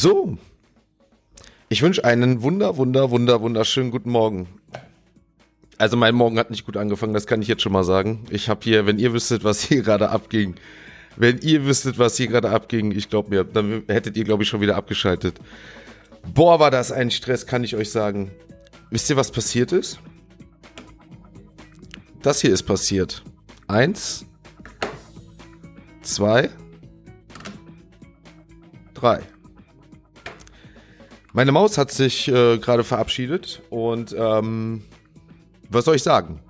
[0.00, 0.38] So.
[1.68, 4.46] Ich wünsche einen wunder, wunder, wunder, wunderschönen guten Morgen.
[5.76, 8.24] Also mein Morgen hat nicht gut angefangen, das kann ich jetzt schon mal sagen.
[8.30, 10.54] Ich habe hier, wenn ihr wüsstet, was hier gerade abging,
[11.16, 14.48] wenn ihr wüsstet, was hier gerade abging, ich glaube mir, dann hättet ihr, glaube ich,
[14.48, 15.40] schon wieder abgeschaltet.
[16.32, 18.30] Boah, war das ein Stress, kann ich euch sagen.
[18.90, 19.98] Wisst ihr, was passiert ist?
[22.22, 23.24] Das hier ist passiert.
[23.66, 24.26] Eins,
[26.02, 26.50] zwei,
[28.94, 29.22] drei.
[31.38, 34.82] Meine Maus hat sich äh, gerade verabschiedet und ähm,
[35.70, 36.40] was soll ich sagen?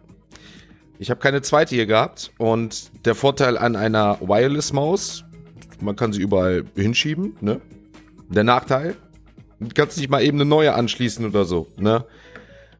[0.99, 5.27] Ich habe keine zweite hier gehabt und der Vorteil an einer Wireless-Maus,
[5.83, 7.61] man kann sie überall hinschieben, ne?
[8.31, 8.97] Der Nachteil,
[9.61, 12.07] du kannst nicht mal eben eine neue anschließen oder so, ne?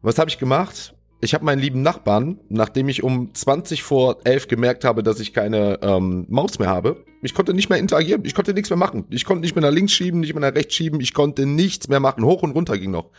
[0.01, 0.95] Was habe ich gemacht?
[1.21, 5.33] Ich habe meinen lieben Nachbarn, nachdem ich um 20 vor 11 gemerkt habe, dass ich
[5.33, 9.05] keine ähm, Maus mehr habe, ich konnte nicht mehr interagieren, ich konnte nichts mehr machen.
[9.09, 11.89] Ich konnte nicht mehr nach links schieben, nicht mehr nach rechts schieben, ich konnte nichts
[11.89, 12.23] mehr machen.
[12.23, 13.09] Hoch und runter ging noch.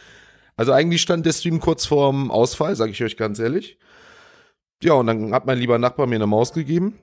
[0.57, 3.79] Also eigentlich stand der Stream kurz vorm Ausfall, sage ich euch ganz ehrlich.
[4.83, 6.99] Ja, und dann hat mein lieber Nachbar mir eine Maus gegeben.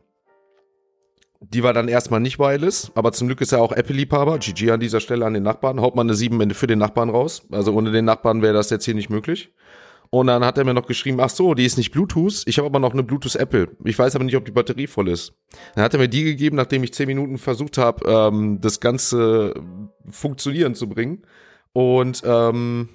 [1.40, 4.40] Die war dann erstmal nicht wireless, aber zum Glück ist er auch Apple-Liebhaber.
[4.40, 5.80] GG an dieser Stelle an den Nachbarn.
[5.80, 7.44] Haut mal eine 7 für den Nachbarn raus.
[7.52, 9.54] Also ohne den Nachbarn wäre das jetzt hier nicht möglich.
[10.10, 12.68] Und dann hat er mir noch geschrieben, ach so, die ist nicht Bluetooth, ich habe
[12.68, 13.70] aber noch eine Bluetooth Apple.
[13.84, 15.34] Ich weiß aber nicht, ob die Batterie voll ist.
[15.76, 19.54] Dann hat er mir die gegeben, nachdem ich zehn Minuten versucht habe, ähm, das Ganze
[20.10, 21.24] funktionieren zu bringen.
[21.74, 22.90] Und ähm,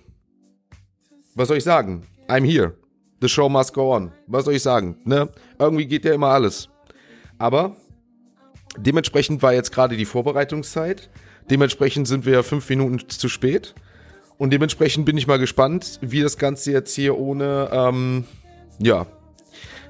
[1.35, 2.06] was soll ich sagen?
[2.29, 2.75] I'm here.
[3.20, 4.12] The show must go on.
[4.26, 4.97] Was soll ich sagen?
[5.05, 5.29] Ne?
[5.58, 6.69] Irgendwie geht ja immer alles.
[7.38, 7.76] Aber
[8.76, 11.11] dementsprechend war jetzt gerade die Vorbereitungszeit.
[11.50, 13.75] Dementsprechend sind wir fünf Minuten zu spät.
[14.38, 18.25] Und dementsprechend bin ich mal gespannt, wie das Ganze jetzt hier ohne, ähm,
[18.79, 19.06] ja.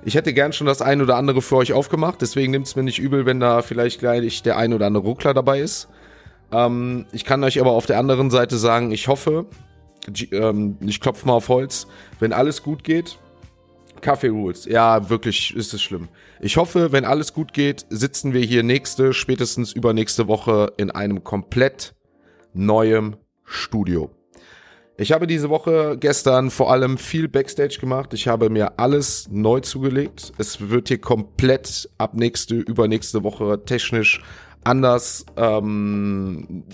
[0.05, 2.83] Ich hätte gern schon das ein oder andere für euch aufgemacht, deswegen nimmt es mir
[2.83, 5.89] nicht übel, wenn da vielleicht gleich der ein oder andere Ruckler dabei ist.
[6.51, 9.47] Ähm, ich kann euch aber auf der anderen Seite sagen, ich hoffe,
[10.33, 11.87] ähm, ich klopfe mal auf Holz,
[12.19, 13.19] wenn alles gut geht,
[14.01, 14.65] Kaffee Rules.
[14.67, 16.09] Ja, wirklich ist es schlimm.
[16.41, 21.25] Ich hoffe, wenn alles gut geht, sitzen wir hier nächste, spätestens übernächste Woche in einem
[21.25, 21.95] komplett
[22.53, 24.11] neuem Studio.
[24.99, 28.13] Ich habe diese Woche gestern vor allem viel Backstage gemacht.
[28.13, 30.33] Ich habe mir alles neu zugelegt.
[30.39, 34.23] Es wird hier komplett ab nächste, übernächste Woche technisch
[34.65, 36.65] anders ähm,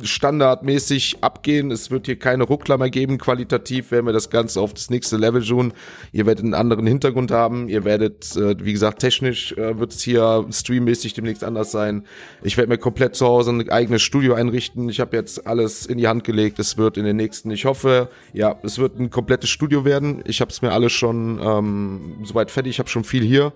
[0.00, 1.70] standardmäßig abgehen.
[1.70, 3.18] Es wird hier keine Ruckler mehr geben.
[3.18, 5.72] Qualitativ werden wir das Ganze auf das nächste Level tun.
[6.12, 7.68] Ihr werdet einen anderen Hintergrund haben.
[7.68, 12.06] Ihr werdet, äh, wie gesagt, technisch äh, wird es hier streammäßig demnächst anders sein.
[12.42, 14.88] Ich werde mir komplett zu Hause ein eigenes Studio einrichten.
[14.88, 16.58] Ich habe jetzt alles in die Hand gelegt.
[16.58, 20.22] Es wird in den nächsten, ich hoffe, ja, es wird ein komplettes Studio werden.
[20.26, 22.70] Ich habe es mir alles schon ähm, soweit fertig.
[22.70, 23.52] Ich habe schon viel hier.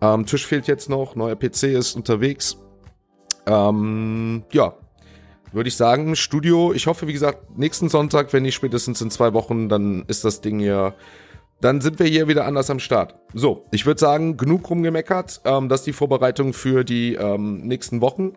[0.00, 1.16] Ähm, Tisch fehlt jetzt noch.
[1.16, 2.58] Neuer PC ist unterwegs.
[3.46, 4.74] Ähm, ja,
[5.52, 6.72] würde ich sagen, Studio.
[6.72, 10.40] Ich hoffe, wie gesagt, nächsten Sonntag, wenn nicht spätestens in zwei Wochen, dann ist das
[10.40, 10.94] Ding hier.
[11.60, 13.16] Dann sind wir hier wieder anders am Start.
[13.34, 15.40] So, ich würde sagen, genug rumgemeckert.
[15.44, 18.32] Ähm, das ist die Vorbereitung für die ähm, nächsten Wochen.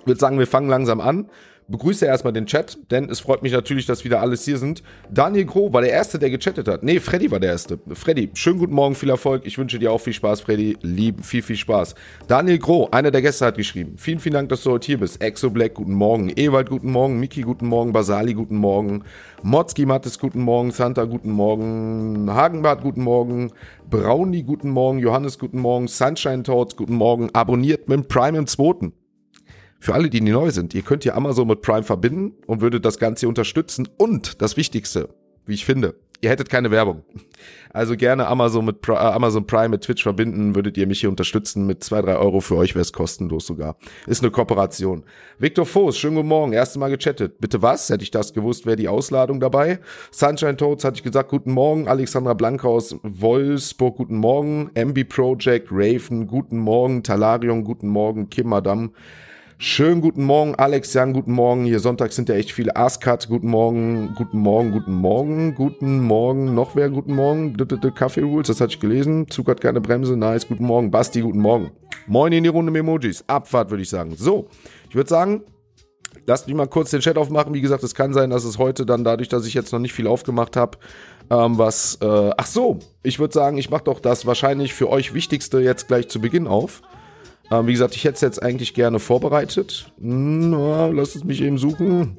[0.00, 1.28] Ich würde sagen, wir fangen langsam an
[1.68, 4.82] begrüße erstmal den Chat, denn es freut mich natürlich, dass wieder alles hier sind.
[5.10, 6.82] Daniel Groh war der Erste, der gechattet hat.
[6.82, 7.78] Nee, Freddy war der Erste.
[7.92, 9.42] Freddy, schönen guten Morgen, viel Erfolg.
[9.44, 10.76] Ich wünsche dir auch viel Spaß, Freddy.
[10.82, 11.94] Lieb, viel, viel Spaß.
[12.28, 13.94] Daniel Groh, einer der Gäste, hat geschrieben.
[13.96, 15.20] Vielen, vielen Dank, dass du heute hier bist.
[15.20, 16.32] Exo Black, guten Morgen.
[16.36, 17.18] Ewald, guten Morgen.
[17.18, 17.92] Miki, guten Morgen.
[17.92, 19.02] Basali, guten Morgen.
[19.42, 20.70] Motzki Mattes, guten Morgen.
[20.70, 22.30] Santa, guten Morgen.
[22.30, 23.50] Hagenbart, guten Morgen.
[23.90, 24.98] Brownie, guten Morgen.
[24.98, 25.88] Johannes, guten Morgen.
[25.88, 27.30] Sunshine Toads, guten Morgen.
[27.32, 28.92] Abonniert mit Prime im Zweiten.
[29.86, 32.98] Für alle, die neu sind, ihr könnt hier Amazon mit Prime verbinden und würdet das
[32.98, 33.88] Ganze unterstützen.
[33.96, 35.10] Und das Wichtigste,
[35.44, 37.04] wie ich finde, ihr hättet keine Werbung.
[37.72, 41.08] Also gerne Amazon mit Pri äh, Amazon Prime mit Twitch verbinden, würdet ihr mich hier
[41.08, 41.68] unterstützen.
[41.68, 43.76] Mit zwei drei Euro für euch wäre es kostenlos sogar.
[44.08, 45.04] Ist eine Kooperation.
[45.38, 46.52] Victor Voss, schönen guten Morgen.
[46.52, 47.38] Erste Mal gechattet.
[47.38, 47.88] Bitte was?
[47.88, 49.78] Hätte ich das gewusst, wäre die Ausladung dabei.
[50.10, 51.86] Sunshine Toads hatte ich gesagt, guten Morgen.
[51.86, 54.68] Alexandra Blankhaus, Wolfsburg, guten Morgen.
[54.74, 57.04] MB Project, Raven, guten Morgen.
[57.04, 58.28] Talarion, guten Morgen.
[58.30, 58.90] Kim Madame.
[59.58, 61.64] Schönen guten Morgen, Alex Jan, guten Morgen.
[61.64, 62.76] Hier Sonntag sind ja echt viele.
[62.76, 66.54] Askat, guten Morgen, guten Morgen, guten Morgen, guten Morgen.
[66.54, 67.56] Noch wer, guten Morgen.
[67.94, 69.30] Kaffee Rules, das hatte ich gelesen.
[69.30, 70.90] Zug hat keine Bremse, nice, guten Morgen.
[70.90, 71.70] Basti, guten Morgen.
[72.06, 73.24] Moin in die Runde mit Emojis.
[73.28, 74.14] Abfahrt, würde ich sagen.
[74.14, 74.48] So,
[74.90, 75.40] ich würde sagen,
[76.26, 77.54] lasst mich mal kurz den Chat aufmachen.
[77.54, 79.94] Wie gesagt, es kann sein, dass es heute dann dadurch, dass ich jetzt noch nicht
[79.94, 80.76] viel aufgemacht habe,
[81.30, 85.14] ähm, was, äh, ach so, ich würde sagen, ich mache doch das wahrscheinlich für euch
[85.14, 86.82] Wichtigste jetzt gleich zu Beginn auf.
[87.50, 89.92] Ähm, wie gesagt, ich hätte es jetzt eigentlich gerne vorbereitet.
[89.98, 92.18] Na, lass es mich eben suchen.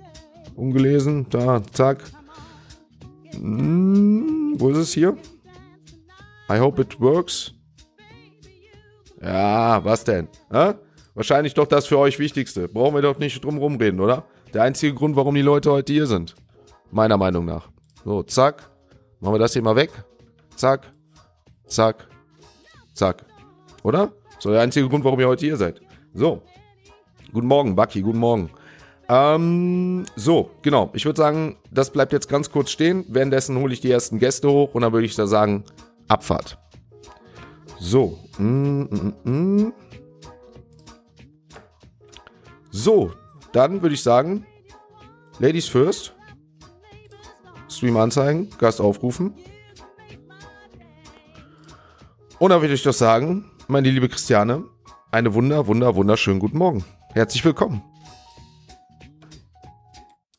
[0.56, 1.28] Ungelesen.
[1.30, 2.04] Da, zack.
[3.34, 5.18] Hm, wo ist es hier?
[6.50, 7.54] I hope it works.
[9.22, 10.28] Ja, was denn?
[10.52, 10.74] Hä?
[11.14, 12.68] Wahrscheinlich doch das für euch Wichtigste.
[12.68, 14.26] Brauchen wir doch nicht drum rumreden, oder?
[14.54, 16.36] Der einzige Grund, warum die Leute heute hier sind.
[16.92, 17.70] Meiner Meinung nach.
[18.06, 18.70] So, zack.
[19.20, 19.92] Machen wir das hier mal weg.
[20.56, 20.94] Zack.
[21.66, 22.08] Zack.
[22.94, 23.26] Zack.
[23.84, 24.14] Oder?
[24.40, 25.82] So, der einzige Grund, warum ihr heute hier seid.
[26.14, 26.42] So.
[27.34, 28.02] Guten Morgen, Bucky.
[28.02, 28.50] Guten Morgen.
[29.10, 30.90] Ähm, so, genau.
[30.94, 33.06] Ich würde sagen, das bleibt jetzt ganz kurz stehen.
[33.08, 35.64] Währenddessen hole ich die ersten Gäste hoch und dann würde ich da sagen,
[36.08, 36.58] Abfahrt.
[37.80, 38.20] So.
[38.38, 39.74] Mm, mm, mm.
[42.72, 43.12] So,
[43.54, 44.46] dann würde ich sagen,
[45.40, 46.14] Ladies first.
[47.70, 49.34] Stream anzeigen, Gast aufrufen.
[52.40, 54.64] Und dann würde ich doch sagen, meine liebe Christiane,
[55.12, 56.86] eine wunder, wunder, wunderschönen guten Morgen.
[57.14, 57.84] Herzlich willkommen.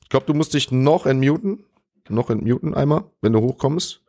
[0.02, 1.66] Ich glaube, du musst dich noch entmuten.
[2.08, 4.02] Noch entmuten einmal, wenn du hochkommst.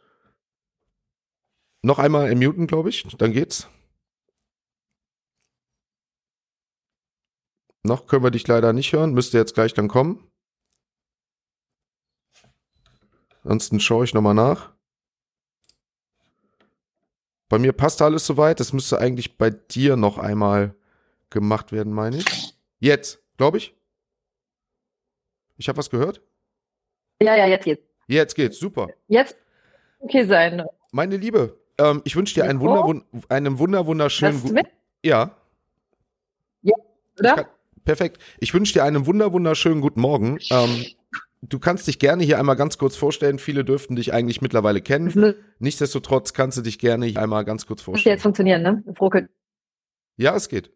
[1.82, 3.04] Noch einmal entmuten, glaube ich.
[3.18, 3.68] Dann geht's.
[7.84, 9.14] Noch können wir dich leider nicht hören.
[9.14, 10.32] Müsste jetzt gleich dann kommen.
[13.44, 14.79] Ansonsten schaue ich nochmal nach.
[17.50, 18.60] Bei mir passt alles soweit.
[18.60, 20.76] Das müsste eigentlich bei dir noch einmal
[21.30, 22.56] gemacht werden, meine ich.
[22.80, 23.76] Jetzt, glaube ich.
[25.58, 26.22] Ich habe was gehört.
[27.22, 27.84] Ja, ja, jetzt geht's.
[28.08, 28.88] Jetzt geht's, super.
[29.08, 29.36] Jetzt
[30.00, 30.64] okay sein.
[30.92, 34.62] Meine Liebe, ähm, ich wünsche dir einen, Wunder, wund einen wunder, wunderschönen guten.
[35.04, 35.36] Ja.
[36.62, 36.76] Ja,
[37.20, 37.30] oder?
[37.30, 37.46] Ich kann,
[37.84, 38.22] perfekt.
[38.40, 40.40] Ich wünsche dir einen wunder, wunderschönen guten Morgen.
[40.50, 40.86] Ähm,
[41.42, 43.40] du kannst dich gerne hier einmal ganz kurz vorstellen.
[43.40, 45.36] Viele dürften dich eigentlich mittlerweile kennen.
[45.60, 48.14] Nichtsdestotrotz kannst du dich gerne hier einmal ganz kurz vorstellen.
[48.14, 48.84] Das jetzt funktionieren, ne?
[48.96, 49.30] Frokel.
[50.18, 50.72] Ja, es geht.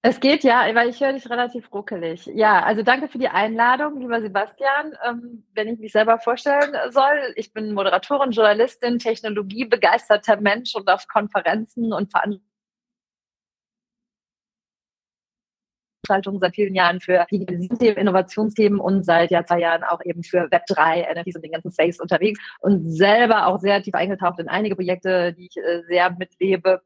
[0.00, 2.26] Es geht ja, weil ich höre dich relativ ruckelig.
[2.26, 4.96] Ja, also danke für die Einladung, lieber Sebastian.
[5.06, 11.08] Ähm, wenn ich mich selber vorstellen soll, ich bin Moderatorin, Journalistin, technologiebegeisterter Mensch und auf
[11.08, 12.47] Konferenzen und Veranstaltungen
[16.08, 21.14] seit vielen Jahren für Digitalisierungsthemen, Innovationsthemen und seit ja zwei Jahren auch eben für Web3,
[21.14, 25.32] NFTs und den ganzen Space unterwegs und selber auch sehr tief eingetaucht in einige Projekte,
[25.34, 26.82] die ich äh, sehr mitlebe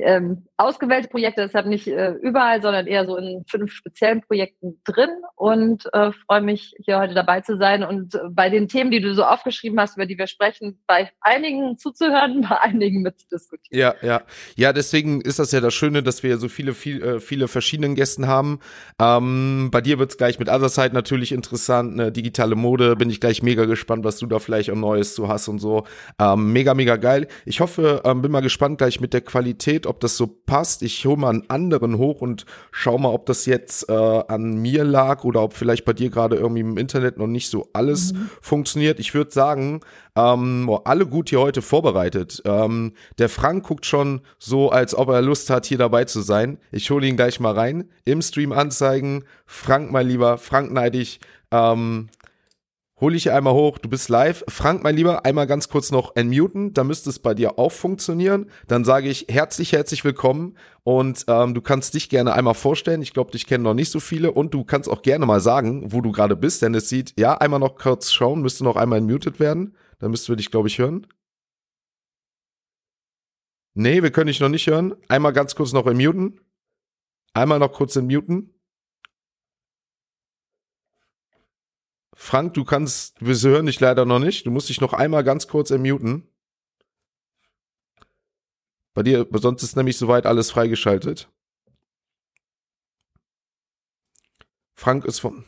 [0.00, 5.10] ähm, ausgewählte Projekte, deshalb nicht äh, überall, sondern eher so in fünf speziellen Projekten drin
[5.36, 9.00] und äh, freue mich, hier heute dabei zu sein und äh, bei den Themen, die
[9.00, 13.78] du so aufgeschrieben hast, über die wir sprechen, bei einigen zuzuhören, bei einigen mitzudiskutieren.
[13.78, 14.22] Ja, ja.
[14.56, 17.94] Ja, deswegen ist das ja das Schöne, dass wir so viele, viel, äh, viele verschiedene
[17.94, 18.60] Gästen haben.
[19.00, 23.20] Ähm, bei dir wird es gleich mit Otherside natürlich interessant, eine digitale Mode, bin ich
[23.20, 25.84] gleich mega gespannt, was du da vielleicht auch Neues zu hast und so.
[26.18, 27.28] Ähm, mega, mega geil.
[27.44, 30.82] Ich hoffe, ähm, bin mal gespannt gleich mit der Qualität ob das so passt.
[30.82, 34.84] Ich hole mal einen anderen hoch und schau mal, ob das jetzt äh, an mir
[34.84, 38.30] lag oder ob vielleicht bei dir gerade irgendwie im Internet noch nicht so alles mhm.
[38.40, 39.00] funktioniert.
[39.00, 39.80] Ich würde sagen,
[40.16, 42.42] ähm, alle gut hier heute vorbereitet.
[42.44, 46.58] Ähm, der Frank guckt schon so, als ob er Lust hat, hier dabei zu sein.
[46.72, 47.88] Ich hole ihn gleich mal rein.
[48.04, 49.24] Im Stream anzeigen.
[49.46, 51.20] Frank, mein Lieber, Frank neidig.
[51.50, 52.08] Ähm,
[53.00, 54.44] hol ich einmal hoch, du bist live.
[54.48, 58.50] Frank, mein Lieber, einmal ganz kurz noch entmuten, da müsste es bei dir auch funktionieren.
[58.66, 63.02] Dann sage ich herzlich, herzlich willkommen und ähm, du kannst dich gerne einmal vorstellen.
[63.02, 65.92] Ich glaube, dich kennen noch nicht so viele und du kannst auch gerne mal sagen,
[65.92, 68.98] wo du gerade bist, denn es sieht, ja, einmal noch kurz schauen, müsste noch einmal
[68.98, 69.76] entmutet werden.
[70.00, 71.06] Dann müssten wir dich, glaube ich, hören.
[73.74, 74.94] Nee, wir können dich noch nicht hören.
[75.08, 76.40] Einmal ganz kurz noch entmuten.
[77.32, 78.57] Einmal noch kurz entmuten.
[82.20, 84.44] Frank, du kannst, wir hören dich leider noch nicht.
[84.44, 86.28] Du musst dich noch einmal ganz kurz ermuten.
[88.92, 91.30] Bei dir, sonst ist nämlich soweit alles freigeschaltet.
[94.74, 95.44] Frank ist von.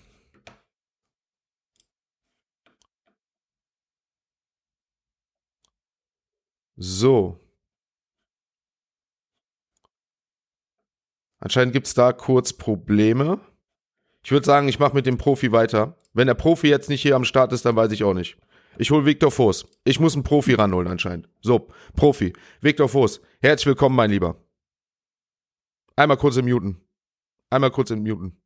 [6.76, 7.40] So.
[11.40, 13.40] Anscheinend gibt es da kurz Probleme.
[14.22, 15.96] Ich würde sagen, ich mache mit dem Profi weiter.
[16.12, 18.36] Wenn der Profi jetzt nicht hier am Start ist, dann weiß ich auch nicht.
[18.78, 19.66] Ich hole Viktor Voss.
[19.84, 21.28] Ich muss einen Profi ranholen anscheinend.
[21.40, 22.32] So, Profi.
[22.60, 23.20] Viktor Voss.
[23.40, 24.36] Herzlich willkommen, mein Lieber.
[25.96, 26.80] Einmal kurz im Muten.
[27.50, 28.36] Einmal kurz im Muten.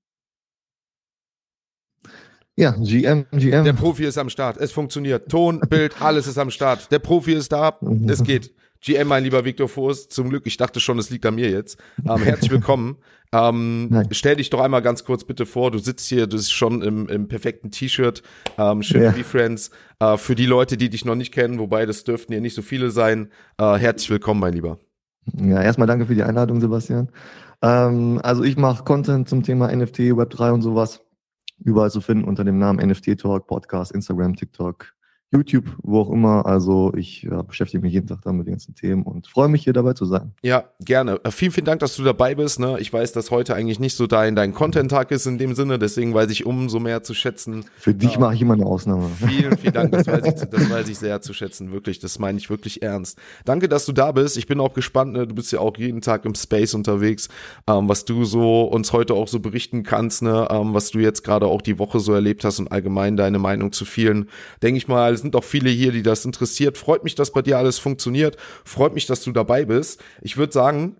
[2.57, 3.65] Ja, GM, GM.
[3.65, 4.57] Der Profi ist am Start.
[4.59, 5.29] Es funktioniert.
[5.29, 6.91] Ton, Bild, alles ist am Start.
[6.93, 7.79] Der Profi ist da.
[8.07, 8.55] Es geht.
[8.85, 11.79] GM, mein lieber Viktor Voss, zum Glück, ich dachte schon, es liegt an mir jetzt.
[12.07, 12.99] Ähm, herzlich willkommen.
[13.33, 16.83] ähm, stell dich doch einmal ganz kurz bitte vor, du sitzt hier, du bist schon
[16.83, 18.23] im, im perfekten T-Shirt,
[18.59, 19.13] ähm, schön ja.
[19.13, 19.71] Friends.
[20.01, 22.61] Äh, für die Leute, die dich noch nicht kennen, wobei das dürften ja nicht so
[22.61, 24.79] viele sein, äh, herzlich willkommen, mein Lieber.
[25.33, 27.09] Ja, erstmal danke für die Einladung, Sebastian.
[27.63, 31.01] Ähm, also ich mache Content zum Thema NFT, Web3 und sowas.
[31.59, 34.94] Überall zu finden unter dem Namen NFT Talk, Podcast, Instagram, TikTok,
[35.35, 36.47] YouTube, wo auch immer.
[36.47, 39.65] Also ich ja, beschäftige mich jeden Tag damit mit den ganzen Themen und freue mich
[39.65, 40.33] hier dabei zu sein.
[40.43, 41.21] Ja, gerne.
[41.25, 42.61] Äh, vielen, vielen Dank, dass du dabei bist.
[42.61, 42.79] Ne?
[42.81, 46.15] Ich weiß, dass heute eigentlich nicht so dein, dein Content-Tag ist in dem Sinne, deswegen
[46.15, 47.65] weiß ich umso mehr zu schätzen.
[47.77, 48.21] Für dich ja.
[48.21, 49.09] mache ich immer eine Ausnahme.
[49.27, 51.99] Vielen, vielen Dank, das weiß, ich, das weiß ich sehr zu schätzen, wirklich.
[51.99, 53.19] Das meine ich wirklich ernst.
[53.45, 54.37] Danke, dass du da bist.
[54.37, 55.27] Ich bin auch gespannt, ne?
[55.27, 57.29] du bist ja auch jeden Tag im Space unterwegs,
[57.67, 60.49] ähm, was du so uns heute auch so berichten kannst, ne?
[60.51, 63.73] Ähm, was du jetzt gerade auch die Woche so erlebt hast und allgemein deine Meinung
[63.73, 64.29] zu vielen.
[64.63, 66.79] Denke ich mal, sind auch viele hier, die das interessiert.
[66.79, 68.37] Freut mich, dass bei dir alles funktioniert.
[68.65, 70.03] Freut mich, dass du dabei bist.
[70.23, 70.97] Ich würde sagen,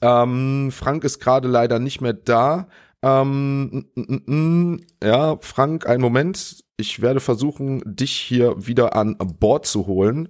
[0.00, 2.68] ähm, Frank ist gerade leider nicht mehr da.
[3.02, 6.64] Ähm, n -n -n ja, Frank, einen Moment.
[6.76, 10.28] Ich werde versuchen, dich hier wieder an Bord zu holen.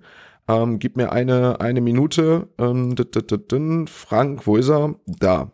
[0.48, 2.48] Ähm, gib mir eine, eine Minute.
[2.58, 2.94] Ähm,
[3.86, 4.94] Frank, wo ist er?
[5.06, 5.50] Da.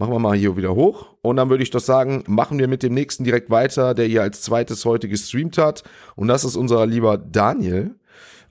[0.00, 1.08] Machen wir mal hier wieder hoch.
[1.20, 4.22] Und dann würde ich doch sagen, machen wir mit dem nächsten direkt weiter, der hier
[4.22, 5.84] als zweites heute gestreamt hat.
[6.16, 7.96] Und das ist unser lieber Daniel.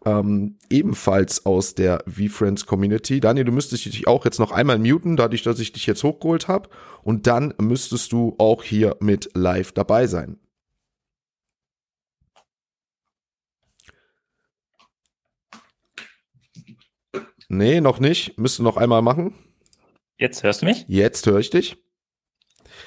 [0.05, 3.19] Ähm, ebenfalls aus der V-Friends Community.
[3.19, 6.47] Daniel, du müsstest dich auch jetzt noch einmal muten, dadurch, dass ich dich jetzt hochgeholt
[6.47, 6.69] habe.
[7.01, 10.37] Und dann müsstest du auch hier mit live dabei sein.
[17.47, 18.37] Nee, noch nicht.
[18.37, 19.33] Müsste noch einmal machen.
[20.19, 20.85] Jetzt hörst du mich?
[20.89, 21.77] Jetzt höre ich dich.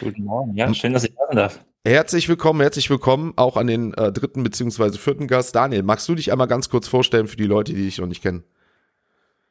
[0.00, 0.54] Guten Morgen.
[0.54, 1.64] Ja, schön, dass ich da sein darf.
[1.82, 5.54] Herzlich willkommen, herzlich willkommen auch an den äh, dritten beziehungsweise vierten Gast.
[5.54, 8.22] Daniel, magst du dich einmal ganz kurz vorstellen für die Leute, die dich noch nicht
[8.22, 8.44] kennen?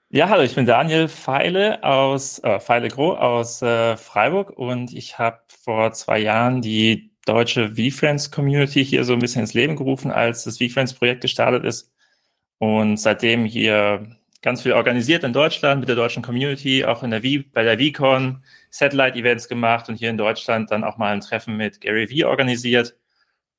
[0.09, 5.17] Ja, hallo, ich bin Daniel Feile aus äh, Feile Gro aus äh, Freiburg und ich
[5.17, 10.11] habe vor zwei Jahren die deutsche VFriends Community hier so ein bisschen ins Leben gerufen,
[10.11, 11.91] als das VFriends Projekt gestartet ist
[12.59, 17.21] und seitdem hier ganz viel organisiert in Deutschland mit der deutschen Community, auch in der
[17.21, 21.55] v, bei der VCon Satellite-Events gemacht und hier in Deutschland dann auch mal ein Treffen
[21.57, 22.95] mit Gary V organisiert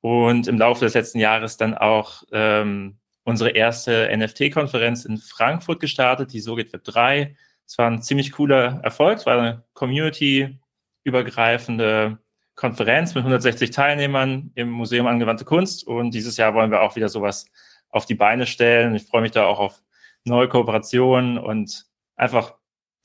[0.01, 6.33] und im Laufe des letzten Jahres dann auch ähm, unsere erste NFT-Konferenz in Frankfurt gestartet,
[6.33, 7.35] die SoGit Web 3.
[7.65, 12.17] Es war ein ziemlich cooler Erfolg, es war eine community-übergreifende
[12.55, 17.07] Konferenz mit 160 Teilnehmern im Museum Angewandte Kunst und dieses Jahr wollen wir auch wieder
[17.07, 17.45] sowas
[17.89, 18.93] auf die Beine stellen.
[18.95, 19.81] Ich freue mich da auch auf
[20.25, 22.55] neue Kooperationen und einfach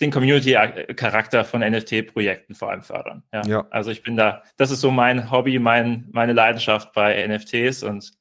[0.00, 3.24] den Community-Charakter von NFT-Projekten vor allem fördern.
[3.32, 3.42] Ja.
[3.42, 3.66] ja.
[3.70, 8.12] Also ich bin da, das ist so mein Hobby, mein, meine Leidenschaft bei NFTs und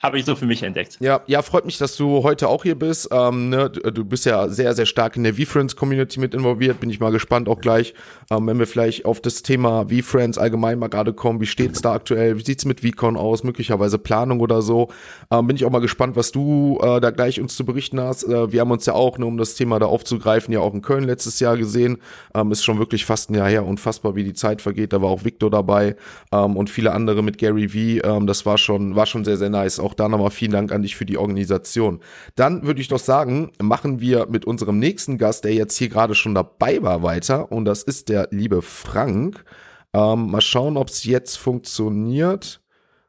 [0.00, 0.96] habe ich so für mich entdeckt.
[1.00, 3.08] Ja, ja, freut mich, dass du heute auch hier bist.
[3.12, 6.80] Ähm, ne, du bist ja sehr, sehr stark in der V-Friends-Community mit involviert.
[6.80, 7.92] Bin ich mal gespannt auch gleich,
[8.30, 11.40] ähm, wenn wir vielleicht auf das Thema V-Friends allgemein mal gerade kommen.
[11.42, 12.38] Wie steht's da aktuell?
[12.38, 13.44] Wie sieht's mit VCon aus?
[13.44, 14.88] Möglicherweise Planung oder so.
[15.30, 18.24] Ähm, bin ich auch mal gespannt, was du äh, da gleich uns zu berichten hast.
[18.24, 20.80] Äh, wir haben uns ja auch, ne, um das Thema da aufzugreifen, ja auch in
[20.80, 21.98] Köln letztes Jahr gesehen.
[22.34, 23.66] Ähm, ist schon wirklich fast ein Jahr her.
[23.66, 24.94] Unfassbar, wie die Zeit vergeht.
[24.94, 25.96] Da war auch Victor dabei
[26.32, 28.08] ähm, und viele andere mit Gary V.
[28.08, 29.78] Ähm, das war schon, war schon sehr, sehr nice.
[29.78, 32.00] Auch auch da nochmal vielen Dank an dich für die Organisation.
[32.36, 36.14] Dann würde ich doch sagen, machen wir mit unserem nächsten Gast, der jetzt hier gerade
[36.14, 37.50] schon dabei war, weiter.
[37.50, 39.44] Und das ist der liebe Frank.
[39.92, 42.60] Ähm, mal schauen, ob es jetzt funktioniert.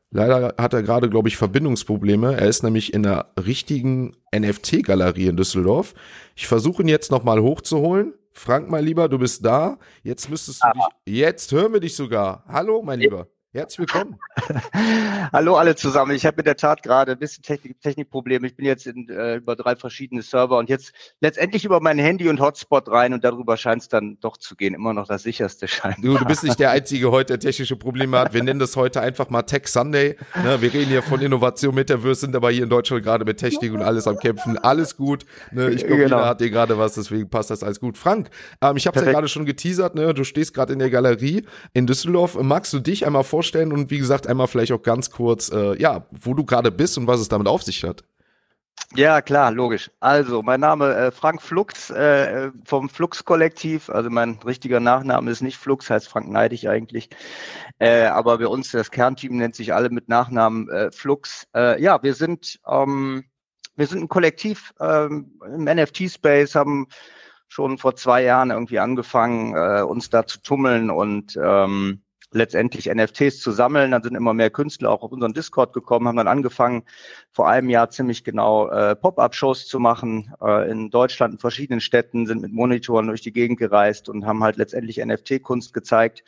[0.09, 2.35] Leider hat er gerade, glaube ich, Verbindungsprobleme.
[2.35, 5.93] Er ist nämlich in der richtigen NFT-Galerie in Düsseldorf.
[6.35, 8.13] Ich versuche ihn jetzt nochmal hochzuholen.
[8.33, 9.77] Frank, mein Lieber, du bist da.
[10.03, 10.67] Jetzt müsstest du
[11.07, 12.43] dich, jetzt hören wir dich sogar.
[12.47, 13.27] Hallo, mein Lieber.
[13.53, 14.17] Herzlich willkommen.
[15.33, 16.15] Hallo alle zusammen.
[16.15, 18.47] Ich habe in der Tat gerade ein bisschen Technik, Technikprobleme.
[18.47, 22.29] Ich bin jetzt in, äh, über drei verschiedene Server und jetzt letztendlich über mein Handy
[22.29, 24.73] und Hotspot rein und darüber scheint es dann doch zu gehen.
[24.73, 25.97] Immer noch das sicherste scheint.
[26.01, 28.33] Du, du bist nicht der Einzige heute, der technische Probleme hat.
[28.33, 30.15] Wir nennen das heute einfach mal Tech Sunday.
[30.41, 33.73] Ne, wir reden hier von Innovation, Metaverse, sind aber hier in Deutschland gerade mit Technik
[33.73, 34.59] und alles am Kämpfen.
[34.59, 35.25] Alles gut.
[35.51, 36.19] Ne, ich glaube, genau.
[36.19, 37.97] jeder hat dir gerade was, deswegen passt das alles gut.
[37.97, 38.29] Frank,
[38.61, 39.93] ähm, ich habe es ja gerade schon geteasert.
[39.93, 40.13] Ne?
[40.13, 42.41] Du stehst gerade in der Galerie in Düsseldorf.
[42.41, 43.40] Magst du dich einmal vorstellen?
[43.41, 46.95] Vorstellen und wie gesagt einmal vielleicht auch ganz kurz, äh, ja, wo du gerade bist
[46.99, 48.03] und was es damit auf sich hat.
[48.93, 49.89] Ja, klar, logisch.
[49.99, 53.89] Also, mein Name äh, Frank Flux äh, vom Flux-Kollektiv.
[53.89, 57.09] Also mein richtiger Nachname ist nicht Flux, heißt Frank Neidig eigentlich.
[57.79, 61.47] Äh, aber bei uns das Kernteam nennt sich alle mit Nachnamen äh, Flux.
[61.55, 63.23] Äh, ja, wir sind ähm,
[63.75, 66.87] wir sind ein Kollektiv ähm, im NFT-Space, haben
[67.47, 73.39] schon vor zwei Jahren irgendwie angefangen, äh, uns da zu tummeln und ähm, letztendlich NFTs
[73.39, 73.91] zu sammeln.
[73.91, 76.83] Dann sind immer mehr Künstler auch auf unseren Discord gekommen, haben dann angefangen,
[77.31, 82.25] vor einem Jahr ziemlich genau äh, Pop-up-Shows zu machen äh, in Deutschland, in verschiedenen Städten,
[82.25, 86.23] sind mit Monitoren durch die Gegend gereist und haben halt letztendlich NFT-Kunst gezeigt.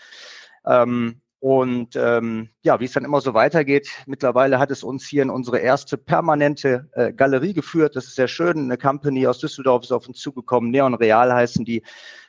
[0.66, 5.24] Ähm, und ähm, ja, wie es dann immer so weitergeht, mittlerweile hat es uns hier
[5.24, 7.98] in unsere erste permanente äh, Galerie geführt.
[7.98, 8.58] Das ist sehr schön.
[8.58, 10.72] Eine Company aus Düsseldorf ist auf uns zugekommen.
[10.72, 11.84] Neon Real heißen die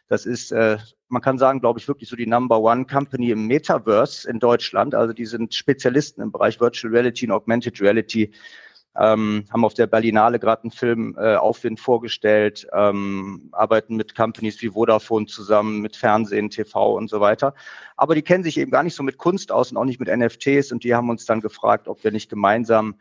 [0.08, 3.46] Das ist, äh, man kann sagen, glaube ich, wirklich so die Number One Company im
[3.46, 4.94] Metaverse in Deutschland.
[4.94, 8.32] Also die sind Spezialisten im Bereich Virtual Reality und Augmented Reality
[8.96, 14.62] ähm, haben auf der Berlinale gerade einen Film äh, Aufwind vorgestellt, ähm, arbeiten mit Companies
[14.62, 17.54] wie Vodafone zusammen, mit Fernsehen, TV und so weiter.
[17.96, 20.08] Aber die kennen sich eben gar nicht so mit Kunst aus und auch nicht mit
[20.08, 22.94] NFTs und die haben uns dann gefragt, ob wir nicht gemeinsam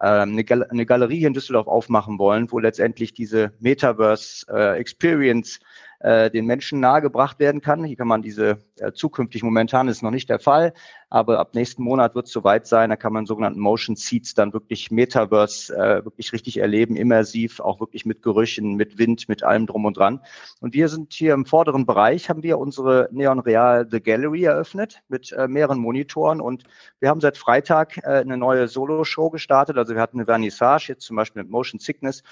[0.00, 5.60] ähm, eine, Gal eine Galerie in Düsseldorf aufmachen wollen, wo letztendlich diese Metaverse äh, Experience
[6.00, 7.84] äh, den Menschen nahegebracht werden kann.
[7.84, 10.72] Hier kann man diese äh, zukünftig, momentan ist noch nicht der Fall,
[11.08, 14.52] aber ab nächsten Monat wird es soweit sein, da kann man sogenannten Motion Seats dann
[14.52, 19.66] wirklich Metaverse äh, wirklich richtig erleben, immersiv, auch wirklich mit Gerüchen, mit Wind, mit allem
[19.66, 20.20] drum und dran.
[20.60, 25.02] Und wir sind hier im vorderen Bereich, haben wir unsere Neon Real The Gallery eröffnet
[25.08, 26.64] mit äh, mehreren Monitoren und
[27.00, 29.78] wir haben seit Freitag äh, eine neue Solo-Show gestartet.
[29.78, 32.22] Also wir hatten eine Vernissage, jetzt zum Beispiel mit Motion Sickness.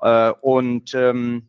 [0.00, 1.48] Äh, und ähm,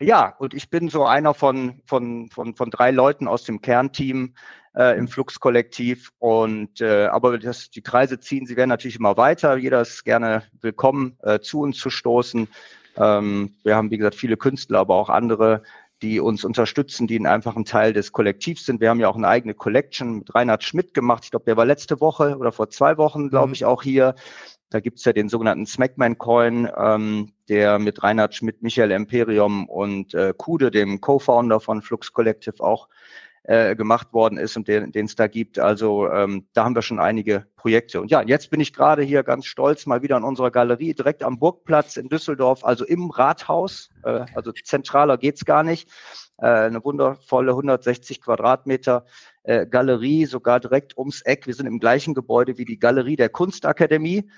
[0.00, 4.34] ja, und ich bin so einer von, von, von, von drei Leuten aus dem Kernteam
[4.76, 6.12] äh, im Flux-Kollektiv.
[6.18, 9.56] Und äh, aber das, die Kreise ziehen, sie werden natürlich immer weiter.
[9.56, 12.48] Jeder ist gerne willkommen, äh, zu uns zu stoßen.
[12.96, 15.62] Ähm, wir haben, wie gesagt, viele Künstler, aber auch andere,
[16.02, 18.80] die uns unterstützen, die einfach ein Teil des Kollektivs sind.
[18.80, 21.24] Wir haben ja auch eine eigene Collection mit Reinhard Schmidt gemacht.
[21.24, 23.54] Ich glaube, der war letzte Woche oder vor zwei Wochen, glaube mhm.
[23.54, 24.14] ich, auch hier.
[24.70, 30.34] Da gibt's ja den sogenannten Smackman-Coin, ähm, der mit Reinhard Schmidt, Michael Imperium und äh,
[30.36, 32.88] Kude, dem Co-Founder von Flux Collective, auch
[33.44, 35.58] äh, gemacht worden ist und den es da gibt.
[35.58, 38.00] Also ähm, da haben wir schon einige Projekte.
[38.00, 41.22] Und ja, jetzt bin ich gerade hier ganz stolz mal wieder in unserer Galerie, direkt
[41.22, 43.90] am Burgplatz in Düsseldorf, also im Rathaus.
[44.02, 45.90] Äh, also zentraler geht's gar nicht.
[46.38, 49.04] Äh, eine wundervolle 160 Quadratmeter
[49.42, 51.46] äh, Galerie, sogar direkt ums Eck.
[51.46, 54.30] Wir sind im gleichen Gebäude wie die Galerie der Kunstakademie.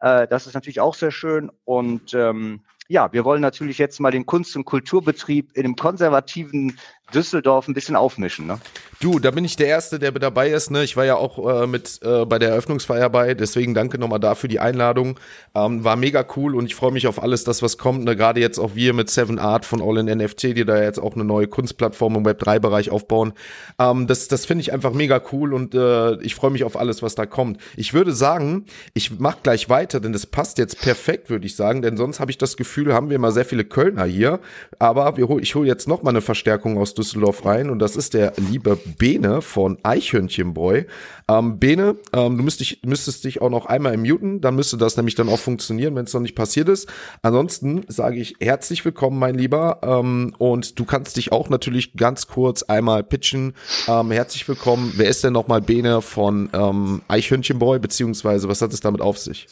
[0.00, 1.50] Äh, das ist natürlich auch sehr schön.
[1.64, 6.78] Und ähm, ja, wir wollen natürlich jetzt mal den Kunst- und Kulturbetrieb in dem konservativen
[7.14, 8.46] Düsseldorf ein bisschen aufmischen.
[8.46, 8.58] Ne?
[9.00, 10.70] Du, da bin ich der Erste, der dabei ist.
[10.70, 10.84] Ne?
[10.84, 14.48] Ich war ja auch äh, mit äh, bei der Eröffnungsfeier bei, deswegen danke nochmal dafür
[14.48, 15.18] die Einladung.
[15.54, 18.04] Ähm, war mega cool und ich freue mich auf alles, das was kommt.
[18.04, 18.16] Ne?
[18.16, 21.14] Gerade jetzt auch wir mit Seven Art von All in NFT, die da jetzt auch
[21.14, 23.32] eine neue Kunstplattform im Web3-Bereich aufbauen.
[23.78, 27.02] Ähm, das das finde ich einfach mega cool und äh, ich freue mich auf alles,
[27.02, 27.58] was da kommt.
[27.76, 31.80] Ich würde sagen, ich mache gleich weiter, denn das passt jetzt perfekt, würde ich sagen,
[31.80, 34.40] denn sonst habe ich das Gefühl, haben wir immer sehr viele Kölner hier,
[34.78, 38.14] aber hol, ich hole jetzt noch mal eine Verstärkung aus Düsseldorf rein und das ist
[38.14, 40.86] der liebe Bene von Eichhörnchenboy.
[41.28, 44.96] Ähm, Bene, ähm, du müsst dich, müsstest dich auch noch einmal muten, dann müsste das
[44.96, 46.88] nämlich dann auch funktionieren, wenn es noch nicht passiert ist.
[47.22, 52.28] Ansonsten sage ich herzlich willkommen, mein Lieber, ähm, und du kannst dich auch natürlich ganz
[52.28, 53.54] kurz einmal pitchen.
[53.86, 54.92] Ähm, herzlich willkommen.
[54.96, 59.46] Wer ist denn nochmal Bene von ähm, Eichhörnchenboy, beziehungsweise was hat es damit auf sich?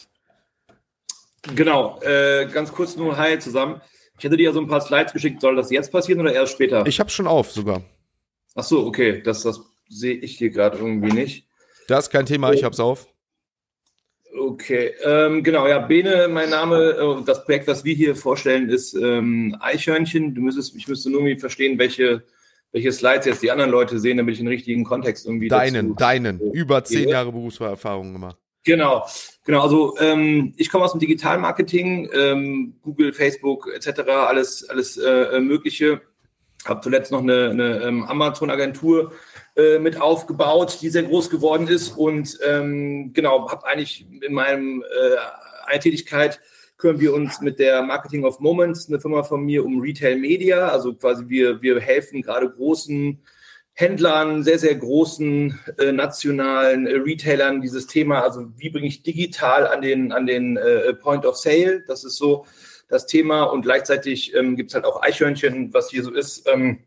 [1.55, 3.81] Genau, äh, ganz kurz nur Hi zusammen.
[4.19, 5.41] Ich hätte dir ja so ein paar Slides geschickt.
[5.41, 6.87] Soll das jetzt passieren oder erst später?
[6.87, 7.83] Ich habe schon auf sogar.
[8.55, 9.23] Ach so, okay.
[9.23, 11.47] Das, das sehe ich hier gerade irgendwie nicht.
[11.89, 13.07] Das ist kein Thema, ich habe es auf.
[14.39, 18.95] Okay, ähm, genau, ja, Bene, mein Name, äh, das Projekt, was wir hier vorstellen, ist
[18.95, 20.35] ähm, Eichhörnchen.
[20.35, 22.23] Du müsstest, ich müsste nur irgendwie verstehen, welche,
[22.73, 26.41] welche Slides jetzt die anderen Leute sehen, damit ich den richtigen Kontext irgendwie Deinen, deinen.
[26.53, 28.37] Über zehn Jahre Berufserfahrung gemacht.
[28.67, 29.07] Genau,
[29.45, 29.63] genau.
[29.63, 36.01] Also ähm, ich komme aus dem Digitalmarketing, ähm, Google, Facebook etc., alles, alles äh, Mögliche.
[36.65, 39.13] Habe zuletzt noch eine, eine ähm, Amazon-Agentur
[39.55, 44.83] äh, mit aufgebaut, die sehr groß geworden ist und ähm, genau, habe eigentlich in meinem
[44.83, 46.41] äh, Tätigkeit
[46.77, 50.69] kümmern wir uns mit der Marketing of Moments, eine Firma von mir, um Retail Media.
[50.69, 53.19] Also quasi wir, wir helfen gerade großen
[53.79, 59.67] Händlern, sehr, sehr großen äh, nationalen äh, Retailern dieses Thema, also wie bringe ich digital
[59.67, 62.47] an den, an den äh, Point of Sale, das ist so
[62.89, 63.45] das Thema.
[63.45, 66.85] Und gleichzeitig ähm, gibt es halt auch Eichhörnchen, was hier so ist, ähm,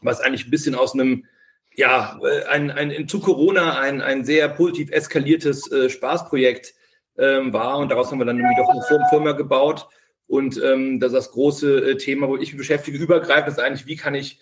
[0.00, 1.26] was eigentlich ein bisschen aus einem,
[1.74, 6.74] ja, äh, ein, ein, zu Corona ein, ein sehr positiv eskaliertes äh, Spaßprojekt
[7.18, 7.76] ähm, war.
[7.76, 9.88] Und daraus haben wir dann nämlich doch eine Firma gebaut.
[10.26, 13.86] Und ähm, das ist das große äh, Thema, wo ich mich beschäftige, übergreifend ist eigentlich,
[13.86, 14.40] wie kann ich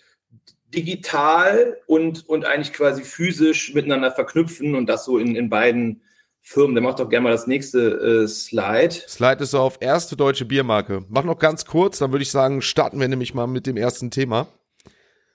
[0.73, 6.01] digital und, und eigentlich quasi physisch miteinander verknüpfen und das so in, in beiden
[6.41, 6.75] Firmen.
[6.75, 8.93] Der macht doch gerne mal das nächste äh, Slide.
[9.07, 11.05] Slide ist auf erste deutsche Biermarke.
[11.09, 14.11] Mach noch ganz kurz, dann würde ich sagen, starten wir nämlich mal mit dem ersten
[14.11, 14.47] Thema.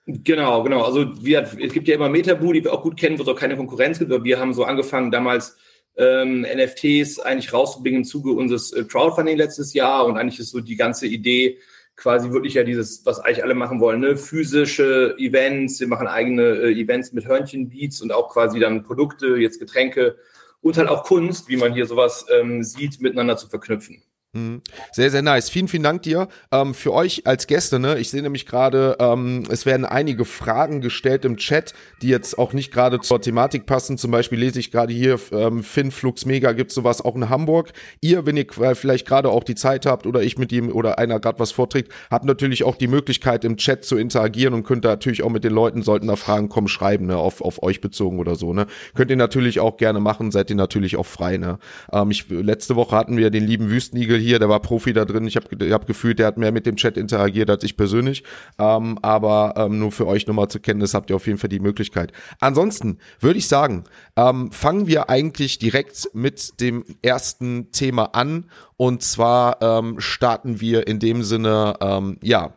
[0.07, 0.83] Genau, genau.
[0.83, 3.39] Also wir, es gibt ja immer Metabu, die wir auch gut kennen, wo es auch
[3.39, 4.13] keine Konkurrenz gibt.
[4.13, 5.57] Aber wir haben so angefangen, damals
[5.97, 10.05] ähm, NFTs eigentlich rauszubringen im Zuge unseres äh, Crowdfunding letztes Jahr.
[10.07, 11.59] Und eigentlich ist so die ganze Idee,
[11.97, 14.17] quasi wirklich ja dieses, was eigentlich alle machen wollen, ne?
[14.17, 19.61] physische Events, wir machen eigene äh, Events mit Hörnchenbeats und auch quasi dann Produkte, jetzt
[19.61, 20.17] Getränke
[20.61, 24.03] und halt auch Kunst, wie man hier sowas ähm, sieht, miteinander zu verknüpfen.
[24.35, 24.63] Mhm.
[24.93, 25.49] Sehr, sehr nice.
[25.49, 26.29] Vielen, vielen Dank dir.
[26.51, 27.99] Ähm, für euch als Gäste, ne?
[27.99, 32.53] Ich sehe nämlich gerade, ähm, es werden einige Fragen gestellt im Chat, die jetzt auch
[32.53, 33.97] nicht gerade zur Thematik passen.
[33.97, 37.73] Zum Beispiel lese ich gerade hier, ähm, Finn Flux Mega gibt sowas auch in Hamburg.
[38.01, 41.21] Ihr, wenn ihr vielleicht gerade auch die Zeit habt oder ich mit ihm oder einer
[41.21, 44.91] gerade was vorträgt, habt natürlich auch die Möglichkeit im Chat zu interagieren und könnt da
[44.91, 47.17] natürlich auch mit den Leuten, sollten da Fragen kommen, schreiben, ne?
[47.17, 48.67] Auf, auf euch bezogen oder so, ne?
[48.95, 51.61] Könnt ihr natürlich auch gerne machen, seid ihr natürlich auch frei, ne?
[51.93, 55.27] Ähm, ich, letzte Woche hatten wir den lieben Wüstenigel hier, der war Profi da drin.
[55.27, 58.25] Ich habe hab gefühlt, der hat mehr mit dem Chat interagiert als ich persönlich.
[58.59, 61.61] Ähm, aber ähm, nur für euch nochmal zur Kenntnis habt ihr auf jeden Fall die
[61.61, 62.13] Möglichkeit.
[62.41, 63.85] Ansonsten würde ich sagen,
[64.17, 68.51] ähm, fangen wir eigentlich direkt mit dem ersten Thema an.
[68.77, 72.55] Und zwar ähm, starten wir in dem Sinne, ähm, ja,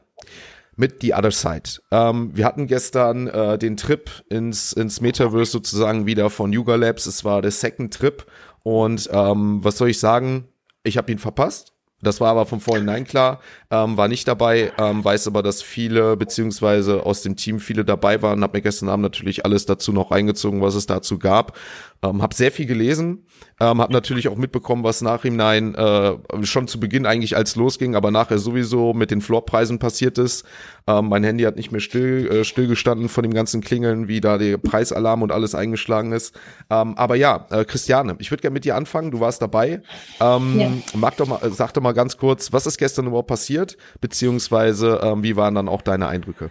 [0.77, 1.81] mit The Other Side.
[1.91, 7.07] Ähm, wir hatten gestern äh, den Trip ins, ins Metaverse sozusagen wieder von Yuga Labs.
[7.07, 8.25] Es war der Second Trip.
[8.63, 10.47] Und ähm, was soll ich sagen?
[10.87, 11.73] Ich habe ihn verpasst.
[12.01, 16.15] Das war aber von vornherein klar, ähm, war nicht dabei, ähm, weiß aber, dass viele,
[16.15, 20.11] beziehungsweise aus dem Team viele dabei waren, hab mir gestern Abend natürlich alles dazu noch
[20.11, 21.57] reingezogen, was es dazu gab.
[22.03, 23.25] Ähm, hab sehr viel gelesen,
[23.59, 28.11] ähm, hab natürlich auch mitbekommen, was nachhinein äh, schon zu Beginn eigentlich als losging, aber
[28.11, 30.45] nachher sowieso mit den Floorpreisen passiert ist.
[30.85, 34.37] Ähm, mein Handy hat nicht mehr still äh, stillgestanden von dem ganzen Klingeln, wie da
[34.37, 36.39] der Preisalarm und alles eingeschlagen ist.
[36.69, 39.09] Ähm, aber ja, äh, Christiane, ich würde gerne mit dir anfangen.
[39.09, 39.81] Du warst dabei.
[40.21, 40.71] Ähm, ja.
[40.93, 43.56] Mag doch mal, sag doch mal ganz kurz, was ist gestern überhaupt passiert,
[44.01, 46.49] beziehungsweise ähm, wie waren dann auch deine Eindrücke?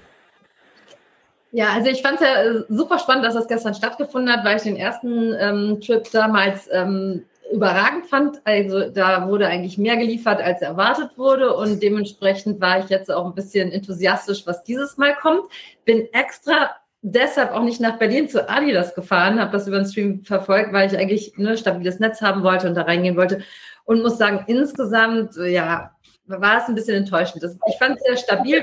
[1.52, 4.56] Ja, also ich fand es ja äh, super spannend, dass das gestern stattgefunden hat, weil
[4.56, 8.40] ich den ersten ähm, Trip damals ähm, überragend fand.
[8.44, 13.24] Also da wurde eigentlich mehr geliefert, als erwartet wurde und dementsprechend war ich jetzt auch
[13.24, 15.44] ein bisschen enthusiastisch, was dieses Mal kommt.
[15.84, 16.70] Bin extra
[17.02, 20.92] deshalb auch nicht nach Berlin zu Adidas gefahren, habe das über den Stream verfolgt, weil
[20.92, 23.42] ich eigentlich ein ne, stabiles Netz haben wollte und da reingehen wollte
[23.84, 25.95] und muss sagen, insgesamt, ja,
[26.26, 27.42] war es ein bisschen enttäuschend.
[27.44, 28.62] ich fand es sehr stabil,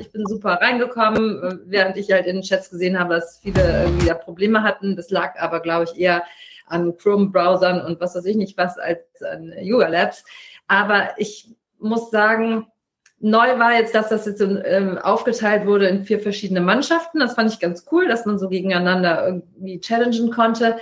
[0.00, 4.06] ich bin super reingekommen, während ich halt in den Chats gesehen habe, dass viele irgendwie
[4.06, 4.96] da Probleme hatten.
[4.96, 6.24] Das lag aber, glaube ich, eher
[6.66, 10.24] an Chrome-Browsern und was weiß ich nicht was als an Yoga Labs.
[10.66, 11.48] Aber ich
[11.78, 12.66] muss sagen,
[13.20, 17.20] neu war jetzt, dass das jetzt ähm, aufgeteilt wurde in vier verschiedene Mannschaften.
[17.20, 20.78] Das fand ich ganz cool, dass man so gegeneinander irgendwie challengen konnte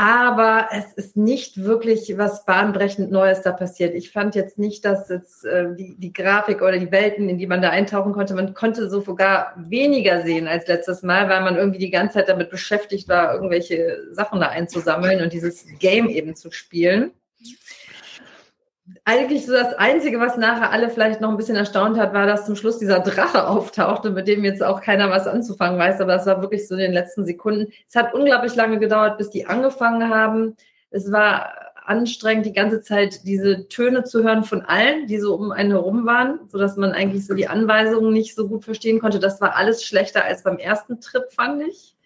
[0.00, 3.94] aber es ist nicht wirklich was bahnbrechend Neues da passiert.
[3.94, 7.46] Ich fand jetzt nicht, dass jetzt äh, die, die, Grafik oder die Welten, in die
[7.46, 11.56] man da eintauchen konnte, man konnte so sogar weniger sehen als letztes Mal, weil man
[11.56, 16.34] irgendwie die ganze Zeit damit beschäftigt war, irgendwelche Sachen da einzusammeln und dieses Game eben
[16.34, 17.10] zu spielen
[19.10, 22.46] eigentlich so das Einzige, was nachher alle vielleicht noch ein bisschen erstaunt hat, war, dass
[22.46, 26.00] zum Schluss dieser Drache auftauchte, mit dem jetzt auch keiner was anzufangen weiß.
[26.00, 27.72] Aber das war wirklich so in den letzten Sekunden.
[27.88, 30.56] Es hat unglaublich lange gedauert, bis die angefangen haben.
[30.90, 31.52] Es war
[31.84, 36.06] anstrengend, die ganze Zeit diese Töne zu hören von allen, die so um einen herum
[36.06, 39.18] waren, sodass man eigentlich so die Anweisungen nicht so gut verstehen konnte.
[39.18, 41.96] Das war alles schlechter als beim ersten Trip, fand ich.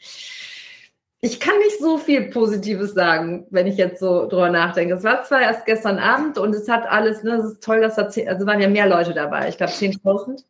[1.24, 4.92] Ich kann nicht so viel Positives sagen, wenn ich jetzt so drüber nachdenke.
[4.92, 7.94] Es war zwar erst gestern Abend und es hat alles, ne, es ist toll, dass
[7.94, 9.48] da zehn, also waren ja mehr Leute dabei.
[9.48, 10.44] Ich glaube 10.000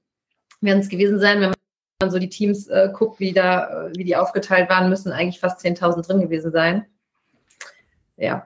[0.62, 1.40] werden es gewesen sein.
[1.40, 1.52] Wenn
[2.00, 5.64] man so die Teams äh, guckt, wie da, wie die aufgeteilt waren, müssen eigentlich fast
[5.64, 6.86] 10.000 drin gewesen sein.
[8.16, 8.44] Ja,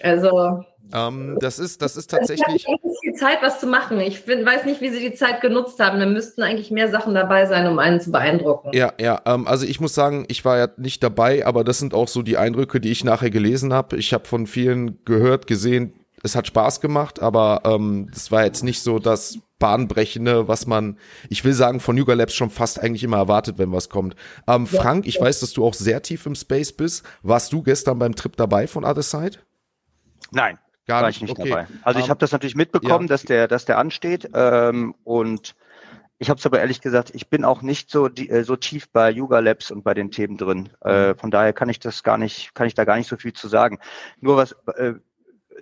[0.00, 2.66] also ähm, das ist, das ist tatsächlich.
[2.66, 4.00] Ich habe viel Zeit, was zu machen.
[4.00, 5.98] Ich find, weiß nicht, wie sie die Zeit genutzt haben.
[5.98, 8.70] Da müssten eigentlich mehr Sachen dabei sein, um einen zu beeindrucken.
[8.72, 9.20] Ja, ja.
[9.24, 12.22] Ähm, also ich muss sagen, ich war ja nicht dabei, aber das sind auch so
[12.22, 13.96] die Eindrücke, die ich nachher gelesen habe.
[13.96, 18.64] Ich habe von vielen gehört, gesehen, es hat Spaß gemacht, aber ähm, das war jetzt
[18.64, 23.04] nicht so das Bahnbrechende, was man, ich will sagen, von Yuga Labs schon fast eigentlich
[23.04, 24.16] immer erwartet, wenn was kommt.
[24.48, 25.22] Ähm, ja, Frank, ich ja.
[25.22, 27.04] weiß, dass du auch sehr tief im Space bist.
[27.22, 29.38] Warst du gestern beim Trip dabei von Other Side?
[30.30, 31.16] Nein, Gar war nicht.
[31.16, 31.48] ich nicht okay.
[31.48, 31.66] dabei.
[31.82, 33.08] Also ich um, ähm, habe das natürlich mitbekommen, ja.
[33.08, 34.30] dass der, dass der ansteht.
[34.34, 35.54] Ähm, und
[36.18, 38.88] ich habe es aber ehrlich gesagt, ich bin auch nicht so, die, äh, so tief
[38.90, 40.70] bei Yuga Labs und bei den Themen drin.
[40.84, 41.18] Äh, mhm.
[41.18, 43.48] von daher kann ich das gar nicht, kann ich da gar nicht so viel zu
[43.48, 43.78] sagen.
[44.20, 44.94] Nur was, äh,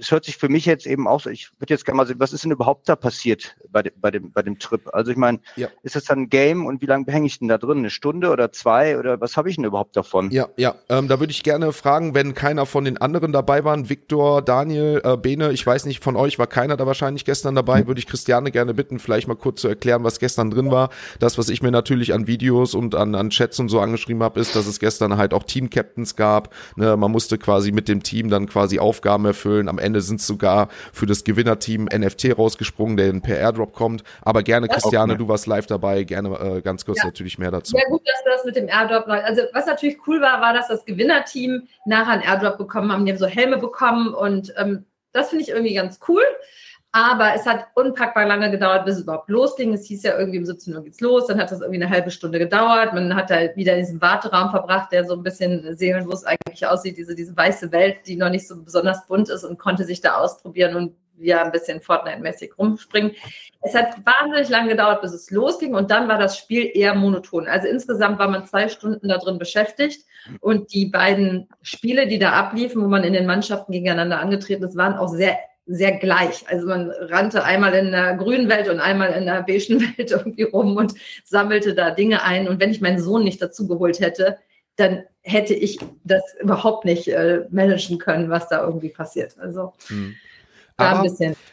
[0.03, 2.19] es hört sich für mich jetzt eben auch so, ich würde jetzt gerne mal sehen,
[2.19, 4.83] was ist denn überhaupt da passiert bei, de, bei, dem, bei dem Trip?
[4.93, 5.69] Also ich meine, ja.
[5.85, 7.79] ist das dann ein Game und wie lange hänge ich denn da drin?
[7.79, 10.33] Eine Stunde oder zwei oder was habe ich denn überhaupt davon?
[10.33, 13.89] Ja, ja, ähm, da würde ich gerne fragen, wenn keiner von den anderen dabei waren,
[13.89, 17.83] Viktor, Daniel, äh, Bene, ich weiß nicht, von euch war keiner da wahrscheinlich gestern dabei,
[17.83, 17.87] mhm.
[17.87, 20.91] würde ich Christiane gerne bitten, vielleicht mal kurz zu erklären, was gestern drin war.
[21.21, 24.41] Das, was ich mir natürlich an Videos und an, an Chats und so angeschrieben habe,
[24.41, 26.53] ist, dass es gestern halt auch Team-Captains gab.
[26.75, 26.97] Ne?
[26.97, 29.69] Man musste quasi mit dem Team dann quasi Aufgaben erfüllen.
[29.69, 34.03] Am Ende sind es sogar für das Gewinnerteam NFT rausgesprungen, der per Airdrop kommt.
[34.23, 36.05] Aber gerne, das Christiane, du warst live dabei.
[36.05, 37.07] Gerne äh, ganz kurz ja.
[37.07, 37.77] natürlich mehr dazu.
[37.77, 40.69] Ja, gut, dass du das mit dem Airdrop Also, was natürlich cool war, war, dass
[40.69, 43.05] das Gewinnerteam nachher ein Airdrop bekommen haben.
[43.05, 46.23] Die haben so Helme bekommen und ähm, Das finde ich irgendwie ganz cool.
[46.95, 49.73] Aber es hat unpackbar lange gedauert, bis es überhaupt losging.
[49.73, 51.27] Es hieß ja irgendwie um 17 Uhr geht's los.
[51.27, 52.93] Dann hat das irgendwie eine halbe Stunde gedauert.
[52.93, 56.99] Man hat halt wieder in diesem Warteraum verbracht, der so ein bisschen seelenlos eigentlich aussieht.
[56.99, 60.17] Diese, diese weiße Welt, die noch nicht so besonders bunt ist und konnte sich da
[60.17, 63.13] ausprobieren und ja ein bisschen Fortnite-mäßig rumspringen.
[63.63, 67.47] Es hat wahnsinnig lange gedauert, bis es losging und dann war das Spiel eher monoton.
[67.47, 70.05] Also insgesamt war man zwei Stunden da drin beschäftigt
[70.41, 74.77] und die beiden Spiele, die da abliefen, wo man in den Mannschaften gegeneinander angetreten ist,
[74.77, 76.45] waren auch sehr sehr gleich.
[76.49, 80.43] Also man rannte einmal in der grünen Welt und einmal in der beigen Welt irgendwie
[80.43, 80.95] rum und
[81.25, 82.49] sammelte da Dinge ein.
[82.49, 84.39] Und wenn ich meinen Sohn nicht dazu geholt hätte,
[84.77, 89.37] dann hätte ich das überhaupt nicht äh, managen können, was da irgendwie passiert.
[89.39, 90.17] Also hm.
[90.79, 91.07] Aber,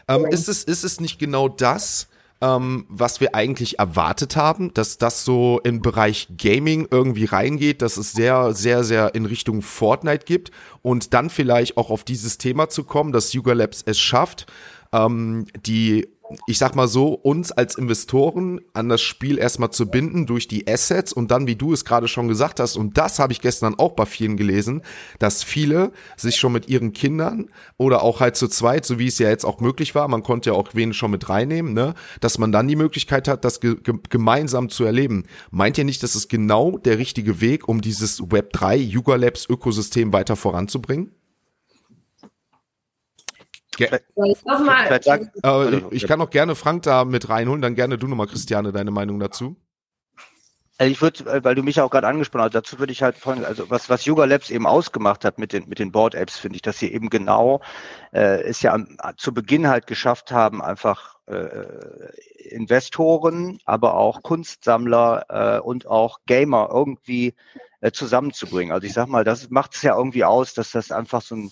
[0.07, 2.08] ähm, ist, es, ist es nicht genau das,
[2.41, 7.97] ähm, was wir eigentlich erwartet haben, dass das so im Bereich Gaming irgendwie reingeht, dass
[7.97, 12.69] es sehr, sehr, sehr in Richtung Fortnite gibt und dann vielleicht auch auf dieses Thema
[12.69, 14.45] zu kommen, dass Yuga Labs es schafft,
[14.93, 16.07] ähm, die
[16.47, 20.67] ich sag mal so, uns als Investoren an das Spiel erstmal zu binden durch die
[20.67, 23.75] Assets und dann, wie du es gerade schon gesagt hast, und das habe ich gestern
[23.75, 24.81] auch bei vielen gelesen,
[25.17, 29.19] dass viele sich schon mit ihren Kindern oder auch halt zu zweit, so wie es
[29.19, 32.37] ja jetzt auch möglich war, man konnte ja auch wen schon mit reinnehmen, ne, dass
[32.37, 35.23] man dann die Möglichkeit hat, das ge ge gemeinsam zu erleben.
[35.51, 40.13] Meint ihr nicht, das ist genau der richtige Weg, um dieses Web3 Yuga Labs Ökosystem
[40.13, 41.11] weiter voranzubringen?
[43.79, 48.07] Ge ich, mal, äh, ich kann auch gerne Frank da mit reinholen, dann gerne du
[48.07, 49.55] nochmal, Christiane, deine Meinung dazu.
[50.77, 53.17] Also ich würde, äh, weil du mich auch gerade angesprochen hast, dazu würde ich halt
[53.17, 56.57] von, also was, was Yoga Labs eben ausgemacht hat mit den, mit den Board-Apps, finde
[56.57, 57.61] ich, dass sie eben genau
[58.11, 61.65] äh, es ja am, zu Beginn halt geschafft haben, einfach äh,
[62.49, 67.33] Investoren, aber auch Kunstsammler äh, und auch Gamer irgendwie
[67.79, 68.73] äh, zusammenzubringen.
[68.73, 71.51] Also ich sag mal, das macht es ja irgendwie aus, dass das einfach so ein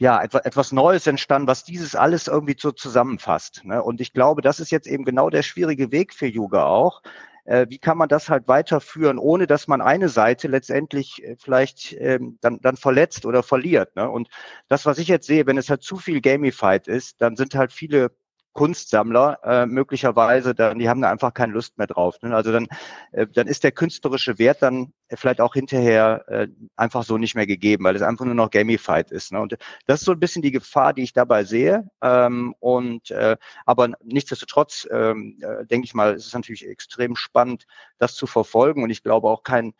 [0.00, 3.66] ja, etwas, etwas Neues entstanden, was dieses alles irgendwie so zusammenfasst.
[3.66, 3.82] Ne?
[3.82, 7.02] Und ich glaube, das ist jetzt eben genau der schwierige Weg für Yoga auch.
[7.44, 11.94] Äh, wie kann man das halt weiterführen, ohne dass man eine Seite letztendlich äh, vielleicht
[11.98, 13.94] ähm, dann, dann verletzt oder verliert?
[13.94, 14.08] Ne?
[14.08, 14.30] Und
[14.68, 17.70] das, was ich jetzt sehe, wenn es halt zu viel gamified ist, dann sind halt
[17.70, 18.10] viele
[18.52, 22.16] Kunstsammler äh, möglicherweise, dann, die haben da einfach keine Lust mehr drauf.
[22.22, 22.34] Ne?
[22.34, 22.66] Also dann,
[23.12, 27.46] äh, dann ist der künstlerische Wert dann vielleicht auch hinterher äh, einfach so nicht mehr
[27.46, 29.32] gegeben, weil es einfach nur noch gamified ist.
[29.32, 29.40] Ne?
[29.40, 31.88] Und das ist so ein bisschen die Gefahr, die ich dabei sehe.
[32.02, 33.36] Ähm, und äh,
[33.66, 37.66] aber nichtsdestotrotz ähm, äh, denke ich mal, es ist natürlich extrem spannend,
[37.98, 38.82] das zu verfolgen.
[38.82, 39.72] Und ich glaube auch kein äh,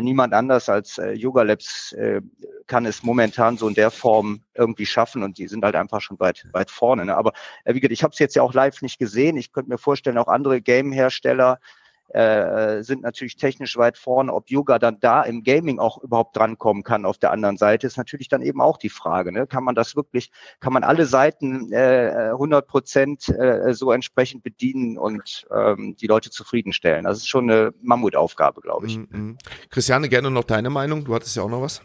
[0.00, 2.20] niemand anders als äh, Yoga Labs äh,
[2.66, 6.18] kann es momentan so in der Form irgendwie schaffen und die sind halt einfach schon
[6.20, 7.04] weit weit vorne.
[7.04, 7.16] Ne?
[7.16, 7.32] Aber
[7.64, 9.36] äh, wie gesagt, ich habe es jetzt ja auch live nicht gesehen.
[9.36, 11.58] Ich könnte mir vorstellen, auch andere Game-Hersteller
[12.14, 14.32] äh, sind natürlich technisch weit vorne.
[14.32, 17.96] Ob Yoga dann da im Gaming auch überhaupt drankommen kann auf der anderen Seite, ist
[17.96, 19.32] natürlich dann eben auch die Frage.
[19.32, 19.46] Ne?
[19.46, 24.98] Kann man das wirklich, kann man alle Seiten äh, 100 Prozent äh, so entsprechend bedienen
[24.98, 27.04] und ähm, die Leute zufriedenstellen?
[27.04, 28.98] Das ist schon eine Mammutaufgabe, glaube ich.
[28.98, 29.38] Mhm.
[29.70, 31.04] Christiane, gerne noch deine Meinung.
[31.04, 31.82] Du hattest ja auch noch was.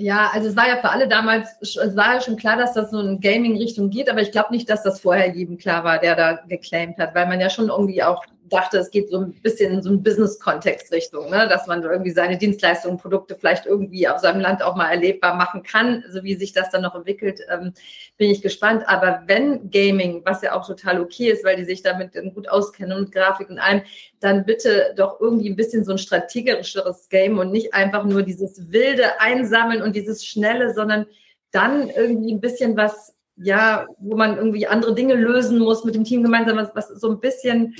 [0.00, 2.92] Ja, also es war ja für alle damals, es war ja schon klar, dass das
[2.92, 6.14] so in Gaming-Richtung geht, aber ich glaube nicht, dass das vorher jedem klar war, der
[6.14, 9.72] da geclaimed hat, weil man ja schon irgendwie auch dachte, es geht so ein bisschen
[9.72, 11.46] in so einen Business-Kontext-Richtung, ne?
[11.48, 15.62] dass man irgendwie seine Dienstleistungen, Produkte vielleicht irgendwie auf seinem Land auch mal erlebbar machen
[15.62, 16.04] kann.
[16.10, 17.72] So wie sich das dann noch entwickelt, ähm,
[18.16, 18.84] bin ich gespannt.
[18.86, 22.96] Aber wenn Gaming, was ja auch total okay ist, weil die sich damit gut auskennen
[22.96, 23.82] und Grafik und allem,
[24.20, 28.72] dann bitte doch irgendwie ein bisschen so ein strategischeres Game und nicht einfach nur dieses
[28.72, 31.06] wilde Einsammeln und dieses schnelle, sondern
[31.50, 36.04] dann irgendwie ein bisschen was, ja, wo man irgendwie andere Dinge lösen muss mit dem
[36.04, 37.74] Team gemeinsam, was, was so ein bisschen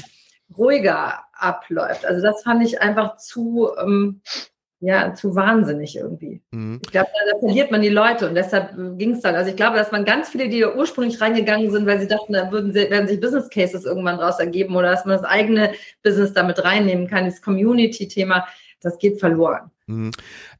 [0.56, 2.04] ruhiger abläuft.
[2.04, 4.20] Also das fand ich einfach zu, ähm,
[4.80, 6.40] ja, zu wahnsinnig irgendwie.
[6.52, 6.80] Mhm.
[6.84, 9.34] Ich glaube, da, da, verliert man die Leute und deshalb ging es dann.
[9.34, 12.32] Also ich glaube, dass man ganz viele, die da ursprünglich reingegangen sind, weil sie dachten,
[12.32, 15.72] da würden sie, werden sich Business Cases irgendwann draus ergeben oder dass man das eigene
[16.02, 18.46] Business damit reinnehmen kann, das Community-Thema,
[18.80, 19.70] das geht verloren.
[19.88, 20.10] Mhm.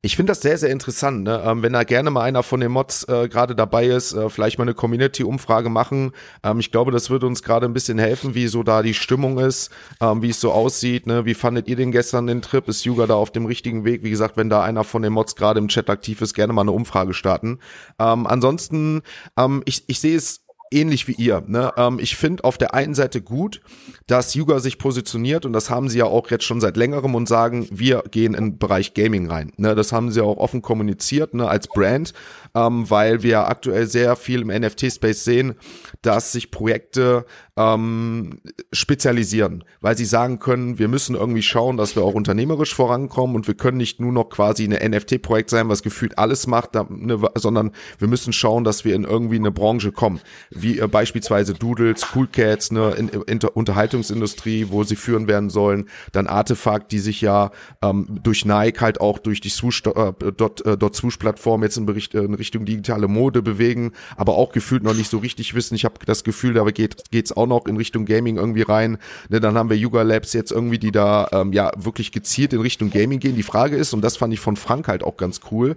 [0.01, 1.25] Ich finde das sehr, sehr interessant.
[1.25, 1.43] Ne?
[1.45, 4.59] Ähm, wenn da gerne mal einer von den Mods äh, gerade dabei ist, äh, vielleicht
[4.59, 6.12] mal eine Community-Umfrage machen.
[6.43, 9.38] Ähm, ich glaube, das würde uns gerade ein bisschen helfen, wie so da die Stimmung
[9.38, 11.07] ist, ähm, wie es so aussieht.
[11.07, 11.27] Ne?
[11.27, 12.67] Wie fandet ihr den gestern den Trip?
[12.69, 14.03] Ist Yuga da auf dem richtigen Weg?
[14.03, 16.62] Wie gesagt, wenn da einer von den Mods gerade im Chat aktiv ist, gerne mal
[16.62, 17.59] eine Umfrage starten.
[17.99, 19.03] Ähm, ansonsten,
[19.37, 21.42] ähm, ich, ich sehe es ähnlich wie ihr.
[21.46, 21.72] Ne?
[21.76, 23.61] Ähm, ich finde auf der einen Seite gut,
[24.07, 27.28] dass Yuga sich positioniert und das haben sie ja auch jetzt schon seit längerem und
[27.28, 29.52] sagen, wir gehen in den Bereich Gaming rein.
[29.57, 29.74] Ne?
[29.74, 32.12] Das haben sie auch offen kommuniziert ne, als Brand,
[32.54, 35.54] ähm, weil wir aktuell sehr viel im NFT-Space sehen,
[36.02, 37.24] dass sich Projekte
[37.57, 38.40] ähm,
[38.72, 43.46] spezialisieren, weil sie sagen können, wir müssen irgendwie schauen, dass wir auch unternehmerisch vorankommen und
[43.48, 47.72] wir können nicht nur noch quasi eine NFT-Projekt sein, was gefühlt alles macht, ne, sondern
[47.98, 50.20] wir müssen schauen, dass wir in irgendwie eine Branche kommen
[50.62, 55.88] wie äh, beispielsweise Doodles, Cool Cats, ne, in, in Unterhaltungsindustrie, wo sie führen werden sollen,
[56.12, 57.51] dann Artefakt, die sich ja
[57.83, 61.77] ähm, durch Nike halt auch durch die Swoosh, äh, dot, äh, dot Swoosh Plattform jetzt
[61.77, 65.55] in, Bericht, äh, in Richtung digitale Mode bewegen, aber auch gefühlt noch nicht so richtig
[65.55, 65.75] wissen.
[65.75, 68.99] Ich habe das Gefühl, da geht geht's auch noch in Richtung Gaming irgendwie rein.
[69.28, 72.61] Ne, dann haben wir Yuga Labs jetzt irgendwie, die da ähm, ja wirklich gezielt in
[72.61, 73.37] Richtung Gaming gehen.
[73.37, 75.76] Die Frage ist, und das fand ich von Frank halt auch ganz cool,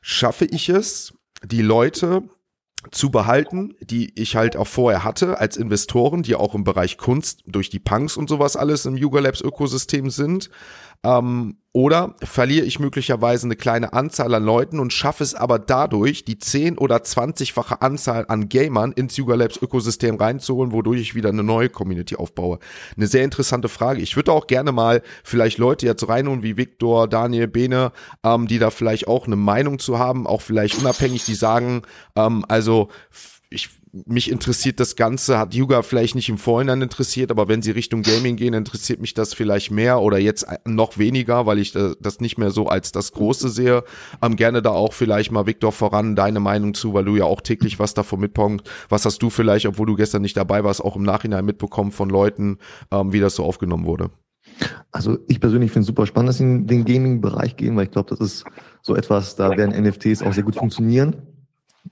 [0.00, 2.22] schaffe ich es, die Leute
[2.90, 7.42] zu behalten, die ich halt auch vorher hatte als Investoren, die auch im Bereich Kunst
[7.46, 10.50] durch die Punks und sowas alles im Yuga Labs Ökosystem sind.
[11.04, 16.22] Ähm, oder verliere ich möglicherweise eine kleine Anzahl an Leuten und schaffe es aber dadurch,
[16.24, 21.30] die 10 oder 20-fache Anzahl an Gamern ins Yuga Labs Ökosystem reinzuholen, wodurch ich wieder
[21.30, 22.58] eine neue Community aufbaue.
[22.96, 24.02] Eine sehr interessante Frage.
[24.02, 27.92] Ich würde auch gerne mal vielleicht Leute jetzt reinholen wie Viktor, Daniel, Bene,
[28.22, 31.82] ähm, die da vielleicht auch eine Meinung zu haben, auch vielleicht unabhängig, die sagen,
[32.16, 32.88] ähm, also
[33.48, 37.72] ich mich interessiert das Ganze, hat Yuga vielleicht nicht im Vorhinein interessiert, aber wenn sie
[37.72, 41.94] Richtung Gaming gehen, interessiert mich das vielleicht mehr oder jetzt noch weniger, weil ich äh,
[42.00, 43.84] das nicht mehr so als das Große sehe.
[44.22, 47.42] Ähm, gerne da auch vielleicht mal, Viktor, voran deine Meinung zu, weil du ja auch
[47.42, 48.68] täglich was davon mitbekommst.
[48.88, 52.08] Was hast du vielleicht, obwohl du gestern nicht dabei warst, auch im Nachhinein mitbekommen von
[52.08, 52.58] Leuten,
[52.90, 54.10] ähm, wie das so aufgenommen wurde?
[54.90, 57.90] Also ich persönlich finde es super spannend, dass sie in den Gaming-Bereich gehen, weil ich
[57.90, 58.44] glaube, das ist
[58.80, 61.16] so etwas, da werden NFTs auch sehr gut funktionieren.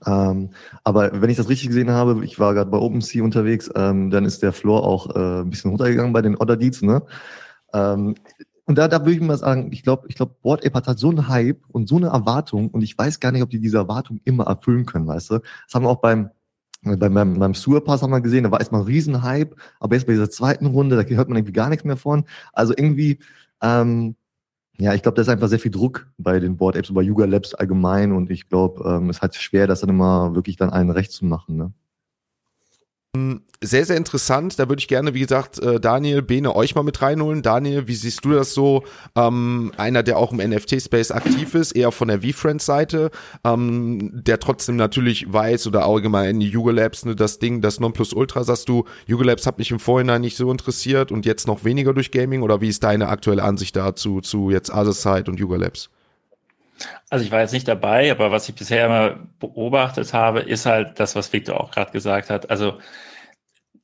[0.05, 0.51] Ähm,
[0.83, 4.25] aber wenn ich das richtig gesehen habe, ich war gerade bei OpenSea unterwegs, ähm, dann
[4.25, 7.03] ist der Floor auch äh, ein bisschen runtergegangen bei den Order Deeds, ne?
[7.73, 8.15] Ähm,
[8.65, 10.99] und da, da würde ich mal sagen, ich glaube, ich glaube, Board Ape hat halt
[10.99, 13.77] so einen Hype und so eine Erwartung und ich weiß gar nicht, ob die diese
[13.77, 15.39] Erwartung immer erfüllen können, weißt du?
[15.39, 16.29] Das haben wir auch beim
[16.83, 20.07] beim, beim, beim Sewer Pass haben wir gesehen, da war erstmal ein Riesenhype, aber jetzt
[20.07, 22.25] bei dieser zweiten Runde, da hört man irgendwie gar nichts mehr von.
[22.53, 23.19] Also irgendwie,
[23.61, 24.15] ähm,
[24.77, 27.25] ja, ich glaube, da ist einfach sehr viel Druck bei den Board Apes, bei Yuga
[27.25, 30.89] Labs allgemein und ich glaube, ähm, es hat schwer, das dann immer wirklich dann allen
[30.89, 31.55] recht zu machen.
[31.57, 31.73] Ne?
[33.63, 34.57] Sehr, sehr interessant.
[34.57, 37.41] Da würde ich gerne, wie gesagt, äh, Daniel, Bene, euch mal mit reinholen.
[37.41, 38.85] Daniel, wie siehst du das so?
[39.15, 43.11] Ähm, einer, der auch im NFT-Space aktiv ist, eher von der V-Friends-Seite,
[43.43, 48.45] ähm, der trotzdem natürlich weiß oder allgemein in Yuga Labs, ne, das Ding, das Nonplusultra,
[48.45, 51.93] sagst du, Yuga Labs hat mich im Vorhinein nicht so interessiert und jetzt noch weniger
[51.93, 55.89] durch Gaming oder wie ist deine aktuelle Ansicht dazu, zu jetzt Azerside und Yuga Labs?
[57.09, 60.99] Also ich war jetzt nicht dabei, aber was ich bisher immer beobachtet habe, ist halt
[60.99, 62.49] das, was Victor auch gerade gesagt hat.
[62.49, 62.79] Also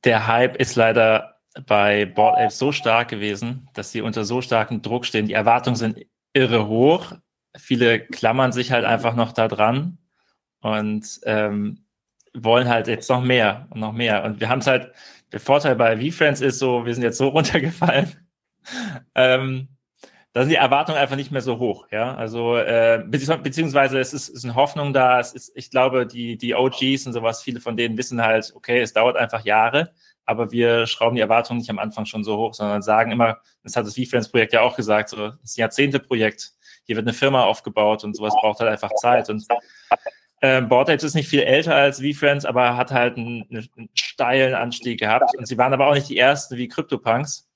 [0.04, 4.82] der Hype ist leider bei Board Apes so stark gewesen, dass sie unter so starkem
[4.82, 5.26] Druck stehen.
[5.26, 7.12] Die Erwartungen sind irre hoch.
[7.56, 9.98] Viele klammern sich halt einfach noch da dran
[10.60, 11.84] und ähm,
[12.34, 14.24] wollen halt jetzt noch mehr und noch mehr.
[14.24, 14.92] Und wir haben es halt,
[15.32, 18.28] der Vorteil bei V-Friends ist so, wir sind jetzt so runtergefallen.
[19.14, 19.68] ähm,
[20.32, 21.86] da sind die Erwartungen einfach nicht mehr so hoch.
[21.90, 25.18] Ja, also äh, beziehungsweise es ist, ist eine Hoffnung da.
[25.18, 28.80] Es ist, ich glaube, die die OGs und sowas, viele von denen wissen halt, okay,
[28.80, 29.92] es dauert einfach Jahre,
[30.24, 33.76] aber wir schrauben die Erwartungen nicht am Anfang schon so hoch, sondern sagen immer, das
[33.76, 36.52] hat das V-Friends-Projekt ja auch gesagt, so ein Jahrzehnte-Projekt.
[36.84, 39.46] Hier wird eine Firma aufgebaut und sowas braucht halt einfach Zeit und
[40.40, 44.54] äh, Board Apes ist nicht viel älter als V-Friends, aber hat halt einen, einen steilen
[44.54, 45.36] Anstieg gehabt.
[45.36, 47.48] Und sie waren aber auch nicht die ersten wie CryptoPunks,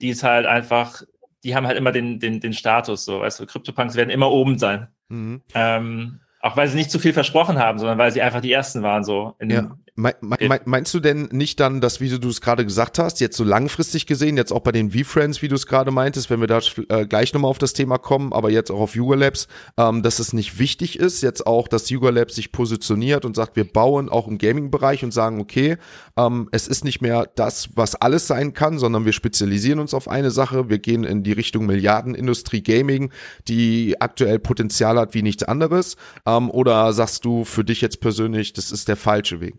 [0.00, 1.02] die es halt einfach
[1.46, 4.58] die haben halt immer den, den, den Status, so, weißt du, CryptoPunks werden immer oben
[4.58, 4.88] sein.
[5.08, 5.42] Mhm.
[5.54, 8.82] Ähm, auch weil sie nicht zu viel versprochen haben, sondern weil sie einfach die ersten
[8.82, 9.36] waren, so.
[9.38, 9.76] In, ja.
[9.98, 13.34] Me me meinst du denn nicht dann, dass, wie du es gerade gesagt hast, jetzt
[13.34, 16.46] so langfristig gesehen, jetzt auch bei den V-Friends, wie du es gerade meintest, wenn wir
[16.46, 20.02] da äh, gleich nochmal auf das Thema kommen, aber jetzt auch auf Yuga Labs, ähm,
[20.02, 23.64] dass es nicht wichtig ist, jetzt auch, dass Yuga Labs sich positioniert und sagt, wir
[23.64, 25.78] bauen auch im Gaming-Bereich und sagen, okay,
[26.18, 30.08] ähm, es ist nicht mehr das, was alles sein kann, sondern wir spezialisieren uns auf
[30.08, 33.12] eine Sache, wir gehen in die Richtung Milliardenindustrie Gaming,
[33.48, 38.52] die aktuell Potenzial hat wie nichts anderes, ähm, oder sagst du für dich jetzt persönlich,
[38.52, 39.54] das ist der falsche Weg?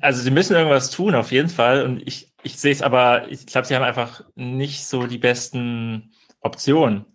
[0.00, 1.84] Also sie müssen irgendwas tun, auf jeden Fall.
[1.84, 6.12] Und ich, ich sehe es aber, ich glaube, sie haben einfach nicht so die besten
[6.40, 7.06] Optionen,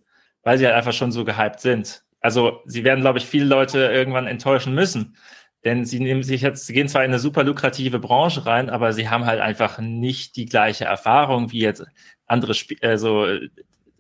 [0.44, 2.04] weil sie halt einfach schon so gehypt sind.
[2.20, 5.16] Also sie werden, glaube ich, viele Leute irgendwann enttäuschen müssen.
[5.64, 8.94] Denn sie nehmen sich jetzt, sie gehen zwar in eine super lukrative Branche rein, aber
[8.94, 11.84] sie haben halt einfach nicht die gleiche Erfahrung wie jetzt
[12.26, 13.28] andere, Sp also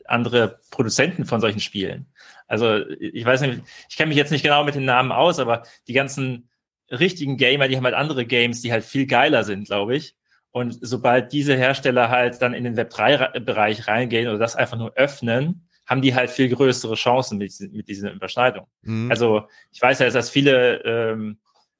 [0.05, 2.07] andere Produzenten von solchen Spielen.
[2.47, 5.63] Also ich weiß nicht, ich kenne mich jetzt nicht genau mit den Namen aus, aber
[5.87, 6.49] die ganzen
[6.91, 10.15] richtigen Gamer, die haben halt andere Games, die halt viel geiler sind, glaube ich.
[10.51, 15.67] Und sobald diese Hersteller halt dann in den Web3-Bereich reingehen oder das einfach nur öffnen,
[15.85, 18.67] haben die halt viel größere Chancen mit, mit diesen Überschneidungen.
[18.81, 19.09] Mhm.
[19.09, 21.39] Also ich weiß ja, dass viele ähm,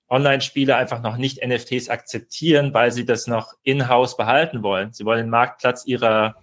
[0.10, 4.94] Online-Spiele einfach noch nicht NFTs akzeptieren, weil sie das noch in-house behalten wollen.
[4.94, 6.36] Sie wollen den Marktplatz ihrer,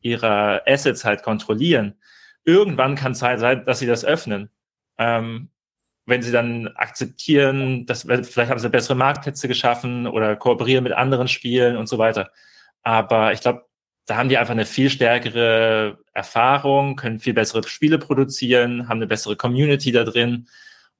[0.00, 1.94] ihrer Assets halt kontrollieren.
[2.44, 4.50] Irgendwann kann es halt sein, dass sie das öffnen.
[4.98, 5.50] Ähm,
[6.06, 11.28] wenn sie dann akzeptieren, dass vielleicht haben sie bessere Marktplätze geschaffen oder kooperieren mit anderen
[11.28, 12.30] Spielen und so weiter.
[12.82, 13.66] Aber ich glaube,
[14.06, 19.08] da haben die einfach eine viel stärkere Erfahrung, können viel bessere Spiele produzieren, haben eine
[19.08, 20.46] bessere Community da drin.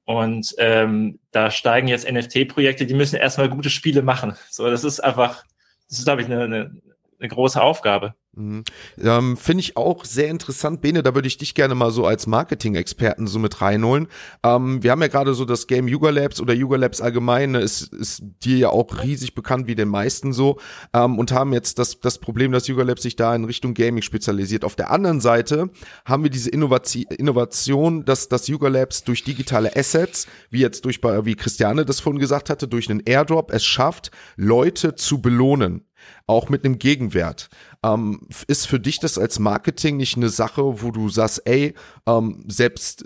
[0.03, 4.35] Und ähm, da steigen jetzt NFT-Projekte, die müssen erstmal gute Spiele machen.
[4.49, 5.43] So, das ist einfach,
[5.89, 6.81] das ist, glaube ich, eine, eine,
[7.19, 8.13] eine große Aufgabe.
[8.37, 8.63] Mhm.
[9.01, 12.27] Ähm, Finde ich auch sehr interessant, Bene, da würde ich dich gerne mal so als
[12.27, 14.07] Marketing-Experten so mit reinholen.
[14.43, 17.61] Ähm, wir haben ja gerade so das Game Yuga Labs oder Yuga Labs allgemein, ne,
[17.61, 20.59] ist, ist dir ja auch riesig bekannt wie den meisten so
[20.93, 24.03] ähm, und haben jetzt das, das Problem, dass Yuga Labs sich da in Richtung Gaming
[24.03, 24.63] spezialisiert.
[24.63, 25.71] Auf der anderen Seite
[26.05, 31.01] haben wir diese Innovati Innovation, dass das Yuga Labs durch digitale Assets, wie jetzt durch,
[31.01, 35.87] wie Christiane das vorhin gesagt hatte, durch einen Airdrop es schafft, Leute zu belohnen
[36.25, 37.49] auch mit einem Gegenwert.
[37.83, 41.73] Ähm, ist für dich das als Marketing nicht eine Sache, wo du sagst, ey,
[42.07, 43.05] ähm, selbst,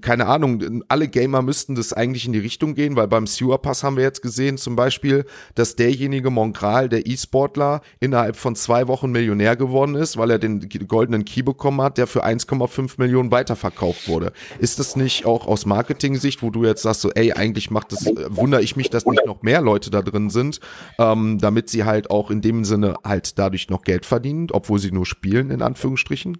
[0.00, 3.82] keine Ahnung, alle Gamer müssten das eigentlich in die Richtung gehen, weil beim Sewer Pass
[3.82, 9.10] haben wir jetzt gesehen zum Beispiel, dass derjenige Mongral, der E-Sportler, innerhalb von zwei Wochen
[9.10, 14.08] Millionär geworden ist, weil er den goldenen Key bekommen hat, der für 1,5 Millionen weiterverkauft
[14.08, 14.32] wurde.
[14.58, 18.06] Ist das nicht auch aus Marketing-Sicht, wo du jetzt sagst, so, ey, eigentlich macht das,
[18.06, 20.60] äh, wundere ich mich, dass nicht noch mehr Leute da drin sind,
[20.98, 24.19] ähm, damit sie halt auch in dem Sinne halt dadurch noch Geld verdienen,
[24.52, 26.38] obwohl sie nur spielen, in Anführungsstrichen?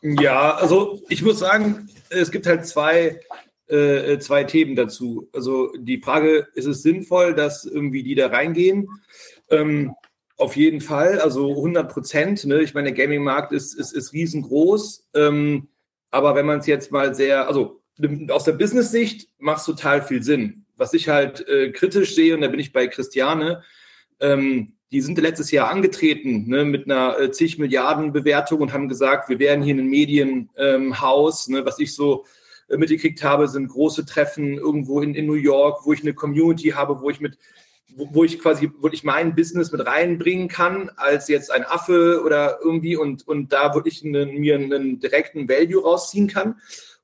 [0.00, 3.20] Ja, also ich muss sagen, es gibt halt zwei,
[3.66, 5.28] äh, zwei Themen dazu.
[5.32, 8.88] Also die Frage, ist es sinnvoll, dass irgendwie die da reingehen?
[9.50, 9.94] Ähm,
[10.36, 12.44] auf jeden Fall, also 100 Prozent.
[12.44, 12.62] Ne?
[12.62, 15.08] Ich meine, der Gaming-Markt ist, ist, ist riesengroß.
[15.14, 15.68] Ähm,
[16.10, 17.82] aber wenn man es jetzt mal sehr, also
[18.28, 20.64] aus der Business-Sicht macht es total viel Sinn.
[20.76, 23.64] Was ich halt äh, kritisch sehe, und da bin ich bei Christiane,
[24.20, 28.88] ähm, die sind letztes Jahr angetreten ne, mit einer äh, zig Milliarden Bewertung und haben
[28.88, 31.48] gesagt, wir werden hier ein Medienhaus.
[31.48, 32.24] Ähm, ne, was ich so
[32.68, 36.70] äh, mitgekriegt habe, sind große Treffen irgendwo in, in New York, wo ich eine Community
[36.70, 37.38] habe, wo ich mit
[37.98, 42.22] wo, wo ich quasi, wo ich mein Business mit reinbringen kann, als jetzt ein Affe
[42.24, 46.60] oder irgendwie und, und da wirklich eine, mir einen direkten Value rausziehen kann.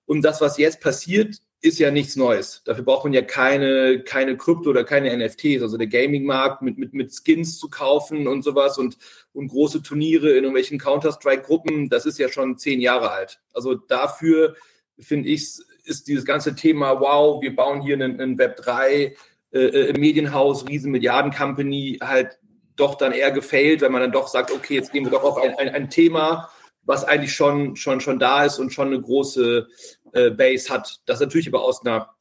[0.07, 2.61] Und das, was jetzt passiert, ist ja nichts Neues.
[2.67, 5.63] Dafür braucht man ja keine, keine Krypto oder keine NFTs.
[5.63, 8.99] Also der Gaming-Markt mit, mit, mit Skins zu kaufen und sowas und,
[9.33, 13.41] und große Turniere in irgendwelchen Counter-Strike-Gruppen, das ist ja schon zehn Jahre alt.
[13.55, 14.55] Also dafür
[14.99, 19.15] finde ich, ist dieses ganze Thema, wow, wir bauen hier einen, einen Web3
[19.53, 22.39] äh, äh, Medienhaus, riesen Milliarden-Company, halt
[22.77, 25.39] doch dann eher gefailt, wenn man dann doch sagt, okay, jetzt gehen wir doch auf
[25.39, 26.51] ein, ein, ein Thema,
[26.83, 29.67] was eigentlich schon, schon, schon da ist und schon eine große
[30.15, 31.01] äh, Base hat.
[31.07, 32.15] Das natürlich aber aus einer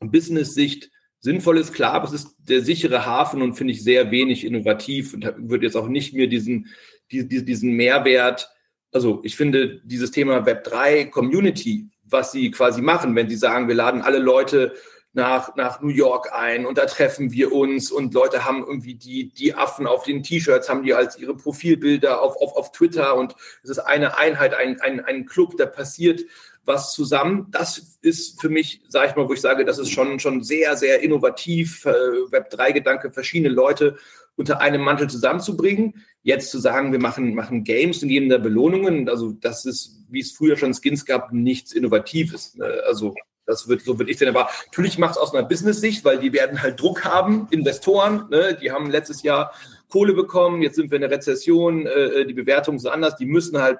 [0.00, 1.72] Business-Sicht sinnvoll ist.
[1.72, 5.66] Klar, aber es ist der sichere Hafen und finde ich sehr wenig innovativ und würde
[5.66, 6.68] jetzt auch nicht mehr diesen,
[7.10, 8.50] die, diesen Mehrwert,
[8.92, 13.74] also ich finde dieses Thema Web3 Community, was sie quasi machen, wenn sie sagen, wir
[13.74, 14.74] laden alle Leute
[15.12, 19.32] nach, nach New York ein und da treffen wir uns und Leute haben irgendwie die,
[19.32, 23.34] die Affen auf den T-Shirts, haben die als ihre Profilbilder auf, auf, auf Twitter und
[23.62, 26.22] es ist eine Einheit, ein, ein, ein Club, da passiert
[26.66, 27.46] was zusammen.
[27.50, 30.76] Das ist für mich, sage ich mal, wo ich sage, das ist schon, schon sehr,
[30.76, 33.96] sehr innovativ, äh, Web3-Gedanke, verschiedene Leute
[34.36, 36.04] unter einem Mantel zusammenzubringen.
[36.22, 40.20] Jetzt zu sagen, wir machen, machen Games und geben da Belohnungen, also das ist, wie
[40.20, 42.54] es früher schon Skins gab, nichts Innovatives.
[42.56, 42.82] Ne?
[42.86, 43.14] Also
[43.46, 44.28] das wird, so würde ich sehen.
[44.28, 48.58] Aber natürlich macht es aus einer Business-Sicht, weil die werden halt Druck haben, Investoren, ne?
[48.60, 49.52] die haben letztes Jahr
[49.88, 53.58] Kohle bekommen, jetzt sind wir in der Rezession, äh, die Bewertungen sind anders, die müssen
[53.58, 53.78] halt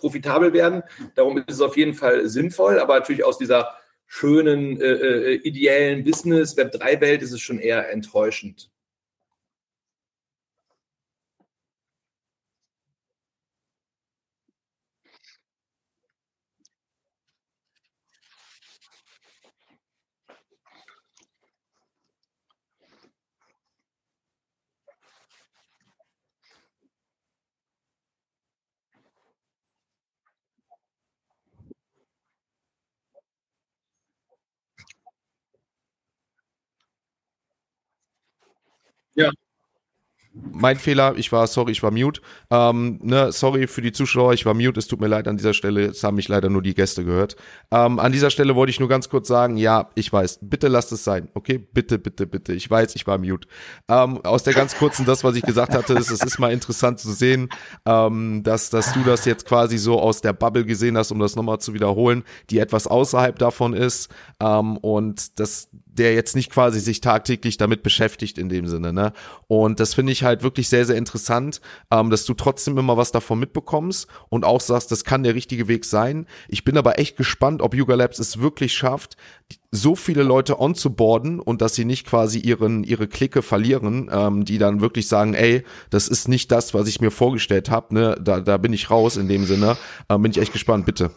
[0.00, 0.82] profitabel werden.
[1.14, 3.74] Darum ist es auf jeden Fall sinnvoll, aber natürlich aus dieser
[4.06, 8.70] schönen, äh, äh ideellen Business, Web3-Welt ist es schon eher enttäuschend.
[39.14, 39.30] Ja.
[40.32, 42.20] mein Fehler, ich war, sorry, ich war mute.
[42.50, 45.54] Ähm, ne, sorry für die Zuschauer, ich war mute, es tut mir leid an dieser
[45.54, 47.34] Stelle, jetzt haben mich leider nur die Gäste gehört.
[47.72, 50.92] Ähm, an dieser Stelle wollte ich nur ganz kurz sagen, ja, ich weiß, bitte lasst
[50.92, 51.58] es sein, okay?
[51.58, 52.52] Bitte, bitte, bitte.
[52.52, 53.48] Ich weiß, ich war mute.
[53.88, 57.00] Ähm, aus der ganz kurzen, das, was ich gesagt hatte, ist, es ist mal interessant
[57.00, 57.48] zu sehen,
[57.84, 61.34] ähm, dass, dass du das jetzt quasi so aus der Bubble gesehen hast, um das
[61.34, 64.08] nochmal zu wiederholen, die etwas außerhalb davon ist
[64.40, 65.68] ähm, und das
[66.00, 69.12] der jetzt nicht quasi sich tagtäglich damit beschäftigt in dem Sinne, ne?
[69.48, 73.12] Und das finde ich halt wirklich sehr, sehr interessant, ähm, dass du trotzdem immer was
[73.12, 76.26] davon mitbekommst und auch sagst, das kann der richtige Weg sein.
[76.48, 79.18] Ich bin aber echt gespannt, ob Yuga Labs es wirklich schafft,
[79.70, 84.56] so viele Leute onzuboarden und dass sie nicht quasi ihren ihre Clique verlieren, ähm, die
[84.56, 88.16] dann wirklich sagen, ey, das ist nicht das, was ich mir vorgestellt habe, ne?
[88.20, 89.76] Da, da bin ich raus in dem Sinne.
[90.08, 91.10] Ähm, bin ich echt gespannt, bitte.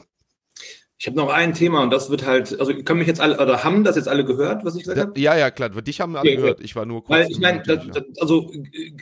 [1.04, 3.66] Ich habe noch ein Thema und das wird halt, also können mich jetzt alle, oder
[3.66, 5.20] haben das jetzt alle gehört, was ich gesagt habe?
[5.20, 6.62] Ja, ja, klar, dich haben alle ja, gehört.
[6.62, 7.20] Ich war nur kurz.
[7.20, 7.62] Weil ich meine,
[8.22, 8.49] also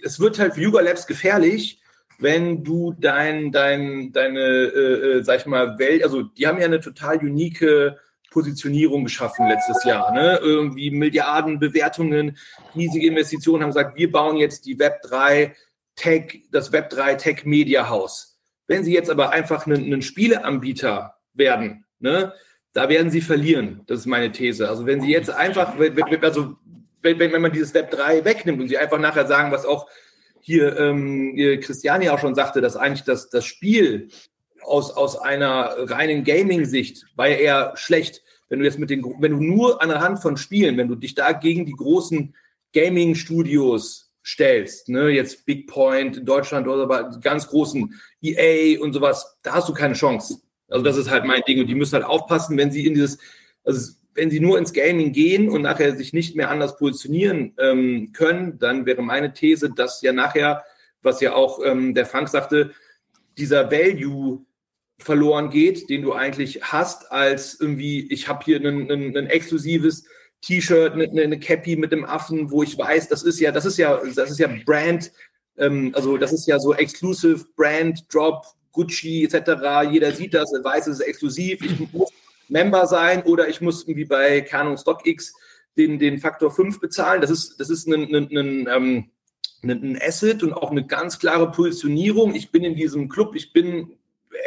[0.02, 1.80] es wird halt für Yuga Labs gefährlich,
[2.18, 6.66] wenn du dein, dein, deine, äh, äh, sag ich mal, Welt, also die haben ja
[6.66, 7.64] eine total unique
[8.32, 10.12] Positionierung geschaffen letztes Jahr.
[10.12, 10.40] Ne?
[10.42, 12.36] Irgendwie Milliarden Bewertungen,
[12.76, 15.52] riesige Investitionen, haben gesagt, wir bauen jetzt die Web3
[15.96, 18.40] Tech, das Web3 Tech Media House.
[18.66, 22.34] Wenn sie jetzt aber einfach einen, einen Spieleanbieter werden, ne,
[22.74, 23.82] da werden sie verlieren.
[23.88, 24.70] Das ist meine These.
[24.70, 25.78] Also wenn sie jetzt einfach,
[26.22, 26.56] also
[27.02, 29.88] wenn, wenn man dieses Web 3 wegnimmt und sie einfach nachher sagen, was auch
[30.42, 34.10] hier ähm, Christiane auch schon sagte, dass eigentlich das, das Spiel
[34.64, 38.24] aus, aus einer reinen Gaming-Sicht war ja eher schlecht.
[38.50, 40.96] Wenn du jetzt mit den, wenn du nur an der Hand von Spielen, wenn du
[40.96, 42.36] dich da gegen die großen
[42.74, 49.38] Gaming-Studios stellst, ne, jetzt Big Point in Deutschland oder die ganz großen EA und sowas,
[49.44, 50.42] da hast du keine Chance.
[50.72, 53.20] Also das ist halt mein Ding und die müssen halt aufpassen, wenn sie in dieses,
[53.64, 58.12] also wenn sie nur ins Gaming gehen und nachher sich nicht mehr anders positionieren ähm,
[58.14, 60.64] können, dann wäre meine These, dass ja nachher,
[61.02, 62.72] was ja auch ähm, der Frank sagte,
[63.38, 64.46] dieser Value
[64.98, 70.06] verloren geht, den du eigentlich hast, als irgendwie, ich habe hier ein, exklusives
[70.42, 73.78] T-Shirt, eine, eine Cappy mit dem Affen, wo ich weiß, das ist ja, das ist
[73.78, 75.12] ja, das ist ja Brand,
[75.58, 79.90] ähm, also das ist ja so Exclusive Brand Drop Gucci etc.
[79.92, 81.62] Jeder sieht das, weiß, es ist exklusiv.
[81.64, 82.12] Ich muss
[82.50, 85.34] Member sein oder ich muss irgendwie bei Canon StockX
[85.78, 87.22] den, den Faktor 5 bezahlen.
[87.22, 89.06] Das ist, das ist ein, ein, ein, ähm,
[89.64, 92.36] ein Asset und auch eine ganz klare Positionierung.
[92.36, 93.94] Ich bin in diesem Club, ich bin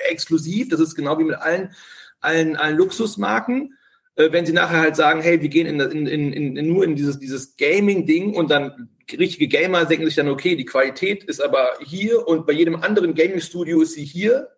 [0.08, 0.68] exklusiv.
[0.68, 1.74] Das ist genau wie mit allen,
[2.20, 3.74] allen, allen Luxusmarken.
[4.16, 6.96] Äh, wenn sie nachher halt sagen, hey, wir gehen in, in, in, in nur in
[6.96, 11.74] dieses, dieses Gaming-Ding und dann richtige Gamer denken sich dann, okay, die Qualität ist aber
[11.84, 14.48] hier und bei jedem anderen Gaming-Studio ist sie hier,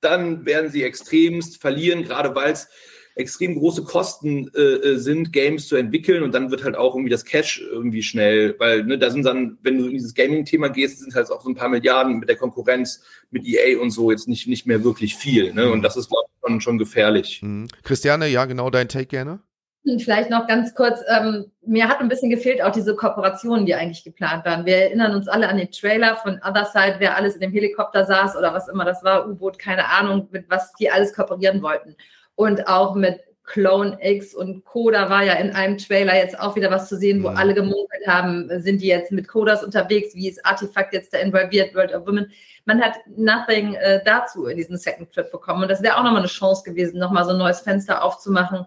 [0.00, 2.68] dann werden sie extremst verlieren, gerade weil es
[3.18, 7.10] extrem große Kosten äh, äh, sind, Games zu entwickeln und dann wird halt auch irgendwie
[7.10, 11.00] das Cash irgendwie schnell, weil ne, da sind dann, wenn du in dieses Gaming-Thema gehst,
[11.00, 14.28] sind halt auch so ein paar Milliarden mit der Konkurrenz, mit EA und so jetzt
[14.28, 15.52] nicht, nicht mehr wirklich viel.
[15.52, 15.68] Ne?
[15.68, 17.40] Und das ist, glaube ich, schon, schon gefährlich.
[17.42, 17.68] Mhm.
[17.82, 19.40] Christiane, ja, genau, dein Take gerne.
[19.98, 24.04] Vielleicht noch ganz kurz, ähm, mir hat ein bisschen gefehlt auch diese Kooperationen, die eigentlich
[24.04, 24.66] geplant waren.
[24.66, 28.04] Wir erinnern uns alle an den Trailer von Other Side, wer alles in dem Helikopter
[28.04, 31.96] saß oder was immer das war, U-Boot, keine Ahnung, mit was die alles kooperieren wollten.
[32.34, 36.70] Und auch mit Clone X und Coda war ja in einem Trailer jetzt auch wieder
[36.70, 37.36] was zu sehen, wo mhm.
[37.36, 41.74] alle gemunkelt haben, sind die jetzt mit Codas unterwegs, wie ist Artifact jetzt da involviert,
[41.74, 42.30] World of Women.
[42.66, 45.62] Man hat nothing äh, dazu in diesen Second Trip bekommen.
[45.62, 48.66] Und das wäre auch nochmal eine Chance gewesen, nochmal so ein neues Fenster aufzumachen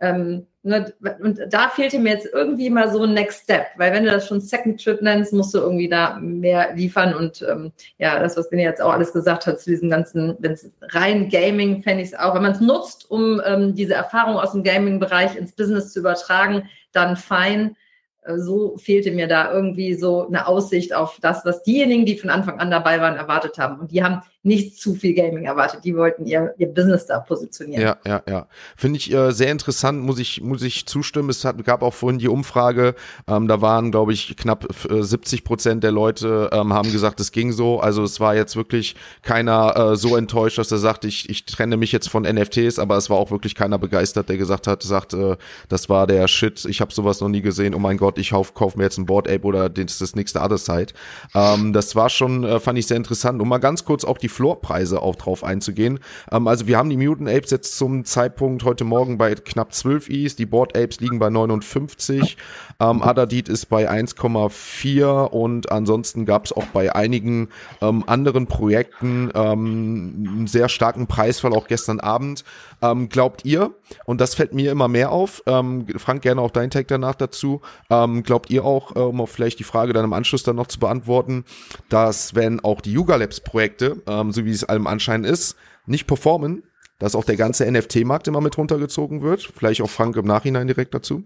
[0.00, 0.92] ähm, ne,
[1.22, 4.26] und da fehlte mir jetzt irgendwie mal so ein Next Step, weil wenn du das
[4.26, 8.48] schon Second Trip nennst, musst du irgendwie da mehr liefern und ähm, ja, das, was
[8.48, 12.10] Benny jetzt auch alles gesagt hat zu diesem ganzen, wenn es rein Gaming, fände ich
[12.10, 15.92] es auch, wenn man es nutzt, um ähm, diese Erfahrung aus dem Gaming-Bereich ins Business
[15.92, 17.76] zu übertragen, dann fein.
[18.22, 22.30] Äh, so fehlte mir da irgendwie so eine Aussicht auf das, was diejenigen, die von
[22.30, 23.80] Anfang an dabei waren, erwartet haben.
[23.80, 25.84] Und die haben nicht zu viel Gaming erwartet.
[25.84, 27.82] Die wollten ihr, ihr Business da positionieren.
[27.82, 28.46] Ja, ja, ja.
[28.74, 31.28] Finde ich äh, sehr interessant, muss ich, muss ich zustimmen.
[31.28, 32.94] Es hat, gab auch vorhin die Umfrage,
[33.28, 37.32] ähm, da waren, glaube ich, knapp äh, 70 Prozent der Leute ähm, haben gesagt, es
[37.32, 37.80] ging so.
[37.80, 41.76] Also es war jetzt wirklich keiner äh, so enttäuscht, dass er sagt, ich, ich trenne
[41.76, 45.12] mich jetzt von NFTs, aber es war auch wirklich keiner begeistert, der gesagt hat, sagt,
[45.12, 45.36] äh,
[45.68, 48.54] das war der Shit, ich habe sowas noch nie gesehen, oh mein Gott, ich kauf,
[48.54, 50.94] kauf mir jetzt ein Board Ape oder das, das nächste Other Side.
[51.34, 53.42] Ähm, das war schon, äh, fand ich sehr interessant.
[53.42, 56.00] Und mal ganz kurz auch die NFT-Floorpreise auch drauf einzugehen.
[56.30, 60.08] Ähm, also wir haben die Mutant Apes jetzt zum Zeitpunkt heute Morgen bei knapp 12
[60.08, 62.36] Is, die Board Apes liegen bei 59,
[62.80, 67.48] ähm, Adadit ist bei 1,4 und ansonsten gab es auch bei einigen
[67.80, 72.44] ähm, anderen Projekten ähm, einen sehr starken Preisfall, auch gestern Abend.
[72.82, 73.74] Ähm, glaubt ihr,
[74.06, 77.60] und das fällt mir immer mehr auf, ähm, Frank, gerne auch dein Take danach dazu,
[77.90, 80.68] ähm, glaubt ihr auch, äh, um auch vielleicht die Frage dann im Anschluss dann noch
[80.68, 81.44] zu beantworten,
[81.90, 85.56] dass wenn auch die Yuga Labs Projekte, ähm, so wie es allem Anschein ist,
[85.86, 86.62] nicht performen,
[86.98, 89.42] dass auch der ganze NFT-Markt immer mit runtergezogen wird?
[89.42, 91.24] Vielleicht auch Frank im Nachhinein direkt dazu?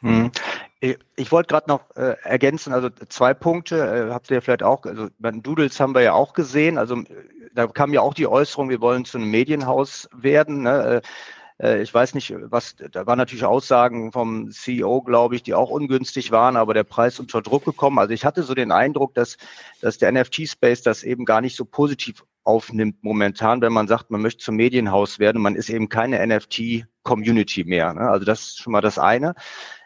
[0.00, 0.30] Hm.
[0.80, 5.08] Ich, wollte gerade noch äh, ergänzen, also zwei Punkte, äh, habt ihr vielleicht auch, also
[5.18, 7.02] bei Doodles haben wir ja auch gesehen, also
[7.52, 10.62] da kam ja auch die Äußerung, wir wollen zu einem Medienhaus werden.
[10.62, 11.02] Ne?
[11.60, 15.70] Äh, ich weiß nicht, was, da waren natürlich Aussagen vom CEO, glaube ich, die auch
[15.70, 17.98] ungünstig waren, aber der Preis unter Druck gekommen.
[17.98, 19.36] Also ich hatte so den Eindruck, dass,
[19.80, 24.22] dass der NFT-Space das eben gar nicht so positiv aufnimmt momentan, wenn man sagt, man
[24.22, 25.42] möchte zum Medienhaus werden.
[25.42, 27.92] Man ist eben keine NFT-Community mehr.
[27.92, 28.08] Ne?
[28.08, 29.34] Also das ist schon mal das eine.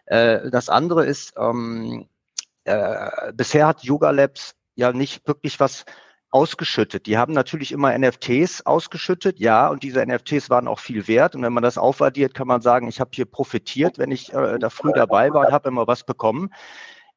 [0.06, 2.06] Äh, das andere ist, ähm,
[2.64, 5.84] äh, bisher hat Yoga Labs ja nicht wirklich was
[6.32, 7.06] ausgeschüttet.
[7.06, 11.36] Die haben natürlich immer NFTs ausgeschüttet, ja, und diese NFTs waren auch viel wert.
[11.36, 14.58] Und wenn man das aufaddiert, kann man sagen, ich habe hier profitiert, wenn ich äh,
[14.58, 16.50] da früh dabei war und habe immer was bekommen.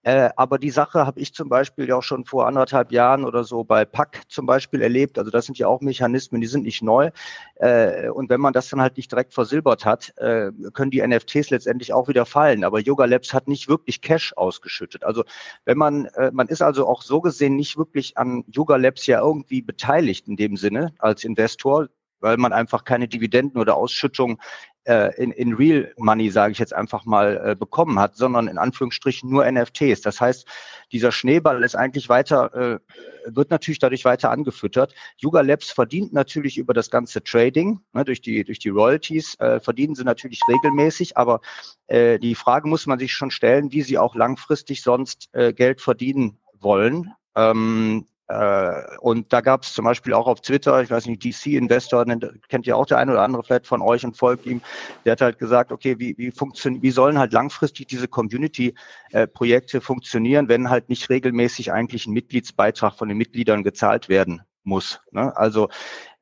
[0.06, 3.44] Äh, aber die Sache habe ich zum Beispiel ja auch schon vor anderthalb Jahren oder
[3.44, 5.18] so bei Pack zum Beispiel erlebt.
[5.18, 7.10] Also das sind ja auch Mechanismen, die sind nicht neu.
[7.56, 11.50] Äh, und wenn man das dann halt nicht direkt versilbert hat, äh, können die NFTs
[11.50, 12.64] letztendlich auch wieder fallen.
[12.64, 15.04] Aber Yoga Labs hat nicht wirklich Cash ausgeschüttet.
[15.04, 15.24] Also
[15.66, 19.22] wenn man, äh, man ist also auch so gesehen nicht wirklich an Yoga Labs ja
[19.22, 21.88] irgendwie beteiligt in dem Sinne als Investor
[22.22, 24.40] weil man einfach keine Dividenden oder Ausschüttung
[24.86, 29.30] in, in Real Money, sage ich jetzt einfach mal, äh, bekommen hat, sondern in Anführungsstrichen
[29.30, 30.02] nur NFTs.
[30.02, 30.48] Das heißt,
[30.92, 32.80] dieser Schneeball ist eigentlich weiter, äh,
[33.26, 34.94] wird natürlich dadurch weiter angefüttert.
[35.18, 39.60] Yuga Labs verdient natürlich über das ganze Trading, ne, durch die durch die Royalties äh,
[39.60, 41.42] verdienen sie natürlich regelmäßig, aber
[41.88, 45.82] äh, die Frage muss man sich schon stellen, wie sie auch langfristig sonst äh, Geld
[45.82, 47.12] verdienen wollen.
[47.36, 52.06] Ähm, äh, und da gab es zum Beispiel auch auf Twitter, ich weiß nicht, DC-Investor,
[52.50, 54.62] kennt ja auch der eine oder andere vielleicht von euch und folgt ihm,
[55.06, 60.50] der hat halt gesagt, okay, wie, wie, funktionieren, wie sollen halt langfristig diese Community-Projekte funktionieren,
[60.50, 65.02] wenn halt nicht regelmäßig eigentlich ein Mitgliedsbeitrag von den Mitgliedern gezahlt werden muss.
[65.12, 65.36] Ne?
[65.38, 65.70] Also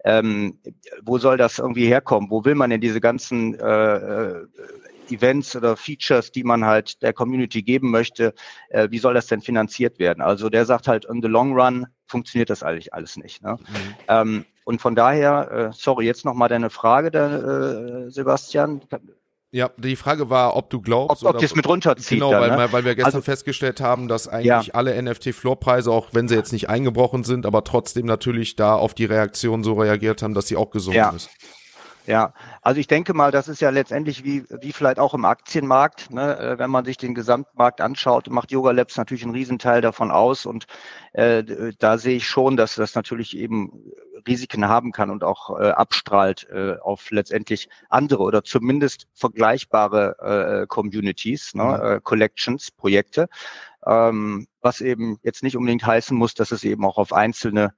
[0.03, 0.59] ähm,
[1.03, 2.29] wo soll das irgendwie herkommen?
[2.29, 4.47] Wo will man denn diese ganzen äh, äh
[5.13, 8.33] Events oder Features, die man halt der Community geben möchte,
[8.69, 10.21] äh, wie soll das denn finanziert werden?
[10.21, 13.41] Also der sagt halt, in the long run funktioniert das eigentlich alles nicht.
[13.41, 13.57] Ne?
[13.59, 13.95] Mhm.
[14.07, 18.81] Ähm, und von daher, äh, sorry, jetzt nochmal deine Frage, der, äh, Sebastian.
[19.51, 22.17] Ja, die Frage war, ob du glaubst, ob, ob das mit runterzieht.
[22.17, 22.71] Genau, dann, weil, ne?
[22.71, 24.73] weil wir gestern also, festgestellt haben, dass eigentlich ja.
[24.73, 29.05] alle NFT-Floorpreise, auch wenn sie jetzt nicht eingebrochen sind, aber trotzdem natürlich da auf die
[29.05, 31.09] Reaktion so reagiert haben, dass sie auch gesunken ja.
[31.11, 31.29] ist.
[32.05, 36.11] Ja, also ich denke mal, das ist ja letztendlich wie, wie vielleicht auch im Aktienmarkt.
[36.11, 36.37] Ne?
[36.37, 40.45] Äh, wenn man sich den Gesamtmarkt anschaut, macht Yoga Labs natürlich einen Riesenteil davon aus.
[40.45, 40.65] Und
[41.13, 41.43] äh,
[41.79, 43.91] da sehe ich schon, dass das natürlich eben
[44.27, 50.67] Risiken haben kann und auch äh, abstrahlt äh, auf letztendlich andere oder zumindest vergleichbare äh,
[50.67, 51.63] Communities, ne?
[51.63, 51.85] Mhm.
[51.85, 53.27] äh, Collections, Projekte.
[53.85, 57.73] Ähm, was eben jetzt nicht unbedingt heißen muss, dass es eben auch auf einzelne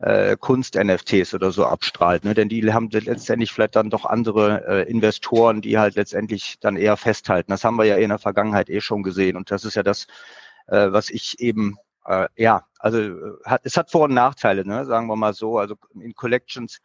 [0.00, 2.24] äh, Kunst-NFTs oder so abstrahlt.
[2.24, 2.34] Ne?
[2.34, 6.96] Denn die haben letztendlich vielleicht dann doch andere äh, Investoren, die halt letztendlich dann eher
[6.96, 7.50] festhalten.
[7.50, 9.36] Das haben wir ja in der Vergangenheit eh schon gesehen.
[9.36, 10.06] Und das ist ja das,
[10.68, 11.76] äh, was ich eben,
[12.06, 13.12] äh, ja, also äh,
[13.44, 14.86] hat, es hat Vor- und Nachteile, ne?
[14.86, 15.58] sagen wir mal so.
[15.58, 16.80] Also in Collections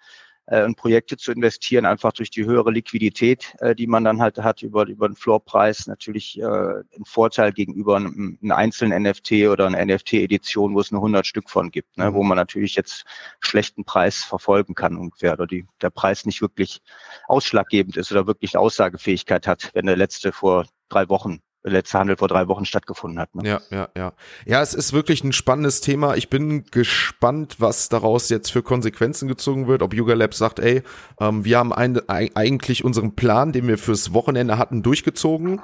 [0.48, 4.38] äh, in Projekte zu investieren, einfach durch die höhere Liquidität, äh, die man dann halt
[4.38, 9.68] hat über, über den Floorpreis, natürlich äh, ein Vorteil gegenüber einem, einem einzelnen NFT oder
[9.68, 12.30] einer NFT-Edition, wo es nur 100 Stück von gibt, ne, wo mhm.
[12.30, 13.06] man natürlich jetzt
[13.40, 16.82] schlechten Preis verfolgen kann ungefähr oder die, der Preis nicht wirklich
[17.28, 22.28] ausschlaggebend ist oder wirklich Aussagefähigkeit hat, wenn der letzte vor drei Wochen letzte Handel vor
[22.28, 23.34] drei Wochen stattgefunden hat.
[23.36, 23.48] Ne?
[23.48, 24.14] Ja, ja, ja.
[24.46, 26.16] Ja, es ist wirklich ein spannendes Thema.
[26.16, 29.82] Ich bin gespannt, was daraus jetzt für Konsequenzen gezogen wird.
[29.82, 30.84] Ob Yuga Labs sagt, ey,
[31.20, 35.62] ähm, wir haben ein, eigentlich unseren Plan, den wir fürs Wochenende hatten, durchgezogen.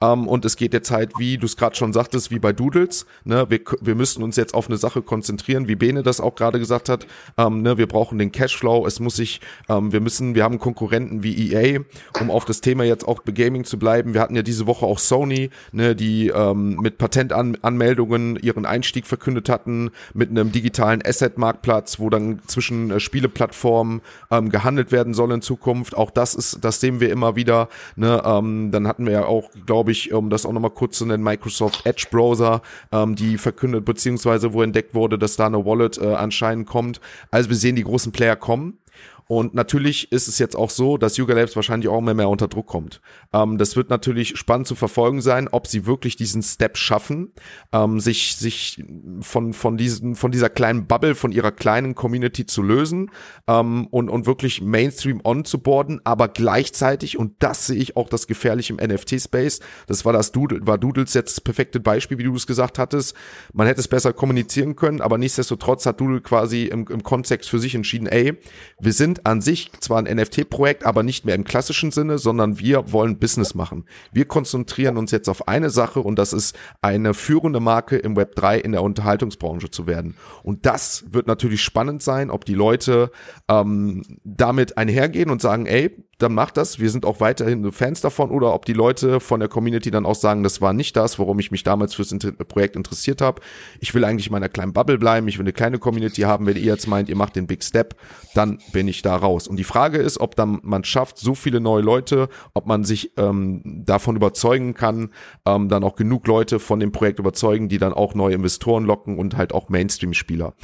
[0.00, 3.06] Ähm, und es geht jetzt halt, wie du es gerade schon sagtest, wie bei Doodles.
[3.24, 3.46] Ne?
[3.48, 6.88] Wir, wir müssen uns jetzt auf eine Sache konzentrieren, wie Bene das auch gerade gesagt
[6.88, 7.06] hat.
[7.38, 7.78] Ähm, ne?
[7.78, 8.86] Wir brauchen den Cashflow.
[8.86, 11.80] Es muss sich, ähm, wir müssen, wir haben Konkurrenten wie EA,
[12.20, 14.14] um auf das Thema jetzt auch bei Gaming zu bleiben.
[14.14, 19.48] Wir hatten ja diese Woche auch Sony Ne, die ähm, mit Patentanmeldungen ihren Einstieg verkündet
[19.48, 25.42] hatten, mit einem digitalen Asset-Marktplatz, wo dann zwischen äh, Spieleplattformen ähm, gehandelt werden soll in
[25.42, 25.96] Zukunft.
[25.96, 27.68] Auch das ist, das sehen wir immer wieder.
[27.96, 31.06] Ne, ähm, dann hatten wir ja auch, glaube ich, um das auch nochmal kurz zu
[31.06, 35.98] nennen, Microsoft Edge Browser, ähm, die verkündet, beziehungsweise wo entdeckt wurde, dass da eine Wallet
[35.98, 37.00] äh, anscheinend kommt.
[37.30, 38.78] Also wir sehen die großen Player kommen.
[39.26, 42.48] Und natürlich ist es jetzt auch so, dass Yuga Labs wahrscheinlich auch mehr, mehr unter
[42.48, 43.00] Druck kommt.
[43.32, 47.32] Ähm, das wird natürlich spannend zu verfolgen sein, ob sie wirklich diesen Step schaffen,
[47.72, 48.84] ähm, sich, sich
[49.20, 53.10] von, von, diesen, von dieser kleinen Bubble, von ihrer kleinen Community zu lösen
[53.46, 58.08] ähm, und, und wirklich Mainstream on zu boarden, aber gleichzeitig, und das sehe ich auch
[58.08, 62.24] das Gefährliche im NFT-Space, das war das Doodle, war Doodles jetzt das perfekte Beispiel, wie
[62.24, 63.14] du es gesagt hattest.
[63.52, 67.58] Man hätte es besser kommunizieren können, aber nichtsdestotrotz hat Doodle quasi im, im Kontext für
[67.58, 68.38] sich entschieden, ey,
[68.78, 72.58] wir sind sind an sich zwar ein NFT-Projekt, aber nicht mehr im klassischen Sinne, sondern
[72.58, 73.84] wir wollen Business machen.
[74.12, 78.34] Wir konzentrieren uns jetzt auf eine Sache und das ist eine führende Marke im Web
[78.34, 80.16] 3 in der Unterhaltungsbranche zu werden.
[80.42, 83.10] Und das wird natürlich spannend sein, ob die Leute
[83.48, 86.78] ähm, damit einhergehen und sagen, ey, dann macht das.
[86.78, 90.14] Wir sind auch weiterhin Fans davon oder ob die Leute von der Community dann auch
[90.14, 92.14] sagen, das war nicht das, worum ich mich damals fürs
[92.48, 93.40] Projekt interessiert habe.
[93.80, 95.28] Ich will eigentlich in meiner kleinen Bubble bleiben.
[95.28, 96.46] Ich will eine kleine Community haben.
[96.46, 97.96] Wenn ihr jetzt meint, ihr macht den Big Step,
[98.34, 99.48] dann bin ich da raus.
[99.48, 103.12] Und die Frage ist, ob dann man schafft, so viele neue Leute, ob man sich
[103.16, 105.10] ähm, davon überzeugen kann,
[105.46, 109.18] ähm, dann auch genug Leute von dem Projekt überzeugen, die dann auch neue Investoren locken
[109.18, 110.54] und halt auch Mainstream-Spieler.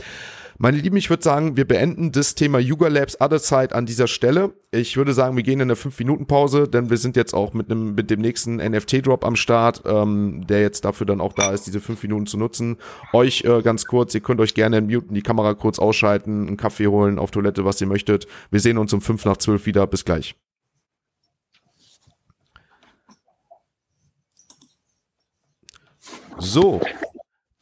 [0.62, 4.06] Meine Lieben, ich würde sagen, wir beenden das Thema Yuga Labs Other Side an dieser
[4.06, 4.52] Stelle.
[4.72, 7.94] Ich würde sagen, wir gehen in eine 5-Minuten-Pause, denn wir sind jetzt auch mit, einem,
[7.94, 11.80] mit dem nächsten NFT-Drop am Start, ähm, der jetzt dafür dann auch da ist, diese
[11.80, 12.76] 5 Minuten zu nutzen.
[13.14, 16.88] Euch äh, ganz kurz, ihr könnt euch gerne muten, die Kamera kurz ausschalten, einen Kaffee
[16.88, 18.26] holen, auf Toilette, was ihr möchtet.
[18.50, 19.86] Wir sehen uns um 5 nach 12 wieder.
[19.86, 20.34] Bis gleich.
[26.36, 26.82] So,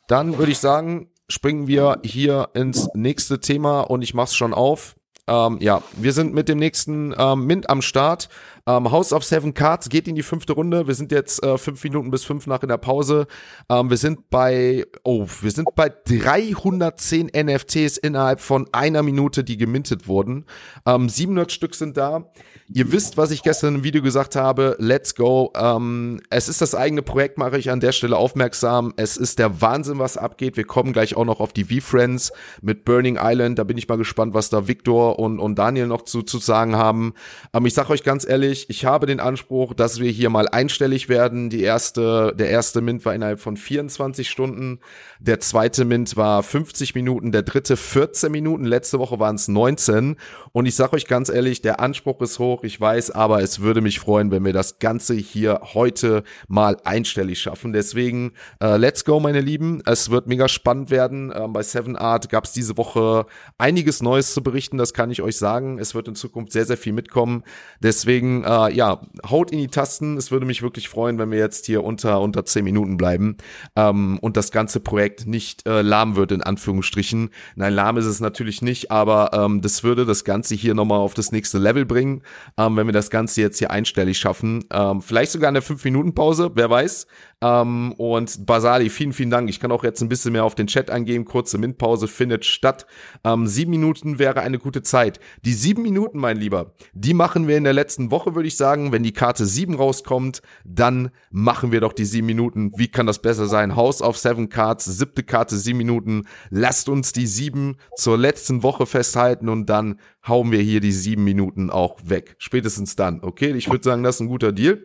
[0.09, 4.97] dann würde ich sagen, springen wir hier ins nächste Thema und ich mach's schon auf.
[5.27, 8.29] Ähm, ja, wir sind mit dem nächsten ähm, Mint am Start.
[8.69, 10.87] Ähm, House of Seven Cards geht in die fünfte Runde.
[10.87, 13.27] Wir sind jetzt äh, fünf Minuten bis fünf nach in der Pause.
[13.71, 19.57] Ähm, wir sind bei, oh, wir sind bei 310 NFTs innerhalb von einer Minute, die
[19.57, 20.45] gemintet wurden.
[20.85, 22.31] Ähm, 700 Stück sind da.
[22.71, 24.77] Ihr wisst, was ich gestern im Video gesagt habe.
[24.79, 25.51] Let's go.
[25.57, 28.93] Ähm, es ist das eigene Projekt, mache ich an der Stelle aufmerksam.
[28.97, 30.59] Es ist der Wahnsinn, was abgeht.
[30.59, 33.59] Wir kommen gleich auch noch auf die V-Friends mit Burning Island.
[33.59, 36.77] Da bin ich mal gespannt, was da Victor und, und Daniel noch zu, zu sagen
[36.77, 37.15] haben.
[37.55, 41.09] Ähm, ich sage euch ganz ehrlich, ich habe den Anspruch, dass wir hier mal einstellig
[41.09, 41.51] werden.
[41.51, 44.81] Die erste, der erste Mint war innerhalb von 24 Stunden.
[45.21, 50.17] Der zweite Mint war 50 Minuten, der dritte 14 Minuten, letzte Woche waren es 19.
[50.53, 53.81] Und ich sage euch ganz ehrlich, der Anspruch ist hoch, ich weiß, aber es würde
[53.81, 57.73] mich freuen, wenn wir das Ganze hier heute mal einstellig schaffen.
[57.73, 58.33] Deswegen,
[58.63, 59.83] äh, let's go, meine Lieben.
[59.87, 61.33] Es wird mega spannend werden.
[61.35, 63.27] Ähm, bei Seven Art gab es diese Woche
[63.59, 65.79] einiges Neues zu berichten, das kann ich euch sagen.
[65.79, 67.43] Es wird in Zukunft sehr, sehr viel mitkommen.
[67.83, 70.17] Deswegen, äh, ja, haut in die Tasten.
[70.17, 73.37] Es würde mich wirklich freuen, wenn wir jetzt hier unter, unter 10 Minuten bleiben
[73.77, 77.31] ähm, und das ganze Projekt nicht äh, lahm wird, in Anführungsstrichen.
[77.57, 81.15] Nein, lahm ist es natürlich nicht, aber ähm, das würde das Ganze hier nochmal auf
[81.15, 82.23] das nächste Level bringen,
[82.57, 84.65] ähm, wenn wir das Ganze jetzt hier einstellig schaffen.
[84.73, 87.07] Ähm, vielleicht sogar eine 5-Minuten-Pause, wer weiß.
[87.41, 89.49] Ähm, und Basali, vielen, vielen Dank.
[89.49, 91.25] Ich kann auch jetzt ein bisschen mehr auf den Chat eingehen.
[91.25, 92.87] Kurze Mintpause findet statt.
[93.23, 95.21] Ähm, sieben Minuten wäre eine gute Zeit.
[95.45, 98.91] Die sieben Minuten, mein Lieber, die machen wir in der letzten Woche, würde ich sagen.
[98.91, 102.73] Wenn die Karte sieben rauskommt, dann machen wir doch die sieben Minuten.
[102.77, 103.77] Wie kann das besser sein?
[103.77, 106.25] House of Seven Cards, siebte Karte, sieben Minuten.
[106.51, 111.23] Lasst uns die sieben zur letzten Woche festhalten und dann hauen wir hier die sieben
[111.23, 112.35] Minuten auch weg.
[112.39, 113.53] Spätestens dann, okay?
[113.53, 114.83] Ich würde sagen, das ist ein guter Deal.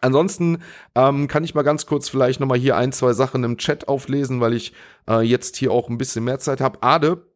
[0.00, 0.58] Ansonsten
[0.94, 4.40] ähm, kann ich mal ganz kurz vielleicht nochmal hier ein, zwei Sachen im Chat auflesen,
[4.40, 4.72] weil ich
[5.08, 6.78] äh, jetzt hier auch ein bisschen mehr Zeit habe.
[6.82, 7.26] Ade,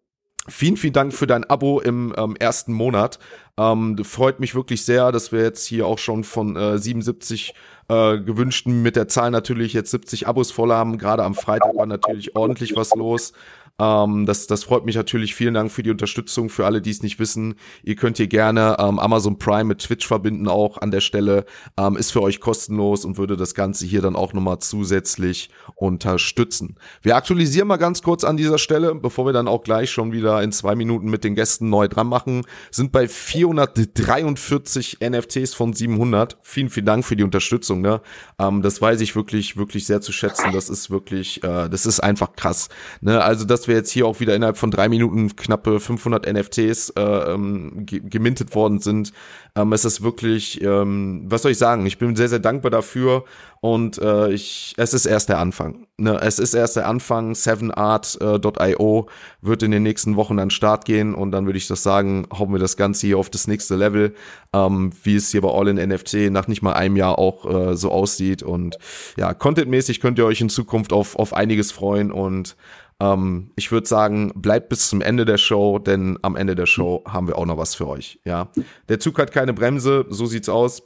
[0.49, 3.19] vielen, vielen Dank für dein Abo im ähm, ersten Monat.
[3.59, 7.55] Ähm, freut mich wirklich sehr, dass wir jetzt hier auch schon von äh, 77
[7.89, 10.99] äh, gewünschten mit der Zahl natürlich jetzt 70 Abos voll haben.
[10.99, 13.33] Gerade am Freitag war natürlich ordentlich was los.
[13.79, 15.35] Ähm, das, das freut mich natürlich.
[15.35, 16.49] Vielen Dank für die Unterstützung.
[16.49, 20.07] Für alle, die es nicht wissen, ihr könnt hier gerne ähm, Amazon Prime mit Twitch
[20.07, 21.45] verbinden auch an der Stelle.
[21.77, 26.77] Ähm, ist für euch kostenlos und würde das Ganze hier dann auch nochmal zusätzlich unterstützen.
[27.03, 30.43] Wir aktualisieren mal ganz kurz an dieser Stelle, bevor wir dann auch gleich schon wieder
[30.43, 32.47] in zwei Minuten mit den Gästen neu dran machen.
[32.71, 36.39] Sind bei 443 NFTs von 700.
[36.41, 37.83] Vielen, vielen Dank für die Unterstützung.
[37.83, 38.01] Ne?
[38.39, 40.53] Ähm, das weiß ich wirklich, wirklich sehr zu schätzen.
[40.53, 42.71] Das ist wirklich, äh, das ist einfach krass.
[43.03, 43.23] Ne?
[43.23, 46.91] Also das dass wir jetzt hier auch wieder innerhalb von drei Minuten knappe 500 NFTs
[46.91, 49.13] äh, ähm, gemintet worden sind.
[49.57, 51.85] Ähm, es ist wirklich, ähm, was soll ich sagen?
[51.87, 53.25] Ich bin sehr, sehr dankbar dafür
[53.61, 55.87] und äh, ich, es ist erst der Anfang.
[55.97, 56.21] Ne?
[56.23, 57.33] Es ist erst der Anfang.
[57.33, 61.67] 7art.io äh, wird in den nächsten Wochen an den Start gehen und dann würde ich
[61.67, 64.15] das sagen, hauen wir das Ganze hier auf das nächste Level,
[64.53, 67.77] ähm, wie es hier bei All in NFT nach nicht mal einem Jahr auch äh,
[67.77, 68.79] so aussieht und
[69.17, 72.57] ja, contentmäßig könnt ihr euch in Zukunft auf, auf einiges freuen und
[73.01, 77.03] ähm, ich würde sagen, bleibt bis zum Ende der Show, denn am Ende der Show
[77.07, 78.21] haben wir auch noch was für euch.
[78.25, 78.51] Ja,
[78.89, 80.83] der Zug hat keine Bremse, so sieht's aus.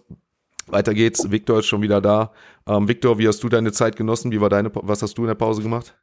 [0.66, 1.30] Weiter geht's.
[1.30, 2.32] Victor ist schon wieder da.
[2.66, 4.30] Ähm, Victor, wie hast du deine Zeit genossen?
[4.30, 5.96] Wie war deine, was hast du in der Pause gemacht?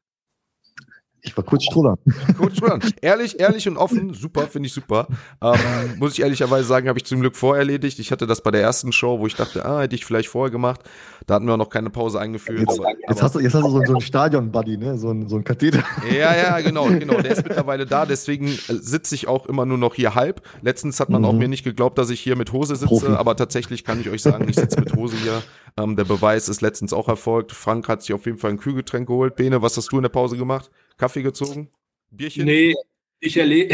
[1.22, 1.98] Ich war kurz strullern.
[2.38, 2.82] Kurz strullern.
[3.02, 5.08] ehrlich, ehrlich und offen, super, finde ich super.
[5.42, 5.56] Ähm,
[5.98, 8.00] muss ich ehrlicherweise sagen, habe ich zum Glück vorerledigt.
[8.00, 10.52] Ich hatte das bei der ersten Show, wo ich dachte, ah, hätte ich vielleicht vorher
[10.52, 10.82] gemacht.
[11.26, 12.60] Da hatten wir noch keine Pause eingeführt.
[12.60, 14.98] Jetzt, aber, jetzt, hast, du, jetzt hast du so, so ein Stadion-Buddy, ne?
[14.98, 15.84] So ein, so ein Katheter.
[16.10, 17.20] Ja, ja, genau, genau.
[17.20, 20.42] Der ist mittlerweile da, deswegen äh, sitze ich auch immer nur noch hier halb.
[20.62, 21.28] Letztens hat man mhm.
[21.28, 23.08] auch mir nicht geglaubt, dass ich hier mit Hose sitze, Profi.
[23.08, 25.42] aber tatsächlich kann ich euch sagen, ich sitze mit Hose hier.
[25.78, 27.52] Ähm, der Beweis ist letztens auch erfolgt.
[27.52, 29.36] Frank hat sich auf jeden Fall ein Kühlgetränk geholt.
[29.36, 30.72] Bene, was hast du in der Pause gemacht?
[30.98, 31.70] Kaffee gezogen?
[32.10, 32.46] Bierchen?
[32.46, 32.76] Nee,
[33.20, 33.70] ich, erle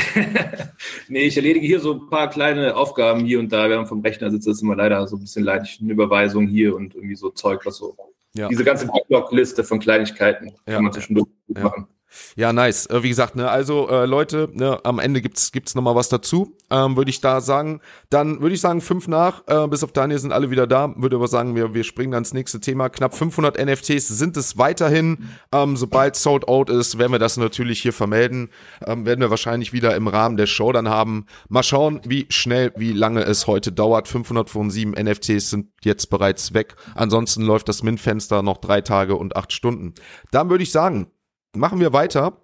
[1.08, 3.70] nee, ich erledige hier so ein paar kleine Aufgaben hier und da.
[3.70, 5.68] Wir haben vom Rechner sitzt das immer leider so ein bisschen leid.
[5.82, 7.96] Eine Überweisung hier und irgendwie so Zeug, was so.
[8.34, 8.48] Ja.
[8.48, 10.74] Diese ganze Backlog-Liste von Kleinigkeiten ja.
[10.74, 11.64] kann man zwischendurch ja.
[11.64, 11.88] machen.
[12.36, 12.86] Ja, nice.
[12.88, 16.10] Äh, wie gesagt, ne, also äh, Leute, ne, am Ende gibt's gibt's noch mal was
[16.10, 17.82] dazu, ähm, würde ich da sagen.
[18.10, 19.44] Dann würde ich sagen fünf nach.
[19.48, 20.94] Äh, bis auf Daniel sind alle wieder da.
[20.96, 22.90] Würde aber sagen, wir wir springen ins nächste Thema.
[22.90, 25.30] Knapp 500 NFTs sind es weiterhin.
[25.52, 28.50] Ähm, sobald sold out ist, werden wir das natürlich hier vermelden.
[28.86, 31.26] Ähm, werden wir wahrscheinlich wieder im Rahmen der Show dann haben.
[31.50, 34.08] Mal schauen, wie schnell, wie lange es heute dauert.
[34.08, 36.76] 500 von sieben NFTs sind jetzt bereits weg.
[36.96, 39.94] Ansonsten läuft das Min-Fenster noch drei Tage und acht Stunden.
[40.32, 41.08] Dann würde ich sagen,
[41.56, 42.38] machen wir weiter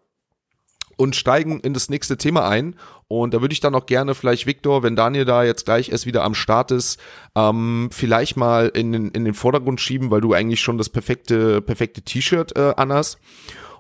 [0.99, 2.75] und steigen in das nächste Thema ein.
[3.07, 6.05] Und da würde ich dann auch gerne vielleicht, Victor, wenn Daniel da jetzt gleich erst
[6.05, 6.99] wieder am Start ist,
[7.35, 11.61] ähm, vielleicht mal in den, in den Vordergrund schieben, weil du eigentlich schon das perfekte,
[11.61, 13.17] perfekte T-Shirt äh, anhast.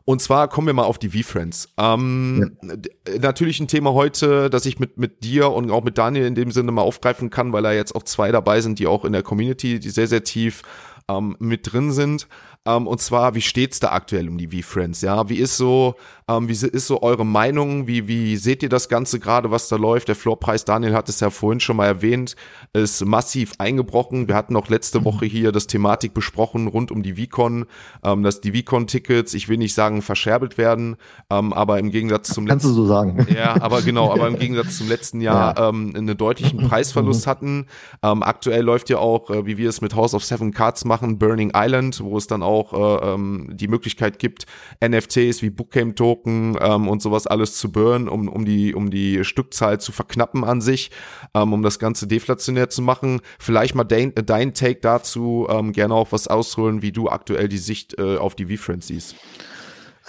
[0.05, 1.69] Und zwar kommen wir mal auf die V-Friends.
[1.77, 3.17] Ähm, ja.
[3.19, 6.51] Natürlich ein Thema heute, das ich mit, mit dir und auch mit Daniel in dem
[6.51, 9.23] Sinne mal aufgreifen kann, weil da jetzt auch zwei dabei sind, die auch in der
[9.23, 10.63] Community, die sehr, sehr tief
[11.09, 12.27] ähm, mit drin sind.
[12.65, 15.01] Ähm, und zwar, wie steht's da aktuell um die V-Friends?
[15.01, 15.95] Ja, wie ist so,
[16.29, 17.87] ähm, wie ist so eure Meinung?
[17.87, 20.09] Wie, wie seht ihr das Ganze gerade, was da läuft?
[20.09, 22.35] Der Floorpreis, Daniel hat es ja vorhin schon mal erwähnt,
[22.73, 24.27] ist massiv eingebrochen.
[24.27, 27.65] Wir hatten auch letzte Woche hier das Thematik besprochen rund um die VCon,
[28.03, 30.97] ähm, dass die VCon-Tickets, ich will nicht sagen verscherbelt werden,
[31.29, 33.25] ähm, aber im Gegensatz zum Kannst letzten, du so sagen.
[33.33, 35.69] Ja, aber genau, aber im Gegensatz zum letzten Jahr ja.
[35.69, 37.29] ähm, einen deutlichen Preisverlust mhm.
[37.29, 37.65] hatten.
[38.03, 41.17] Ähm, aktuell läuft ja auch, äh, wie wir es mit House of Seven Cards machen,
[41.17, 44.45] Burning Island, wo es dann auch auch äh, ähm, die Möglichkeit gibt,
[44.85, 49.79] NFTs wie Bookcam-Token ähm, und sowas alles zu burnen, um, um, die, um die Stückzahl
[49.79, 50.91] zu verknappen an sich,
[51.33, 53.21] ähm, um das Ganze deflationär zu machen.
[53.39, 57.57] Vielleicht mal dein, dein Take dazu, ähm, gerne auch was ausholen, wie du aktuell die
[57.57, 59.15] Sicht äh, auf die V-Friends siehst.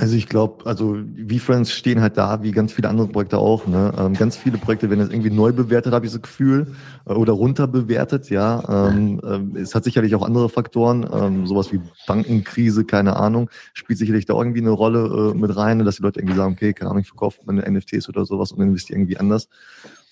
[0.00, 0.96] Also ich glaube, also
[1.28, 3.66] V-Friends stehen halt da, wie ganz viele andere Projekte auch.
[3.66, 3.92] Ne?
[3.98, 6.68] Ähm, ganz viele Projekte werden jetzt irgendwie neu bewertet, habe ich das Gefühl,
[7.04, 8.88] äh, oder runter bewertet, ja.
[8.88, 13.98] Ähm, ähm, es hat sicherlich auch andere Faktoren, ähm, sowas wie Bankenkrise, keine Ahnung, spielt
[13.98, 16.90] sicherlich da irgendwie eine Rolle äh, mit rein, dass die Leute irgendwie sagen, okay, keine
[16.90, 19.50] Ahnung, ich verkaufe meine NFTs oder sowas und investiere irgendwie anders.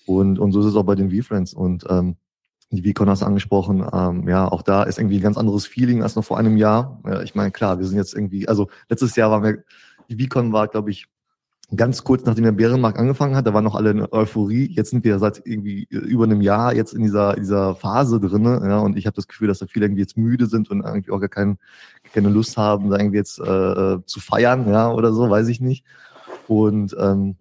[0.05, 1.55] Und, und so ist es auch bei den V-Friends.
[1.55, 2.15] Und ähm,
[2.71, 6.15] die VCon hast angesprochen, ähm, ja, auch da ist irgendwie ein ganz anderes Feeling als
[6.15, 7.01] noch vor einem Jahr.
[7.05, 9.63] Ja, ich meine, klar, wir sind jetzt irgendwie, also letztes Jahr waren wir,
[10.09, 11.07] die VCon war, glaube ich,
[11.75, 14.65] ganz kurz nachdem der Bärenmarkt angefangen hat, da waren noch alle in Euphorie.
[14.71, 18.79] Jetzt sind wir seit irgendwie über einem Jahr jetzt in dieser, dieser Phase drinne, ja,
[18.79, 21.19] und ich habe das Gefühl, dass da viele irgendwie jetzt müde sind und irgendwie auch
[21.19, 21.57] gar kein,
[22.13, 25.61] keine Lust haben, da irgendwie jetzt äh, äh zu feiern, ja, oder so, weiß ich
[25.61, 25.85] nicht.
[26.47, 27.35] Und ähm,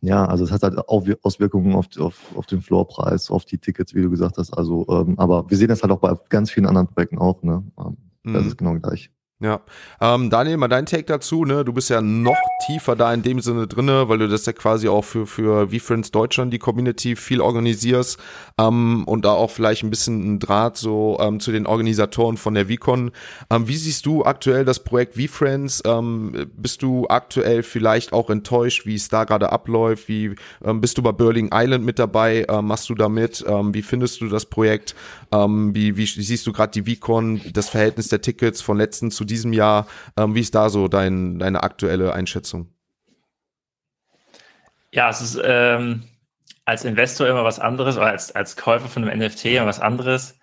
[0.00, 4.02] ja, also es hat halt Auswirkungen auf, auf, auf den Floorpreis, auf die Tickets, wie
[4.02, 4.52] du gesagt hast.
[4.52, 7.64] Also, ähm, aber wir sehen das halt auch bei ganz vielen anderen Projekten auch, ne?
[7.78, 8.48] Ähm, das mhm.
[8.48, 9.10] ist genau gleich.
[9.38, 9.60] Ja,
[10.00, 11.62] ähm, Daniel, mal dein Take dazu, ne?
[11.62, 14.88] Du bist ja noch tiefer da in dem Sinne drinne, weil du das ja quasi
[14.88, 18.18] auch für für VFriends Deutschland die Community viel organisierst
[18.56, 22.54] ähm, und da auch vielleicht ein bisschen ein Draht so ähm, zu den Organisatoren von
[22.54, 23.10] der VCon.
[23.50, 25.82] Ähm, wie siehst du aktuell das Projekt VFriends?
[25.84, 30.08] Ähm, bist du aktuell vielleicht auch enttäuscht, wie es da gerade abläuft?
[30.08, 30.34] Wie
[30.64, 32.46] ähm, bist du bei Burling Island mit dabei?
[32.48, 33.44] Ähm, machst du da mit?
[33.46, 34.94] Ähm, wie findest du das Projekt?
[35.30, 39.25] Ähm, wie, wie siehst du gerade die VCon, das Verhältnis der Tickets von letzten zu
[39.26, 39.86] diesem Jahr.
[40.16, 42.70] Ähm, wie ist da so dein, deine aktuelle Einschätzung?
[44.92, 46.04] Ja, es ist ähm,
[46.64, 50.38] als Investor immer was anderes oder als, als Käufer von einem NFT immer was anderes.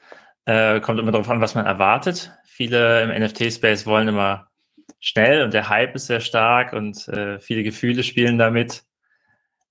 [0.45, 2.31] Äh, kommt immer darauf an, was man erwartet.
[2.45, 4.47] Viele im NFT-Space wollen immer
[4.99, 8.83] schnell und der Hype ist sehr stark und äh, viele Gefühle spielen damit.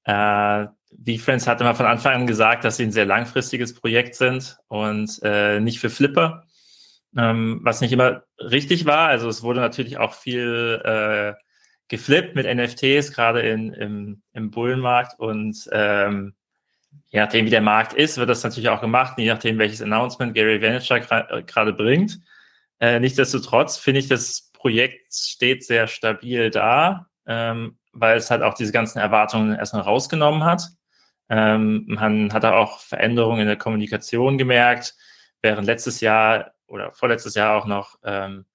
[0.05, 0.67] Äh,
[1.05, 5.21] VFriends hatte mal von Anfang an gesagt, dass sie ein sehr langfristiges Projekt sind und
[5.23, 6.45] äh, nicht für Flipper,
[7.17, 9.09] ähm, was nicht immer richtig war.
[9.09, 11.35] Also es wurde natürlich auch viel äh,
[11.89, 16.35] geflippt mit NFTs, gerade in, im, im Bullenmarkt und ähm,
[17.09, 20.35] je nachdem, wie der Markt ist, wird das natürlich auch gemacht, je nachdem, welches Announcement
[20.35, 22.19] Gary Vaynerchuk äh, gerade bringt.
[22.81, 28.55] Äh, nichtsdestotrotz finde ich, das Projekt steht sehr stabil da, ähm, weil es halt auch
[28.55, 30.69] diese ganzen Erwartungen erstmal rausgenommen hat.
[31.29, 34.95] Ähm, man hat da auch Veränderungen in der Kommunikation gemerkt,
[35.43, 38.47] während letztes Jahr oder vorletztes Jahr auch noch ähm,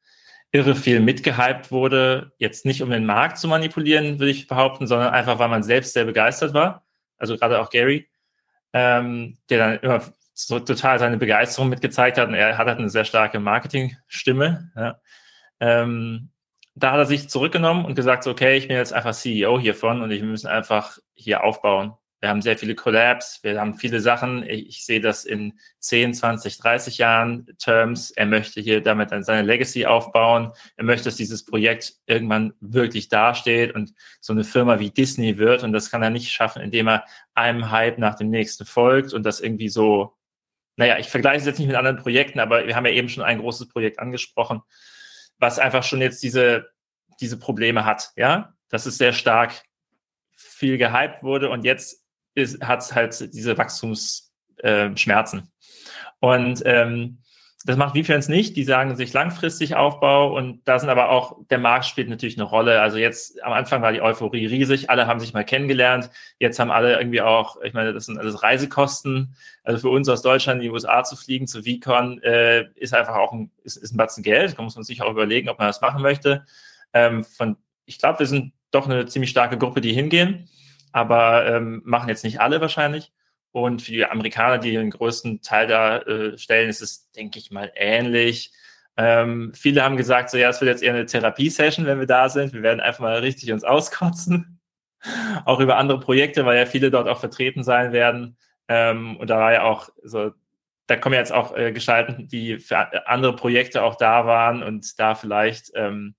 [0.51, 2.31] irre viel mitgehypt wurde.
[2.37, 5.93] Jetzt nicht, um den Markt zu manipulieren, würde ich behaupten, sondern einfach, weil man selbst
[5.93, 6.85] sehr begeistert war.
[7.17, 8.09] Also gerade auch Gary,
[8.73, 10.01] ähm, der dann immer
[10.33, 12.27] so total seine Begeisterung mitgezeigt hat.
[12.27, 14.71] Und er hat halt eine sehr starke Marketingstimme.
[14.75, 14.99] Ja.
[15.59, 16.29] Ähm,
[16.75, 20.11] da hat er sich zurückgenommen und gesagt, okay, ich bin jetzt einfach CEO hiervon und
[20.11, 21.93] ich müssen einfach hier aufbauen.
[22.19, 24.41] Wir haben sehr viele Collabs, wir haben viele Sachen.
[24.43, 28.09] Ich, sehe das in 10, 20, 30 Jahren Terms.
[28.09, 30.51] Er möchte hier damit seine Legacy aufbauen.
[30.77, 35.63] Er möchte, dass dieses Projekt irgendwann wirklich dasteht und so eine Firma wie Disney wird.
[35.63, 37.05] Und das kann er nicht schaffen, indem er
[37.35, 40.17] einem Hype nach dem nächsten folgt und das irgendwie so,
[40.75, 43.23] naja, ich vergleiche es jetzt nicht mit anderen Projekten, aber wir haben ja eben schon
[43.23, 44.61] ein großes Projekt angesprochen,
[45.37, 46.71] was einfach schon jetzt diese,
[47.21, 48.53] diese Probleme hat, ja.
[48.69, 49.63] Das ist sehr stark
[50.35, 52.06] viel gehypt wurde und jetzt
[52.61, 55.51] hat halt diese Wachstumsschmerzen.
[56.19, 57.19] Und ähm,
[57.65, 58.55] das macht VFans nicht.
[58.55, 62.45] Die sagen sich langfristig Aufbau und da sind aber auch, der Markt spielt natürlich eine
[62.45, 62.81] Rolle.
[62.81, 66.09] Also jetzt am Anfang war die Euphorie riesig, alle haben sich mal kennengelernt.
[66.39, 69.35] Jetzt haben alle irgendwie auch, ich meine, das sind alles Reisekosten.
[69.63, 73.15] Also für uns aus Deutschland in die USA zu fliegen, zu VCon, äh, ist einfach
[73.15, 74.57] auch ein, ist, ist ein Batzen Geld.
[74.57, 76.45] Da muss man sich auch überlegen, ob man das machen möchte.
[76.93, 80.47] Ähm, von, ich glaube, wir sind doch eine ziemlich starke Gruppe, die hingehen
[80.97, 83.11] aber ähm, machen jetzt nicht alle wahrscheinlich.
[83.51, 87.51] Und für die Amerikaner, die den größten Teil da äh, stellen, ist es, denke ich
[87.51, 88.51] mal, ähnlich.
[88.97, 92.29] Ähm, viele haben gesagt, so ja, es wird jetzt eher eine Therapiesession, wenn wir da
[92.29, 92.53] sind.
[92.53, 94.59] Wir werden einfach mal richtig uns auskotzen.
[95.45, 98.37] auch über andere Projekte, weil ja viele dort auch vertreten sein werden.
[98.67, 100.31] Ähm, und da war ja auch so,
[100.87, 105.15] da kommen jetzt auch äh, Gestalten, die für andere Projekte auch da waren und da
[105.15, 106.15] vielleicht ähm,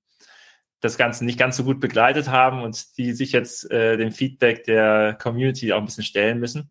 [0.81, 4.65] das Ganze nicht ganz so gut begleitet haben und die sich jetzt äh, dem Feedback
[4.65, 6.71] der Community auch ein bisschen stellen müssen.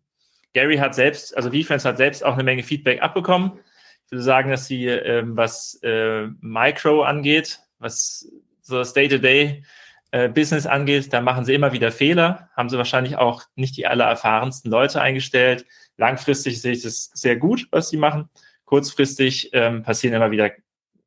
[0.54, 3.60] Gary hat selbst, also VFans hat selbst auch eine Menge Feedback abbekommen.
[4.06, 8.26] Ich würde sagen, dass sie, ähm, was äh, Micro angeht, was
[8.62, 9.62] so das Day-to-Day
[10.10, 13.86] äh, Business angeht, da machen sie immer wieder Fehler, haben sie wahrscheinlich auch nicht die
[13.86, 15.66] allererfahrensten Leute eingestellt.
[15.98, 18.30] Langfristig sehe ich das sehr gut, was sie machen.
[18.64, 20.50] Kurzfristig ähm, passieren immer wieder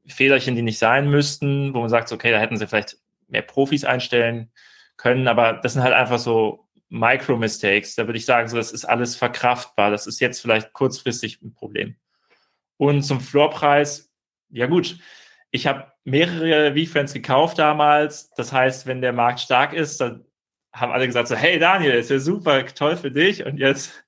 [0.07, 2.97] Fehlerchen, die nicht sein müssten, wo man sagt, okay, da hätten sie vielleicht
[3.27, 4.51] mehr Profis einstellen
[4.97, 7.95] können, aber das sind halt einfach so Micro-Mistakes.
[7.95, 9.91] Da würde ich sagen, so, das ist alles verkraftbar.
[9.91, 11.95] Das ist jetzt vielleicht kurzfristig ein Problem.
[12.77, 14.11] Und zum Floorpreis,
[14.49, 14.97] ja gut,
[15.51, 18.31] ich habe mehrere V-Friends gekauft damals.
[18.31, 20.25] Das heißt, wenn der Markt stark ist, dann
[20.73, 23.45] haben alle gesagt so, hey Daniel, ist ja super, toll für dich.
[23.45, 24.03] Und jetzt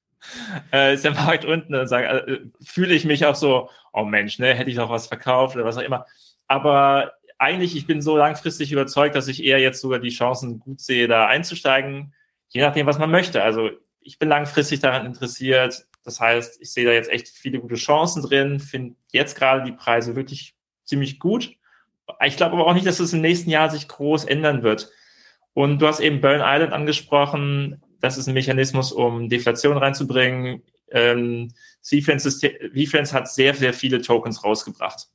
[0.72, 4.40] äh, ist der Markt unten und sage, äh, fühle ich mich auch so, oh Mensch,
[4.40, 6.06] ne, hätte ich doch was verkauft oder was auch immer.
[6.48, 10.80] Aber eigentlich, ich bin so langfristig überzeugt, dass ich eher jetzt sogar die Chancen gut
[10.80, 12.14] sehe, da einzusteigen,
[12.50, 13.44] je nachdem, was man möchte.
[13.44, 13.70] Also
[14.02, 15.86] ich bin langfristig daran interessiert.
[16.04, 19.72] Das heißt, ich sehe da jetzt echt viele gute Chancen drin, finde jetzt gerade die
[19.72, 21.56] Preise wirklich ziemlich gut.
[22.26, 24.90] Ich glaube aber auch nicht, dass es im nächsten Jahr sich groß ändern wird.
[25.54, 27.82] Und du hast eben Burn Island angesprochen.
[28.04, 30.62] Das ist ein Mechanismus, um Deflation reinzubringen.
[30.92, 35.08] Ähm, VFriends hat sehr, sehr viele Tokens rausgebracht.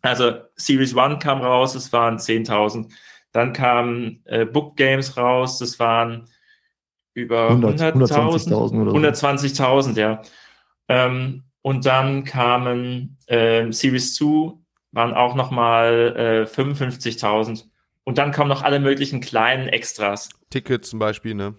[0.00, 2.90] Also Series 1 kam raus, das waren 10.000.
[3.32, 6.24] Dann kamen äh, Book Games raus, das waren
[7.12, 7.98] über 100.000.
[7.98, 10.22] 120.000, ja.
[10.88, 14.54] Ähm, und dann kamen äh, Series 2,
[14.92, 17.66] waren auch nochmal äh, 55.000.
[18.04, 20.30] Und dann kommen noch alle möglichen kleinen Extras.
[20.48, 21.56] Tickets zum Beispiel, ne?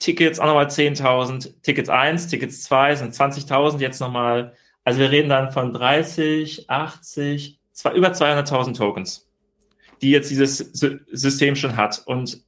[0.00, 4.54] Tickets auch nochmal 10.000, Tickets 1, Tickets 2 sind 20.000 jetzt nochmal.
[4.82, 9.28] Also wir reden dann von 30, 80, zwei, über 200.000 Tokens,
[10.02, 12.02] die jetzt dieses System schon hat.
[12.06, 12.42] Und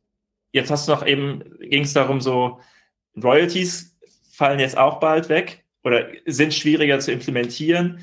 [0.53, 2.59] jetzt hast du noch eben, ging es darum, so
[3.23, 3.97] Royalties
[4.31, 8.01] fallen jetzt auch bald weg oder sind schwieriger zu implementieren.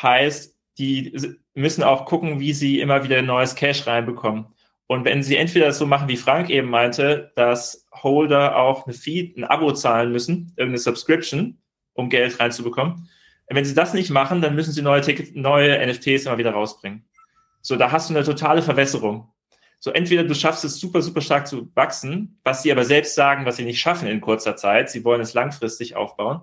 [0.00, 4.46] Heißt, die müssen auch gucken, wie sie immer wieder neues Cash reinbekommen.
[4.92, 9.38] Und wenn sie entweder so machen, wie Frank eben meinte, dass Holder auch eine Feed,
[9.38, 11.56] ein Abo zahlen müssen, irgendeine Subscription,
[11.94, 13.08] um Geld reinzubekommen.
[13.48, 17.06] Wenn sie das nicht machen, dann müssen sie neue Tickets, neue NFTs immer wieder rausbringen.
[17.62, 19.32] So, da hast du eine totale Verwässerung.
[19.78, 23.46] So entweder du schaffst es super, super stark zu wachsen, was sie aber selbst sagen,
[23.46, 24.90] was sie nicht schaffen in kurzer Zeit.
[24.90, 26.42] Sie wollen es langfristig aufbauen.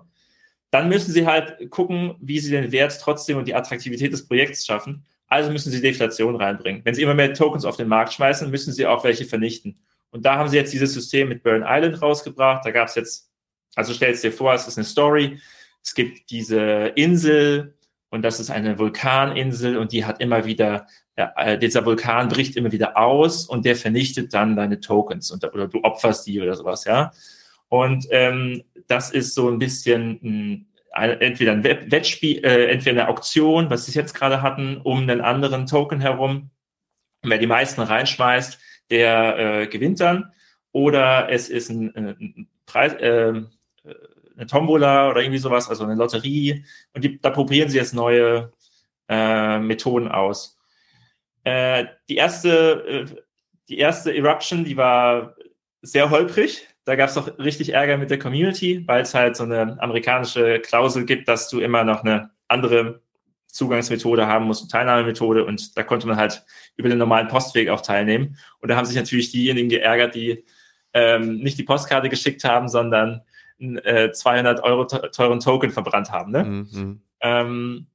[0.72, 4.66] Dann müssen sie halt gucken, wie sie den Wert trotzdem und die Attraktivität des Projekts
[4.66, 5.04] schaffen.
[5.30, 6.84] Also müssen sie Deflation reinbringen.
[6.84, 9.78] Wenn sie immer mehr Tokens auf den Markt schmeißen, müssen sie auch welche vernichten.
[10.10, 12.66] Und da haben sie jetzt dieses System mit Burn Island rausgebracht.
[12.66, 13.30] Da gab es jetzt,
[13.76, 15.38] also stell dir vor, es ist eine Story.
[15.82, 17.74] Es gibt diese Insel
[18.10, 22.72] und das ist eine Vulkaninsel und die hat immer wieder, äh, dieser Vulkan bricht immer
[22.72, 26.84] wieder aus und der vernichtet dann deine Tokens und, oder du opferst die oder sowas,
[26.84, 27.12] ja.
[27.68, 33.70] Und ähm, das ist so ein bisschen ein, entweder ein Wettspiel, äh, entweder eine Auktion,
[33.70, 36.50] was sie jetzt gerade hatten, um einen anderen Token herum.
[37.22, 38.58] Und wer die meisten reinschmeißt,
[38.90, 40.32] der äh, gewinnt dann.
[40.72, 43.32] Oder es ist ein, ein Preis, äh,
[44.36, 46.64] eine Tombola oder irgendwie sowas, also eine Lotterie.
[46.94, 48.52] Und die, da probieren sie jetzt neue
[49.08, 50.58] äh, Methoden aus.
[51.44, 53.22] Äh, die erste, äh,
[53.68, 55.36] die erste Eruption, die war
[55.82, 56.66] sehr holprig.
[56.90, 60.58] Da gab es auch richtig Ärger mit der Community, weil es halt so eine amerikanische
[60.58, 63.00] Klausel gibt, dass du immer noch eine andere
[63.46, 66.44] Zugangsmethode haben musst, eine Teilnahmemethode und da konnte man halt
[66.74, 68.36] über den normalen Postweg auch teilnehmen.
[68.58, 70.44] Und da haben sich natürlich diejenigen geärgert, die
[70.92, 73.20] ähm, nicht die Postkarte geschickt haben, sondern
[73.60, 76.32] einen äh, 200 Euro teuren Token verbrannt haben.
[76.32, 76.42] Ne?
[76.42, 77.02] Mhm.
[77.20, 77.86] Ähm,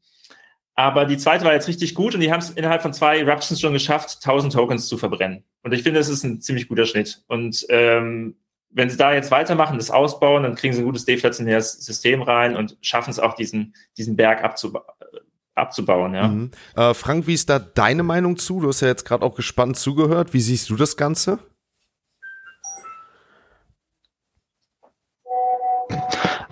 [0.73, 3.59] aber die zweite war jetzt richtig gut und die haben es innerhalb von zwei Eruptions
[3.59, 5.43] schon geschafft, 1000 Tokens zu verbrennen.
[5.63, 7.25] Und ich finde, das ist ein ziemlich guter Schnitt.
[7.27, 8.37] Und ähm,
[8.75, 12.57] wenn sie da jetzt weitermachen, das ausbauen, dann kriegen sie ein gutes deflationäres System rein
[12.57, 14.85] und schaffen es auch, diesen, diesen Berg abzuba
[15.55, 16.13] abzubauen.
[16.13, 16.27] Ja.
[16.27, 16.51] Mhm.
[16.75, 18.59] Äh, Frank, wie ist da deine Meinung zu?
[18.59, 20.33] Du hast ja jetzt gerade auch gespannt zugehört.
[20.33, 21.39] Wie siehst du das Ganze?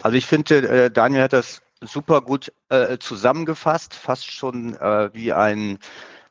[0.02, 5.34] Also ich finde, äh, Daniel hat das super gut äh, zusammengefasst, fast schon äh, wie
[5.34, 5.80] ein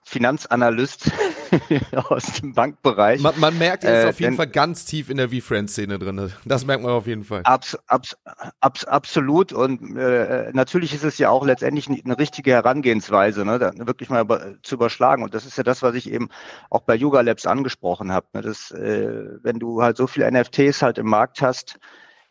[0.05, 1.11] Finanzanalyst
[2.09, 3.21] aus dem Bankbereich.
[3.21, 6.33] Man, man merkt, er ist äh, auf jeden Fall ganz tief in der V-Friend-Szene drin.
[6.45, 7.43] Das merkt man auf jeden Fall.
[7.45, 8.17] Abs, abs,
[8.61, 9.53] abs, absolut.
[9.53, 14.27] Und äh, natürlich ist es ja auch letztendlich eine richtige Herangehensweise, ne, da wirklich mal
[14.63, 15.23] zu überschlagen.
[15.23, 16.29] Und das ist ja das, was ich eben
[16.69, 18.27] auch bei Yoga Labs angesprochen habe.
[18.33, 21.79] Ne, dass, äh, wenn du halt so viele NFTs halt im Markt hast,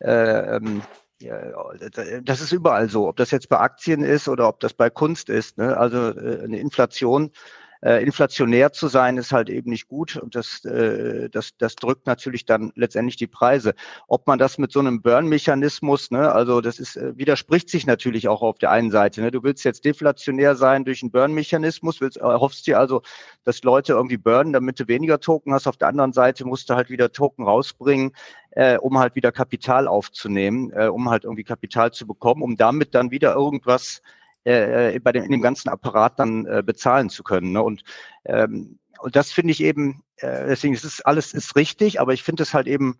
[0.00, 0.82] äh, ähm,
[2.24, 5.28] das ist überall so, ob das jetzt bei Aktien ist oder ob das bei Kunst
[5.28, 5.58] ist.
[5.58, 5.76] Ne?
[5.76, 7.30] Also äh, eine Inflation
[7.82, 12.06] äh, inflationär zu sein, ist halt eben nicht gut und das, äh, das, das drückt
[12.06, 13.74] natürlich dann letztendlich die Preise.
[14.06, 18.28] Ob man das mit so einem Burn-Mechanismus, ne, also das ist, äh, widerspricht sich natürlich
[18.28, 19.20] auch auf der einen Seite.
[19.20, 19.30] Ne?
[19.30, 23.02] Du willst jetzt deflationär sein durch einen Burn-Mechanismus, willst, äh, hoffst dir also,
[23.44, 25.66] dass Leute irgendwie burnen, damit du weniger Token hast.
[25.66, 28.12] Auf der anderen Seite musst du halt wieder Token rausbringen,
[28.52, 32.94] äh, um halt wieder Kapital aufzunehmen, äh, um halt irgendwie Kapital zu bekommen, um damit
[32.94, 34.02] dann wieder irgendwas
[34.44, 37.52] äh, bei dem, in dem ganzen Apparat dann äh, bezahlen zu können.
[37.52, 37.62] Ne?
[37.62, 37.82] Und,
[38.24, 42.22] ähm, und das finde ich eben, äh, deswegen ist es alles ist richtig, aber ich
[42.22, 42.98] finde es halt eben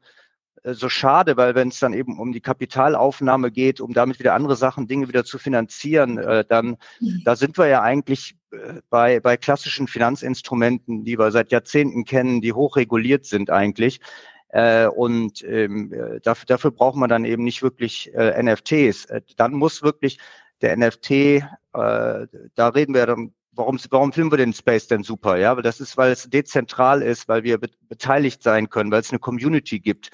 [0.62, 4.35] äh, so schade, weil wenn es dann eben um die Kapitalaufnahme geht, um damit wieder
[4.35, 7.23] andere Sachen, Dinge wieder zu finanzieren, äh, dann mhm.
[7.24, 12.40] da sind wir ja eigentlich äh, bei, bei klassischen Finanzinstrumenten, die wir seit Jahrzehnten kennen,
[12.40, 14.01] die hochreguliert sind eigentlich.
[14.48, 19.06] Äh, und ähm, äh, dafür, dafür braucht man dann eben nicht wirklich äh, NFTs.
[19.06, 20.19] Äh, dann muss wirklich
[20.62, 25.36] der NFT, äh, da reden wir dann, warum, warum filmen wir den Space denn super?
[25.36, 29.01] Ja, weil das ist, weil es dezentral ist, weil wir be beteiligt sein können, weil
[29.01, 30.10] es eine Community gibt.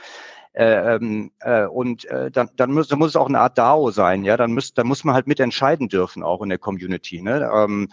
[0.53, 3.91] Äh, ähm, äh, und äh, dann, dann, muss, dann muss es auch eine Art DAO
[3.91, 7.23] sein, ja, dann muss, dann muss man halt mitentscheiden dürfen, auch in der Community.
[7.23, 7.49] Ne?
[7.55, 7.89] Ähm,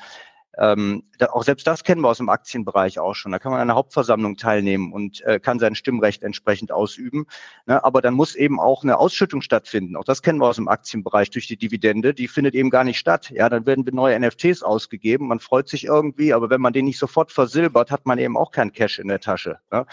[0.57, 3.31] ähm, da, auch selbst das kennen wir aus dem Aktienbereich auch schon.
[3.31, 7.25] Da kann man an einer Hauptversammlung teilnehmen und äh, kann sein Stimmrecht entsprechend ausüben.
[7.65, 7.83] Ne?
[7.83, 9.95] Aber dann muss eben auch eine Ausschüttung stattfinden.
[9.95, 12.13] Auch das kennen wir aus dem Aktienbereich durch die Dividende.
[12.13, 13.29] Die findet eben gar nicht statt.
[13.31, 15.27] Ja, dann werden neue NFTs ausgegeben.
[15.27, 18.51] Man freut sich irgendwie, aber wenn man den nicht sofort versilbert, hat man eben auch
[18.51, 19.59] kein Cash in der Tasche.
[19.71, 19.85] Ne?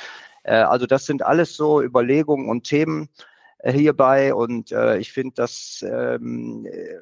[0.45, 3.09] Äh, also das sind alles so Überlegungen und Themen
[3.59, 6.97] äh, hierbei und äh, ich finde, dass ähm, äh,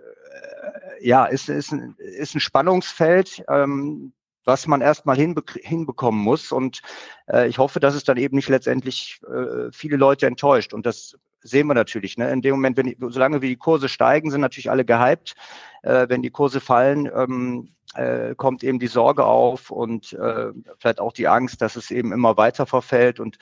[1.00, 4.12] ja, ist, ist, ein, ist ein Spannungsfeld, ähm,
[4.44, 6.52] was man erstmal hinbe hinbekommen muss.
[6.52, 6.82] Und
[7.28, 10.72] äh, ich hoffe, dass es dann eben nicht letztendlich äh, viele Leute enttäuscht.
[10.72, 12.16] Und das sehen wir natürlich.
[12.16, 12.30] Ne?
[12.30, 15.34] In dem Moment, wenn die, solange wie die Kurse steigen, sind natürlich alle gehypt.
[15.82, 21.00] Äh, wenn die Kurse fallen, ähm, äh, kommt eben die Sorge auf und äh, vielleicht
[21.00, 23.20] auch die Angst, dass es eben immer weiter verfällt.
[23.20, 23.38] Und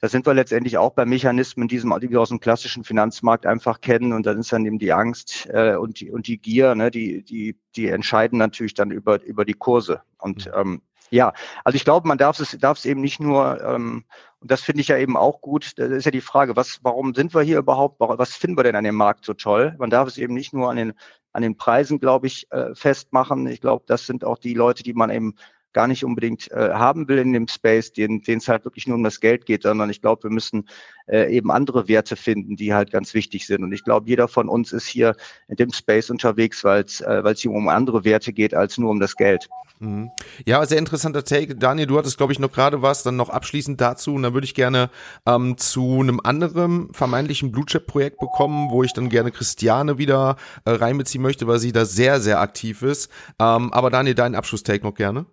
[0.00, 4.12] da sind wir letztendlich auch bei Mechanismen, die wir aus dem klassischen Finanzmarkt einfach kennen.
[4.14, 7.22] Und dann ist dann eben die Angst äh, und, die, und die Gier, ne, die,
[7.22, 10.00] die, die entscheiden natürlich dann über, über die Kurse.
[10.18, 10.52] Und mhm.
[10.54, 11.32] ähm, ja,
[11.64, 14.04] also ich glaube, man darf es, darf es eben nicht nur, ähm,
[14.38, 17.14] und das finde ich ja eben auch gut, das ist ja die Frage, was, warum
[17.14, 19.74] sind wir hier überhaupt, was finden wir denn an dem Markt so toll?
[19.78, 20.92] Man darf es eben nicht nur an den,
[21.32, 23.46] an den Preisen, glaube ich, äh, festmachen.
[23.48, 25.34] Ich glaube, das sind auch die Leute, die man eben
[25.72, 29.04] gar nicht unbedingt äh, haben will in dem Space, den es halt wirklich nur um
[29.04, 30.68] das Geld geht, sondern ich glaube, wir müssen
[31.06, 33.62] äh, eben andere Werte finden, die halt ganz wichtig sind.
[33.62, 35.16] Und ich glaube, jeder von uns ist hier
[35.48, 38.90] in dem Space unterwegs, weil es äh, weil's hier um andere Werte geht als nur
[38.90, 39.48] um das Geld.
[39.80, 40.10] Mhm.
[40.44, 41.56] Ja, sehr interessanter Take.
[41.56, 44.14] Daniel, du hattest, glaube ich, noch gerade was, dann noch abschließend dazu.
[44.14, 44.90] Und dann würde ich gerne
[45.26, 50.70] ähm, zu einem anderen vermeintlichen Blue Chip-Projekt bekommen, wo ich dann gerne Christiane wieder äh,
[50.70, 53.10] reinbeziehen möchte, weil sie da sehr, sehr aktiv ist.
[53.38, 55.26] Ähm, aber Daniel, deinen Abschluss-Take noch gerne.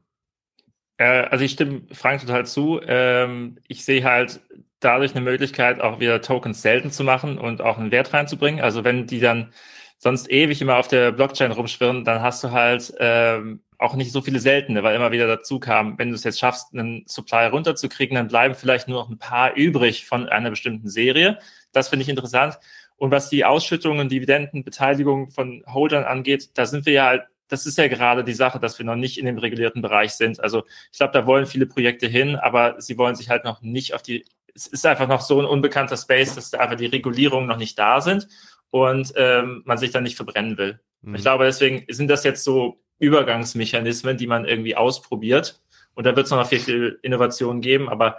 [0.97, 2.79] Äh, also ich stimme Frank total zu.
[2.85, 4.41] Ähm, ich sehe halt
[4.79, 8.61] dadurch eine Möglichkeit, auch wieder Tokens selten zu machen und auch einen Wert reinzubringen.
[8.61, 9.51] Also wenn die dann
[9.97, 14.21] sonst ewig immer auf der Blockchain rumschwirren, dann hast du halt ähm, auch nicht so
[14.21, 18.15] viele seltene, weil immer wieder dazu kam, wenn du es jetzt schaffst, einen Supply runterzukriegen,
[18.15, 21.39] dann bleiben vielleicht nur noch ein paar übrig von einer bestimmten Serie.
[21.71, 22.59] Das finde ich interessant.
[22.97, 27.65] Und was die Ausschüttungen, Dividenden, Beteiligung von Holdern angeht, da sind wir ja halt, das
[27.65, 30.39] ist ja gerade die Sache, dass wir noch nicht in dem regulierten Bereich sind.
[30.39, 33.93] Also ich glaube, da wollen viele Projekte hin, aber sie wollen sich halt noch nicht
[33.93, 37.47] auf die, es ist einfach noch so ein unbekannter Space, dass da einfach die Regulierungen
[37.47, 38.27] noch nicht da sind
[38.69, 40.79] und ähm, man sich dann nicht verbrennen will.
[41.01, 41.15] Mhm.
[41.15, 45.61] Ich glaube, deswegen sind das jetzt so Übergangsmechanismen, die man irgendwie ausprobiert.
[45.93, 48.17] Und da wird es noch viel, viel Innovation geben, aber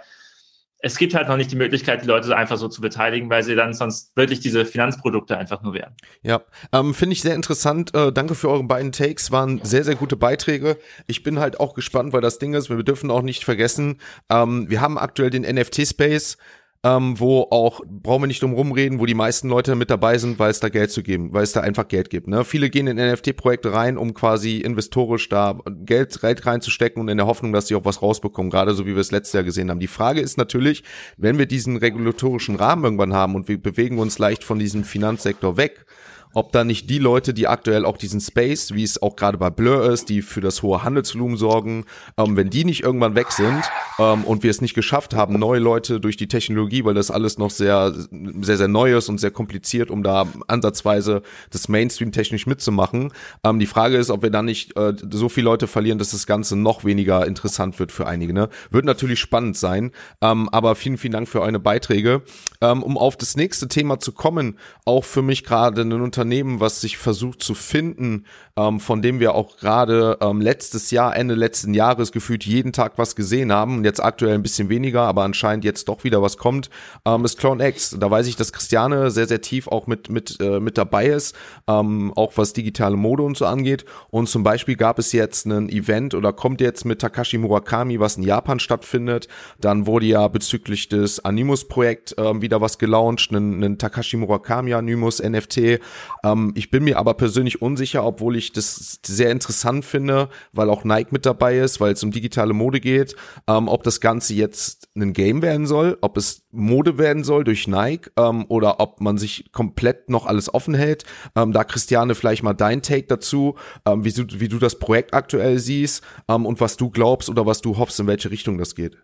[0.81, 3.55] es gibt halt noch nicht die Möglichkeit, die Leute einfach so zu beteiligen, weil sie
[3.55, 5.95] dann sonst wirklich diese Finanzprodukte einfach nur werden.
[6.21, 6.41] Ja,
[6.71, 7.93] ähm, finde ich sehr interessant.
[7.93, 10.77] Äh, danke für eure beiden Takes, waren sehr, sehr gute Beiträge.
[11.05, 13.99] Ich bin halt auch gespannt, weil das Ding ist, wir dürfen auch nicht vergessen,
[14.29, 16.37] ähm, wir haben aktuell den NFT-Space
[16.83, 20.39] ähm, wo auch, brauchen wir nicht drum rumreden, wo die meisten Leute mit dabei sind,
[20.39, 22.27] weil es da Geld zu geben, weil es da einfach Geld gibt.
[22.27, 22.45] Ne?
[22.45, 27.51] Viele gehen in NFT-Projekte rein, um quasi investorisch da Geld reinzustecken und in der Hoffnung,
[27.51, 29.81] dass sie auch was rausbekommen, gerade so wie wir es letztes Jahr gesehen haben.
[29.81, 30.83] Die Frage ist natürlich,
[31.17, 35.57] wenn wir diesen regulatorischen Rahmen irgendwann haben und wir bewegen uns leicht von diesem Finanzsektor
[35.57, 35.85] weg,
[36.33, 39.49] ob da nicht die Leute, die aktuell auch diesen Space, wie es auch gerade bei
[39.49, 41.85] Blur ist, die für das hohe Handelsvolumen sorgen,
[42.17, 43.63] ähm, wenn die nicht irgendwann weg sind
[43.97, 47.37] ähm, und wir es nicht geschafft haben, neue Leute durch die Technologie, weil das alles
[47.39, 47.93] noch sehr,
[48.41, 53.11] sehr, sehr neu ist und sehr kompliziert, um da ansatzweise das Mainstream technisch mitzumachen.
[53.43, 56.27] Ähm, die Frage ist, ob wir dann nicht äh, so viele Leute verlieren, dass das
[56.27, 58.33] Ganze noch weniger interessant wird für einige.
[58.33, 58.49] Ne?
[58.69, 59.91] Wird natürlich spannend sein,
[60.21, 62.21] ähm, aber vielen, vielen Dank für eure Beiträge.
[62.61, 66.59] Ähm, um auf das nächste Thema zu kommen, auch für mich gerade ein Unternehmen, Unternehmen,
[66.59, 68.25] was sich versucht zu finden,
[68.57, 72.97] ähm, von dem wir auch gerade ähm, letztes Jahr, Ende letzten Jahres gefühlt jeden Tag
[72.97, 73.77] was gesehen haben.
[73.77, 76.69] Und jetzt aktuell ein bisschen weniger, aber anscheinend jetzt doch wieder was kommt,
[77.05, 77.95] ähm, ist X.
[77.97, 81.35] Da weiß ich, dass Christiane sehr, sehr tief auch mit, mit, äh, mit dabei ist,
[81.69, 83.85] ähm, auch was digitale Mode und so angeht.
[84.11, 88.17] Und zum Beispiel gab es jetzt ein Event oder kommt jetzt mit Takashi Murakami, was
[88.17, 89.29] in Japan stattfindet.
[89.61, 95.23] Dann wurde ja bezüglich des Animus-Projekt ähm, wieder was gelauncht, ein, ein Takashi Murakami Animus
[95.23, 95.79] NFT.
[96.23, 100.83] Ähm, ich bin mir aber persönlich unsicher, obwohl ich das sehr interessant finde, weil auch
[100.83, 103.15] Nike mit dabei ist, weil es um digitale Mode geht,
[103.47, 107.67] ähm, ob das Ganze jetzt ein Game werden soll, ob es Mode werden soll durch
[107.67, 111.03] Nike ähm, oder ob man sich komplett noch alles offen hält.
[111.35, 113.55] Ähm, da Christiane vielleicht mal dein Take dazu,
[113.85, 117.45] ähm, wie, du, wie du das Projekt aktuell siehst ähm, und was du glaubst oder
[117.45, 118.97] was du hoffst, in welche Richtung das geht.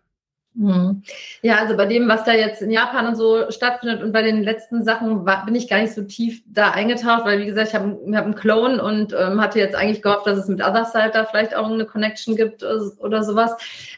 [0.58, 1.04] Hm.
[1.42, 4.42] Ja, also bei dem, was da jetzt in Japan und so stattfindet und bei den
[4.42, 7.76] letzten Sachen war, bin ich gar nicht so tief da eingetaucht, weil wie gesagt, ich
[7.76, 11.26] habe hab einen Clone und ähm, hatte jetzt eigentlich gehofft, dass es mit Otherside da
[11.26, 13.52] vielleicht auch eine Connection gibt oder sowas.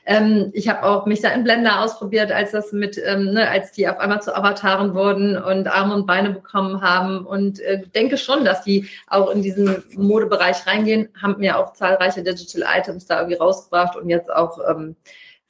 [0.08, 3.72] Ähm, ich habe auch mich da in Blender ausprobiert, als das mit, ähm, ne, als
[3.74, 8.18] die auf einmal zu Avataren wurden und Arme und Beine bekommen haben und äh, denke
[8.18, 13.20] schon, dass die auch in diesen Modebereich reingehen, haben mir auch zahlreiche Digital Items da
[13.20, 14.96] irgendwie rausgebracht und jetzt auch ähm,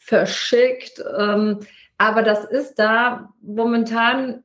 [0.08, 1.04] verschickt.
[1.20, 1.60] Ähm,
[1.98, 4.44] aber das ist da momentan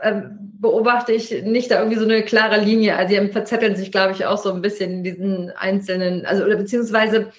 [0.00, 0.22] äh,
[0.60, 2.96] beobachte ich nicht da irgendwie so eine klare Linie.
[2.96, 6.56] Also die verzetteln sich, glaube ich, auch so ein bisschen in diesen einzelnen, also oder
[6.56, 7.32] beziehungsweise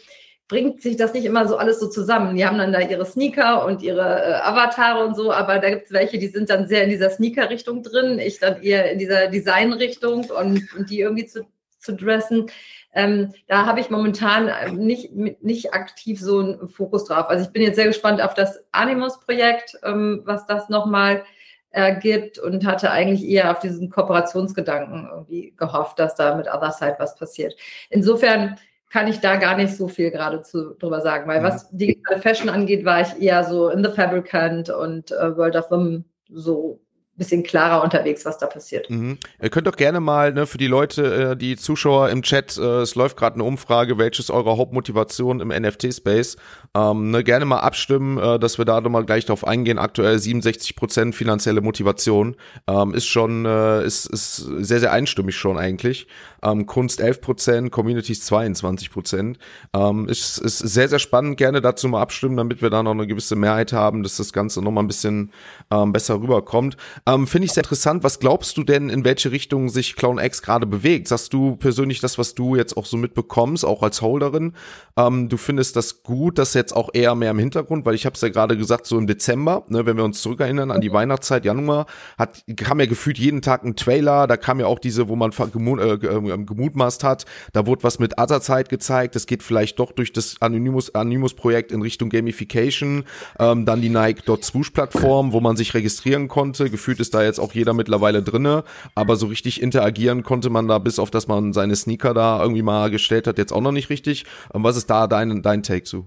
[0.48, 2.36] bringt sich das nicht immer so alles so zusammen.
[2.36, 5.86] Die haben dann da ihre Sneaker und ihre äh, Avatare und so, aber da gibt
[5.86, 9.28] es welche, die sind dann sehr in dieser Sneaker-Richtung drin, ich dann eher in dieser
[9.28, 11.46] Design-Richtung und, und die irgendwie zu,
[11.78, 12.48] zu dressen.
[12.94, 17.30] Ähm, da habe ich momentan äh, nicht, nicht aktiv so einen Fokus drauf.
[17.30, 21.24] Also ich bin jetzt sehr gespannt auf das Animus-Projekt, ähm, was das nochmal
[21.72, 26.96] ergibt äh, und hatte eigentlich eher auf diesen Kooperationsgedanken irgendwie gehofft, dass da mit Otherside
[27.00, 27.56] was passiert.
[27.90, 28.58] Insofern
[28.90, 32.50] kann ich da gar nicht so viel gerade zu, drüber sagen, weil was digitale Fashion
[32.50, 36.82] angeht, war ich eher so in The Fabricant und äh, World of Them so
[37.22, 38.90] bisschen klarer unterwegs, was da passiert.
[38.90, 39.18] Mhm.
[39.42, 42.82] Ihr könnt doch gerne mal ne, für die Leute, äh, die Zuschauer im Chat, äh,
[42.82, 46.38] es läuft gerade eine Umfrage, welches eure Hauptmotivation im NFT-Space,
[46.76, 49.78] ähm, ne, gerne mal abstimmen, äh, dass wir da nochmal gleich drauf eingehen.
[49.78, 52.36] Aktuell 67 Prozent finanzielle Motivation
[52.68, 56.08] ähm, ist schon, äh, ist, ist sehr, sehr einstimmig schon eigentlich.
[56.44, 59.38] Ähm, Kunst 11 Prozent, Communities 22 Prozent.
[59.76, 61.38] Ähm, ist, ist sehr, sehr spannend.
[61.38, 64.62] Gerne dazu mal abstimmen, damit wir da noch eine gewisse Mehrheit haben, dass das Ganze
[64.62, 65.32] nochmal ein bisschen
[65.72, 66.78] ähm, besser rüberkommt.
[67.08, 68.04] Ähm, Finde ich sehr interessant.
[68.04, 71.08] Was glaubst du denn, in welche Richtung sich Clown X gerade bewegt?
[71.08, 74.54] Sagst du persönlich das, was du jetzt auch so mitbekommst, auch als Holderin?
[74.98, 78.16] Ähm, du findest das gut, dass jetzt auch eher mehr im Hintergrund, weil ich habe
[78.16, 81.46] es ja gerade gesagt, so im Dezember, ne, wenn wir uns zurückerinnern an die Weihnachtszeit,
[81.46, 81.86] Januar,
[82.18, 85.32] hat, kam ja gefühlt jeden Tag ein Trailer, da kam ja auch diese, wo man
[85.52, 89.92] gemut, äh, ähm, gemutmaßt hat, da wurde was mit Otherzeit gezeigt, das geht vielleicht doch
[89.92, 91.36] durch das Anonymous, Anonymous
[91.70, 93.04] in Richtung Gamification,
[93.40, 97.40] ähm, dann die Nike Swoosh Plattform, wo man sich registrieren konnte, gefühlt ist da jetzt
[97.40, 98.64] auch jeder mittlerweile drinne,
[98.96, 102.64] aber so richtig interagieren konnte man da bis auf, dass man seine Sneaker da irgendwie
[102.64, 104.26] mal gestellt hat, jetzt auch noch nicht richtig.
[104.54, 106.06] Ähm, was ist da dein, dein Take zu?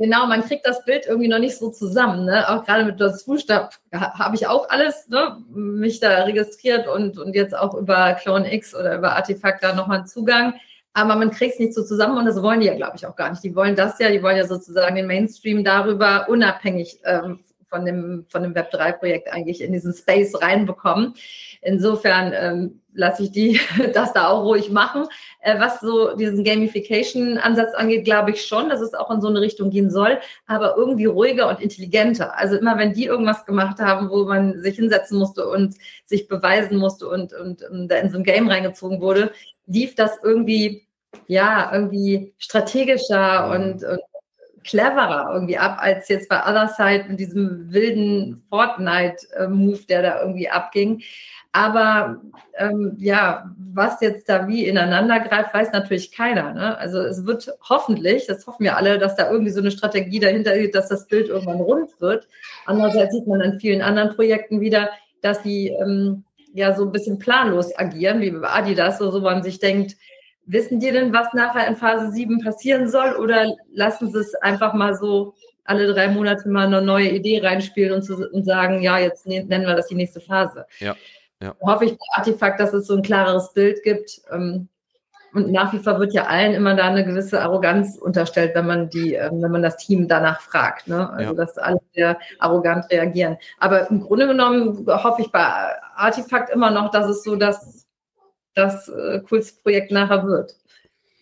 [0.00, 2.24] Genau, man kriegt das Bild irgendwie noch nicht so zusammen.
[2.24, 2.48] Ne?
[2.48, 5.38] Auch gerade mit das Fußstab habe ich auch alles, ne?
[5.50, 10.06] mich da registriert und, und jetzt auch über Clone X oder über Artefakt da nochmal
[10.06, 10.54] Zugang.
[10.92, 13.16] Aber man kriegt es nicht so zusammen und das wollen die ja, glaube ich, auch
[13.16, 13.42] gar nicht.
[13.42, 18.24] Die wollen das ja, die wollen ja sozusagen den Mainstream darüber unabhängig ähm, von dem,
[18.28, 21.14] von dem Web3-Projekt eigentlich in diesen Space reinbekommen.
[21.62, 23.60] Insofern ähm, lasse ich die
[23.94, 25.06] das da auch ruhig machen.
[25.40, 29.40] Äh, was so diesen Gamification-Ansatz angeht, glaube ich schon, dass es auch in so eine
[29.40, 32.36] Richtung gehen soll, aber irgendwie ruhiger und intelligenter.
[32.36, 35.74] Also immer, wenn die irgendwas gemacht haben, wo man sich hinsetzen musste und
[36.04, 39.30] sich beweisen musste und, und, und da in so ein Game reingezogen wurde,
[39.66, 40.86] lief das irgendwie,
[41.26, 44.00] ja, irgendwie strategischer und, und
[44.68, 50.50] cleverer irgendwie ab, als jetzt bei Other Side mit diesem wilden Fortnite-Move, der da irgendwie
[50.50, 51.02] abging.
[51.52, 52.20] Aber
[52.58, 56.52] ähm, ja, was jetzt da wie ineinander greift, weiß natürlich keiner.
[56.52, 56.76] Ne?
[56.78, 60.54] Also es wird hoffentlich, das hoffen wir alle, dass da irgendwie so eine Strategie dahinter
[60.54, 62.28] ist, dass das Bild irgendwann rund wird.
[62.66, 64.90] Andererseits sieht man an vielen anderen Projekten wieder,
[65.22, 69.42] dass die ähm, ja so ein bisschen planlos agieren, wie bei Adidas, so, so man
[69.42, 69.96] sich denkt,
[70.50, 74.72] Wissen die denn, was nachher in Phase 7 passieren soll oder lassen sie es einfach
[74.72, 75.34] mal so
[75.64, 79.44] alle drei Monate mal eine neue Idee reinspielen und, zu, und sagen, ja, jetzt ne-,
[79.44, 80.66] nennen wir das die nächste Phase.
[80.78, 80.96] Ja.
[81.42, 81.54] ja.
[81.60, 84.22] Hoffe ich bei Artefakt, dass es so ein klareres Bild gibt.
[84.32, 84.68] Ähm,
[85.34, 88.88] und nach wie vor wird ja allen immer da eine gewisse Arroganz unterstellt, wenn man
[88.88, 90.88] die, ähm, wenn man das Team danach fragt.
[90.88, 91.10] Ne?
[91.10, 91.34] Also ja.
[91.34, 93.36] dass alle sehr arrogant reagieren.
[93.58, 95.44] Aber im Grunde genommen hoffe ich bei
[95.94, 97.77] Artefakt immer noch, dass es so das
[98.58, 100.57] das äh, coolste Projekt nachher wird.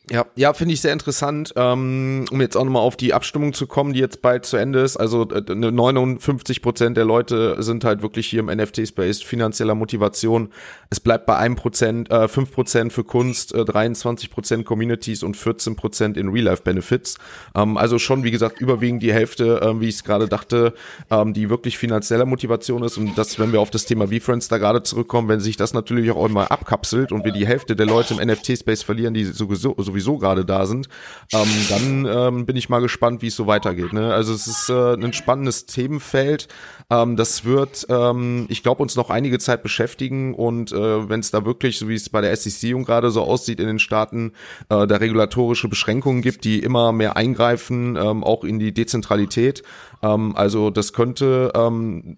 [0.08, 3.66] Ja, ja, finde ich sehr interessant, ähm, um jetzt auch nochmal auf die Abstimmung zu
[3.66, 4.96] kommen, die jetzt bald zu Ende ist.
[4.96, 10.50] Also äh, 59 Prozent der Leute sind halt wirklich hier im NFT-Space finanzieller Motivation.
[10.90, 15.36] Es bleibt bei einem Prozent, äh, 5 Prozent für Kunst, äh, 23 Prozent Communities und
[15.36, 17.18] 14 Prozent in Real-Life-Benefits.
[17.56, 20.74] Ähm, also schon, wie gesagt, überwiegend die Hälfte, äh, wie ich es gerade dachte,
[21.10, 22.96] ähm, die wirklich finanzieller Motivation ist.
[22.96, 26.12] Und das, wenn wir auf das Thema V-Friends da gerade zurückkommen, wenn sich das natürlich
[26.12, 29.95] auch mal abkapselt und wir die Hälfte der Leute im NFT-Space verlieren, die sowieso, sowieso
[29.96, 30.88] sowieso gerade da sind,
[31.32, 33.92] ähm, dann ähm, bin ich mal gespannt, wie es so weitergeht.
[33.92, 34.12] Ne?
[34.12, 36.48] Also es ist äh, ein spannendes Themenfeld.
[36.90, 41.30] Ähm, das wird, ähm, ich glaube, uns noch einige Zeit beschäftigen und äh, wenn es
[41.30, 44.32] da wirklich, so wie es bei der SEC gerade so aussieht in den Staaten,
[44.68, 49.62] äh, da regulatorische Beschränkungen gibt, die immer mehr eingreifen, ähm, auch in die Dezentralität.
[50.02, 52.16] Ähm, also das könnte ähm,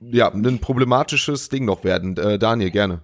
[0.00, 2.16] ja ein problematisches Ding noch werden.
[2.16, 3.02] Äh, Daniel, gerne.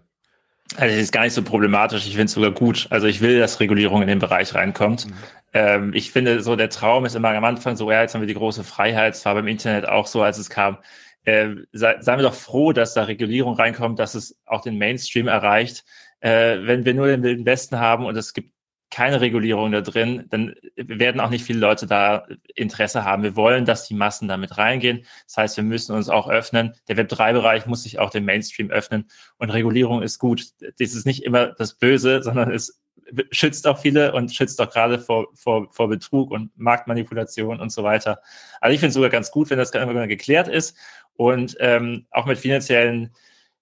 [0.76, 2.06] Also es ist gar nicht so problematisch.
[2.06, 2.86] Ich finde es sogar gut.
[2.90, 5.06] Also ich will, dass Regulierung in den Bereich reinkommt.
[5.06, 5.12] Mhm.
[5.54, 8.28] Ähm, ich finde, so der Traum ist immer am Anfang so, ja, jetzt haben wir
[8.28, 9.14] die große Freiheit.
[9.14, 10.78] Es war beim Internet auch so, als es kam.
[11.24, 15.28] Äh, sei, seien wir doch froh, dass da Regulierung reinkommt, dass es auch den Mainstream
[15.28, 15.84] erreicht.
[16.20, 18.52] Äh, wenn wir nur den Wilden Westen haben und es gibt
[18.92, 23.22] keine Regulierung da drin, dann werden auch nicht viele Leute da Interesse haben.
[23.22, 25.06] Wir wollen, dass die Massen damit reingehen.
[25.26, 26.74] Das heißt, wir müssen uns auch öffnen.
[26.88, 29.08] Der Web3-Bereich muss sich auch dem Mainstream öffnen
[29.38, 30.50] und Regulierung ist gut.
[30.60, 32.82] Das ist nicht immer das Böse, sondern es
[33.30, 37.82] schützt auch viele und schützt auch gerade vor, vor, vor Betrug und Marktmanipulation und so
[37.82, 38.20] weiter.
[38.60, 40.76] Also ich finde es sogar ganz gut, wenn das geklärt ist
[41.14, 43.14] und ähm, auch mit finanziellen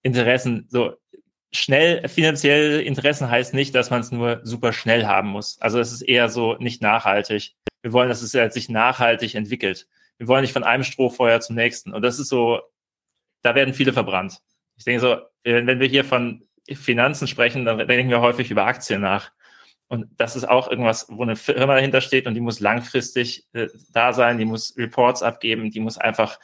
[0.02, 0.66] Interessen.
[0.70, 0.96] So,
[1.52, 5.60] schnell finanzielle Interessen heißt nicht, dass man es nur super schnell haben muss.
[5.60, 7.54] Also es ist eher so nicht nachhaltig.
[7.82, 9.88] Wir wollen, dass es sich nachhaltig entwickelt.
[10.18, 11.92] Wir wollen nicht von einem Strohfeuer zum nächsten.
[11.92, 12.60] Und das ist so,
[13.42, 14.38] da werden viele verbrannt.
[14.76, 19.00] Ich denke so, wenn wir hier von Finanzen sprechen, dann denken wir häufig über Aktien
[19.00, 19.32] nach.
[19.88, 23.66] Und das ist auch irgendwas, wo eine Firma dahinter steht und die muss langfristig äh,
[23.92, 26.38] da sein, die muss Reports abgeben, die muss einfach,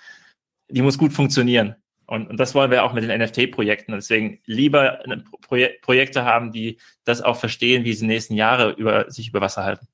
[0.69, 1.77] die muss gut funktionieren.
[2.07, 3.93] Und, und das wollen wir auch mit den NFT-Projekten.
[3.93, 5.01] Deswegen lieber
[5.43, 9.41] Projek Projekte haben, die das auch verstehen, wie sie die nächsten Jahre über, sich über
[9.41, 9.89] Wasser halten.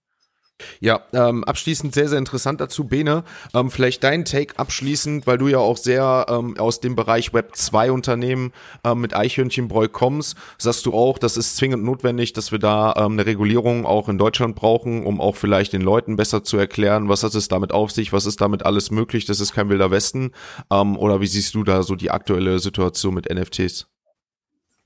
[0.80, 3.24] Ja, ähm, abschließend sehr, sehr interessant dazu, Bene.
[3.55, 7.56] Ähm, vielleicht dein Take abschließend, weil du ja auch sehr ähm, aus dem Bereich Web
[7.56, 8.52] 2 Unternehmen
[8.84, 13.12] ähm, mit Eichhörnchenbräu kommst, sagst du auch, das ist zwingend notwendig, dass wir da ähm,
[13.12, 17.22] eine Regulierung auch in Deutschland brauchen, um auch vielleicht den Leuten besser zu erklären, was
[17.22, 20.32] hat es damit auf sich, was ist damit alles möglich, das ist kein wilder Westen.
[20.70, 23.86] Ähm, oder wie siehst du da so die aktuelle Situation mit NFTs?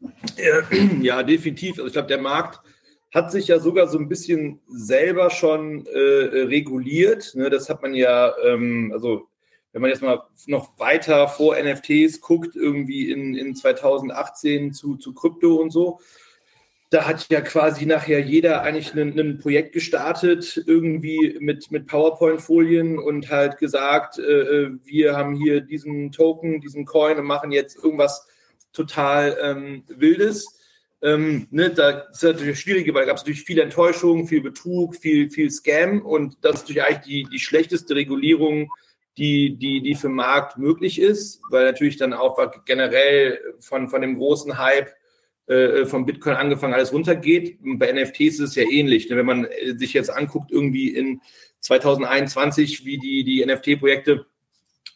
[1.01, 1.79] Ja, definitiv.
[1.79, 2.61] Also ich glaube, der Markt
[3.17, 7.35] hat sich ja sogar so ein bisschen selber schon äh, reguliert.
[7.35, 9.27] Ne, das hat man ja, ähm, also
[9.73, 15.15] wenn man jetzt mal noch weiter vor NFTs guckt, irgendwie in, in 2018 zu, zu
[15.15, 15.99] Krypto und so,
[16.91, 23.31] da hat ja quasi nachher jeder eigentlich ein Projekt gestartet, irgendwie mit, mit PowerPoint-Folien und
[23.31, 28.27] halt gesagt, äh, äh, wir haben hier diesen Token, diesen Coin und machen jetzt irgendwas
[28.75, 30.56] total ähm, Wildes.
[31.07, 34.97] Ähm, ne, da ist natürlich schwierig, weil da gab es natürlich viel Enttäuschung, viel Betrug,
[34.97, 38.73] viel, viel Scam und das ist natürlich eigentlich die, die schlechteste Regulierung,
[39.17, 44.01] die, die, die für den Markt möglich ist, weil natürlich dann auch generell von, von
[44.01, 44.89] dem großen Hype
[45.47, 47.61] äh, vom Bitcoin angefangen alles runtergeht.
[47.63, 49.09] Bei NFTs ist es ja ähnlich.
[49.09, 49.17] Ne?
[49.17, 51.21] Wenn man äh, sich jetzt anguckt, irgendwie in
[51.61, 54.27] 2021, wie die, die NFT-Projekte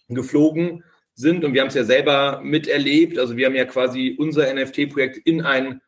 [0.09, 0.83] geflogen
[1.15, 3.17] sind und wir haben es ja selber miterlebt.
[3.17, 5.81] Also wir haben ja quasi unser NFT-Projekt in ein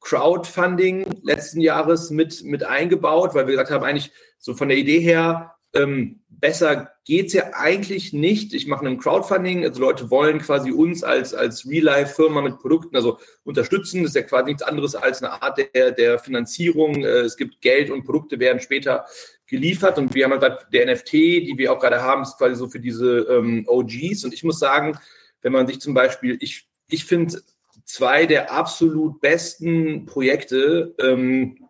[0.00, 5.00] Crowdfunding letzten Jahres mit, mit eingebaut, weil wir gesagt haben, eigentlich so von der Idee
[5.00, 8.54] her, ähm, besser geht's ja eigentlich nicht.
[8.54, 13.18] Ich mache ein Crowdfunding, also Leute wollen quasi uns als, als Real-Life-Firma mit Produkten also
[13.44, 14.02] unterstützen.
[14.02, 17.04] Das ist ja quasi nichts anderes als eine Art der, der Finanzierung.
[17.04, 19.06] Äh, es gibt Geld und Produkte werden später
[19.46, 22.68] geliefert und wir haben halt der NFT, die wir auch gerade haben, ist quasi so
[22.68, 24.24] für diese ähm, OGs.
[24.24, 24.98] Und ich muss sagen,
[25.42, 27.42] wenn man sich zum Beispiel, ich, ich finde
[27.92, 30.94] zwei der absolut besten Projekte.
[31.00, 31.68] Ähm,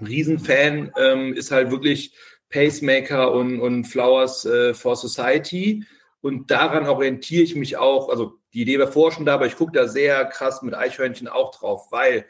[0.00, 2.12] Riesenfan ähm, ist halt wirklich
[2.50, 5.84] Pacemaker und, und Flowers äh, for Society.
[6.20, 8.08] Und daran orientiere ich mich auch.
[8.08, 11.28] Also die Idee war vorher schon da, aber ich gucke da sehr krass mit Eichhörnchen
[11.28, 12.26] auch drauf, weil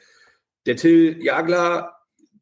[0.67, 1.97] der Till Jagler,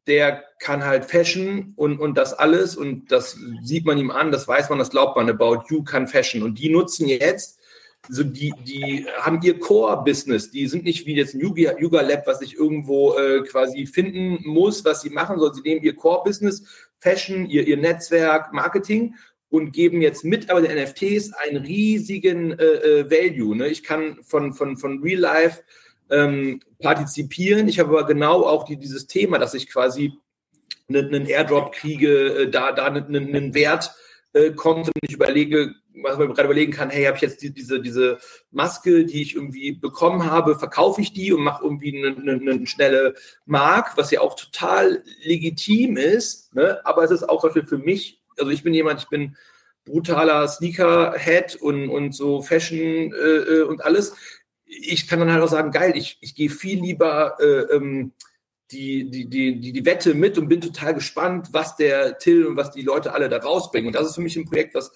[0.07, 4.47] der kann halt Fashion und, und das alles und das sieht man ihm an, das
[4.47, 6.43] weiß man, das glaubt man, About You kann Fashion.
[6.43, 7.59] Und die nutzen jetzt
[8.09, 10.51] so die, die haben ihr Core-Business.
[10.51, 14.39] Die sind nicht wie jetzt ein Yuga, Yuga Lab, was ich irgendwo äh, quasi finden
[14.43, 15.53] muss, was sie machen soll.
[15.53, 16.63] Sie nehmen ihr Core-Business,
[16.99, 19.15] Fashion, ihr, ihr Netzwerk, Marketing
[19.49, 23.55] und geben jetzt mit aber den NFTs einen riesigen äh, äh, Value.
[23.55, 23.67] Ne?
[23.67, 25.61] Ich kann von, von, von Real Life
[26.09, 27.67] ähm, partizipieren.
[27.67, 30.13] Ich habe aber genau auch die, dieses Thema, dass ich quasi
[30.89, 33.93] einen, einen Airdrop kriege, äh, da, da einen, einen Wert
[34.33, 37.53] äh, kommt und ich überlege, was man gerade überlegen kann, hey, habe ich jetzt die,
[37.53, 38.19] diese, diese
[38.51, 42.67] Maske, die ich irgendwie bekommen habe, verkaufe ich die und mache irgendwie eine, eine, eine,
[42.67, 43.15] schnelle
[43.45, 46.79] Mark, was ja auch total legitim ist, ne?
[46.85, 49.35] aber es ist auch zum für mich, also ich bin jemand, ich bin
[49.85, 54.15] brutaler Sneaker-Head und, und so Fashion äh, äh, und alles.
[54.65, 58.13] Ich kann dann halt auch sagen, geil, ich, ich gehe viel lieber äh, ähm,
[58.71, 62.55] die, die, die, die, die Wette mit und bin total gespannt, was der Till und
[62.55, 63.87] was die Leute alle da rausbringen.
[63.87, 64.91] Und das ist für mich ein Projekt, was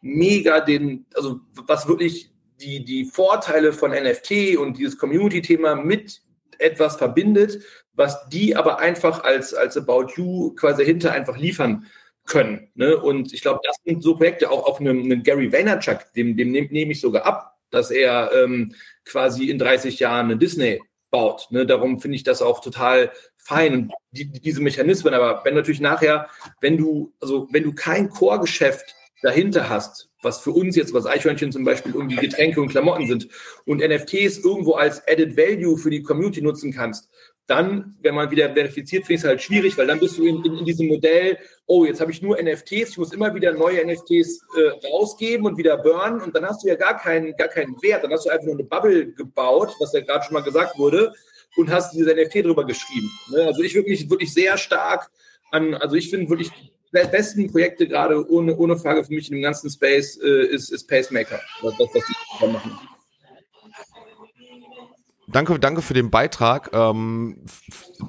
[0.00, 2.30] mega den, also was wirklich
[2.60, 6.20] die, die Vorteile von NFT und dieses Community-Thema mit
[6.58, 7.62] etwas verbindet,
[7.94, 11.86] was die aber einfach als, als About You quasi hinter einfach liefern
[12.26, 12.70] können.
[12.74, 12.96] Ne?
[12.96, 16.50] Und ich glaube, das sind so Projekte, auch, auch einem, einem Gary Vaynerchuk, dem, dem
[16.50, 20.80] nehme nehm ich sogar ab, dass er ähm, quasi in 30 Jahren eine Disney
[21.10, 21.48] baut.
[21.50, 21.66] Ne?
[21.66, 23.90] Darum finde ich das auch total fein.
[24.10, 26.28] Die, diese Mechanismen, aber wenn natürlich nachher,
[26.60, 31.52] wenn du, also wenn du kein Core-Geschäft dahinter hast, was für uns jetzt, was Eichhörnchen
[31.52, 33.28] zum Beispiel irgendwie Getränke und Klamotten sind
[33.66, 37.08] und NFTs irgendwo als Added Value für die Community nutzen kannst,
[37.48, 40.44] dann, wenn man wieder verifiziert, finde ich es halt schwierig, weil dann bist du in,
[40.44, 43.84] in, in diesem Modell, oh, jetzt habe ich nur NFTs, ich muss immer wieder neue
[43.86, 47.80] NFTs äh, rausgeben und wieder burnen und dann hast du ja gar keinen, gar keinen
[47.82, 48.04] Wert.
[48.04, 51.14] Dann hast du einfach nur eine Bubble gebaut, was ja gerade schon mal gesagt wurde,
[51.56, 53.10] und hast diese NFT drüber geschrieben.
[53.30, 53.46] Ne?
[53.46, 55.10] Also ich würde mich wirklich sehr stark
[55.50, 56.50] an, also ich finde wirklich
[56.90, 60.88] besten Projekte gerade ohne, ohne Frage für mich in dem ganzen Space äh, ist, ist
[60.88, 61.40] Pacemaker.
[61.62, 62.04] Das, was
[62.40, 62.78] die machen.
[65.30, 66.70] Danke, danke für den Beitrag.
[66.72, 67.44] Ähm,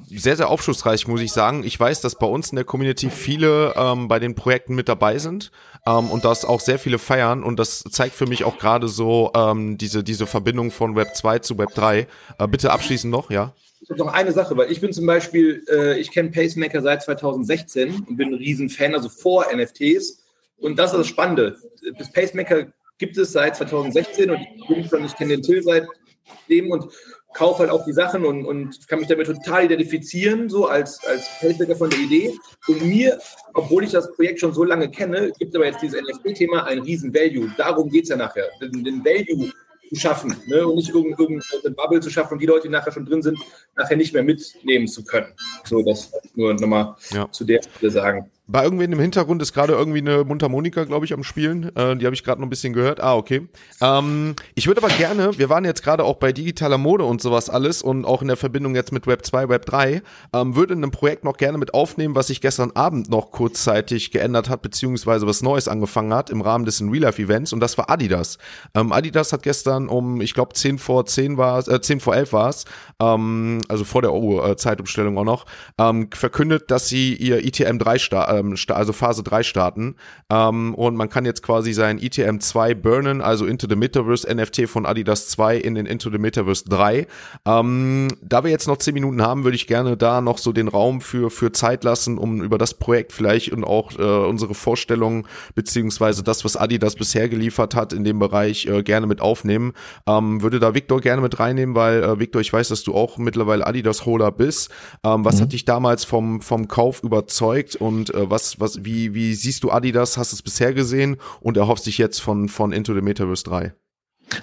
[0.08, 1.64] sehr, sehr aufschlussreich, muss ich sagen.
[1.64, 5.18] Ich weiß, dass bei uns in der Community viele ähm, bei den Projekten mit dabei
[5.18, 5.50] sind
[5.86, 7.42] ähm, und dass auch sehr viele feiern.
[7.42, 11.40] Und das zeigt für mich auch gerade so ähm, diese, diese Verbindung von Web 2
[11.40, 12.06] zu Web 3.
[12.38, 13.52] Äh, bitte abschließend noch, ja?
[13.88, 18.16] Noch eine Sache, weil ich bin zum Beispiel, äh, ich kenne Pacemaker seit 2016 und
[18.16, 20.22] bin ein Riesenfan, also vor NFTs.
[20.58, 21.56] Und das ist das Spannende.
[21.98, 22.66] Das Pacemaker
[22.98, 26.92] gibt es seit 2016 und ich bin schon, ich kenne den Till seitdem und
[27.32, 31.26] kaufe halt auch die Sachen und, und kann mich damit total identifizieren, so als, als
[31.28, 32.34] Feldwerker von der Idee.
[32.68, 33.18] Und mir,
[33.54, 37.14] obwohl ich das Projekt schon so lange kenne, gibt aber jetzt dieses NFT-Thema ein riesen
[37.14, 37.50] Value.
[37.56, 38.48] Darum geht es ja nachher.
[38.60, 39.50] Den, den Value
[39.90, 40.66] zu schaffen ne?
[40.66, 41.40] und nicht irgendeine
[41.74, 43.38] Bubble zu schaffen und die Leute, die nachher schon drin sind,
[43.76, 45.32] nachher nicht mehr mitnehmen zu können.
[45.64, 47.30] So, das nur nochmal ja.
[47.30, 48.30] zu der Stelle sagen.
[48.50, 51.70] Bei irgendwen im Hintergrund ist gerade irgendwie eine Mundharmonika, glaube ich, am Spielen.
[51.76, 53.00] Äh, die habe ich gerade noch ein bisschen gehört.
[53.00, 53.46] Ah, okay.
[53.80, 57.48] Ähm, ich würde aber gerne, wir waren jetzt gerade auch bei digitaler Mode und sowas
[57.48, 60.02] alles und auch in der Verbindung jetzt mit Web 2, Web 3,
[60.32, 64.10] ähm, würde in einem Projekt noch gerne mit aufnehmen, was sich gestern Abend noch kurzzeitig
[64.10, 68.38] geändert hat, beziehungsweise was Neues angefangen hat im Rahmen des Real-Life-Events und das war Adidas.
[68.74, 72.32] Ähm, Adidas hat gestern um, ich glaube, 10 vor 10 war äh, 10 vor 11
[72.32, 72.64] war es,
[73.00, 75.46] ähm, also vor der oh, äh, Zeitumstellung auch noch,
[75.78, 79.96] ähm, verkündet, dass sie ihr ITM 3 starten ähm, also Phase 3 starten.
[80.30, 84.68] Ähm, und man kann jetzt quasi sein ETM 2 burnen, also Into the Metaverse NFT
[84.68, 87.06] von Adidas 2 in den Into the Metaverse 3.
[87.46, 90.68] Ähm, da wir jetzt noch 10 Minuten haben, würde ich gerne da noch so den
[90.68, 95.26] Raum für, für Zeit lassen, um über das Projekt vielleicht und auch äh, unsere Vorstellungen
[95.54, 99.72] beziehungsweise das, was Adidas bisher geliefert hat in dem Bereich äh, gerne mit aufnehmen.
[100.06, 103.18] Ähm, würde da Victor gerne mit reinnehmen, weil äh, Victor, ich weiß, dass du auch
[103.18, 104.70] mittlerweile Adidas-Holder bist.
[105.04, 105.40] Ähm, was mhm.
[105.42, 109.70] hat dich damals vom, vom Kauf überzeugt und äh, was, was, wie, wie siehst du
[109.70, 110.18] Adidas?
[110.18, 113.72] Hast du es bisher gesehen und erhoffst dich jetzt von, von Into the Metaverse 3?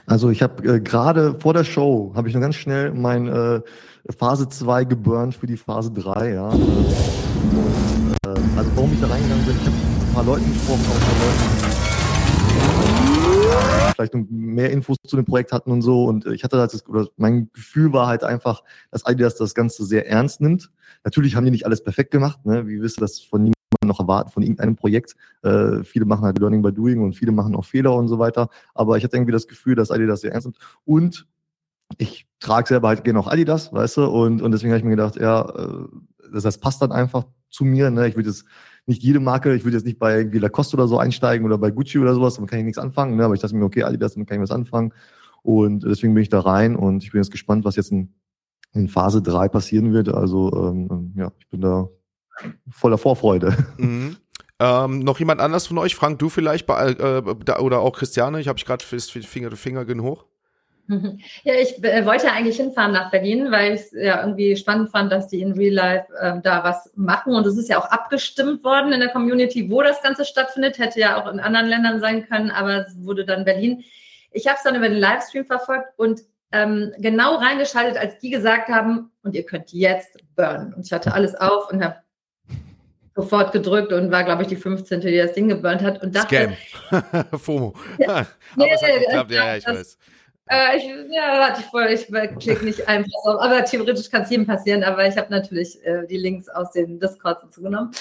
[0.06, 3.62] Also ich habe äh, gerade vor der Show, habe ich nur ganz schnell mein äh,
[4.18, 6.50] Phase 2 geburnt für die Phase 3, ja.
[6.50, 6.58] Äh,
[8.58, 11.88] also warum ich da reingegangen bin, ich habe ein paar Leuten gesprochen, auch mit Leuten,
[13.96, 16.06] vielleicht mehr Infos zu dem Projekt hatten und so.
[16.06, 19.86] Und ich hatte halt das, oder mein Gefühl war halt einfach, dass Adidas das Ganze
[19.86, 20.70] sehr ernst nimmt.
[21.04, 22.68] Natürlich haben die nicht alles perfekt gemacht, ne?
[22.68, 23.52] Wie wirst du das von
[23.88, 25.16] niemandem noch erwarten, von irgendeinem Projekt?
[25.44, 28.50] Äh, viele machen halt Learning by Doing und viele machen auch Fehler und so weiter.
[28.74, 30.58] Aber ich hatte irgendwie das Gefühl, dass Adidas sehr ernst nimmt.
[30.86, 31.28] Und
[31.98, 34.92] ich trage selber halt gerne auch Adidas, weißt du, und, und deswegen habe ich mir
[34.92, 35.88] gedacht, ja, äh,
[36.34, 37.90] das, das passt dann einfach zu mir.
[37.90, 38.08] Ne?
[38.10, 38.46] Ich würde jetzt
[38.86, 41.72] nicht jede Marke, ich würde jetzt nicht bei irgendwie Lacoste oder so einsteigen oder bei
[41.72, 43.26] Gucci oder sowas, dann kann ich nichts anfangen, ne?
[43.26, 44.94] aber ich dachte mir, okay, Adidas, dann kann ich was anfangen.
[45.44, 48.14] Und deswegen bin ich da rein und ich bin jetzt gespannt, was jetzt in,
[48.74, 50.10] in Phase 3 passieren wird.
[50.10, 51.88] Also ähm, ähm, ja, ich bin da
[52.70, 53.56] voller Vorfreude.
[53.78, 54.18] Mhm.
[54.60, 55.96] Ähm, noch jemand anders von euch?
[55.96, 58.40] Frank, du vielleicht bei, äh, da, oder auch Christiane?
[58.40, 60.26] Ich habe ich gerade Finger, Finger genug.
[61.44, 65.12] Ja, ich äh, wollte eigentlich hinfahren nach Berlin, weil ich es ja irgendwie spannend fand,
[65.12, 67.36] dass die in Real Life äh, da was machen.
[67.36, 70.80] Und es ist ja auch abgestimmt worden in der Community, wo das Ganze stattfindet.
[70.80, 73.84] Hätte ja auch in anderen Ländern sein können, aber es wurde dann Berlin.
[74.32, 76.22] Ich habe es dann über den Livestream verfolgt und
[76.54, 80.74] ähm, genau reingeschaltet, als die gesagt haben, und ihr könnt jetzt burnen.
[80.74, 81.98] Und ich hatte alles auf und habe
[83.18, 86.02] sofort gedrückt und war, glaube ich, die 15., die das Ding geburnt hat.
[86.02, 86.56] Und dachte,
[86.90, 87.26] Scam.
[87.40, 87.74] FOMO.
[87.98, 89.98] Ja, aber nee, es hat geklappt, ja, ja, ich das, weiß.
[90.50, 93.40] Äh, ich, ja, warte, ich, ich klicke nicht einfach so.
[93.40, 97.00] Aber theoretisch kann es jedem passieren, aber ich habe natürlich äh, die Links aus den
[97.00, 97.92] Discords dazu genommen.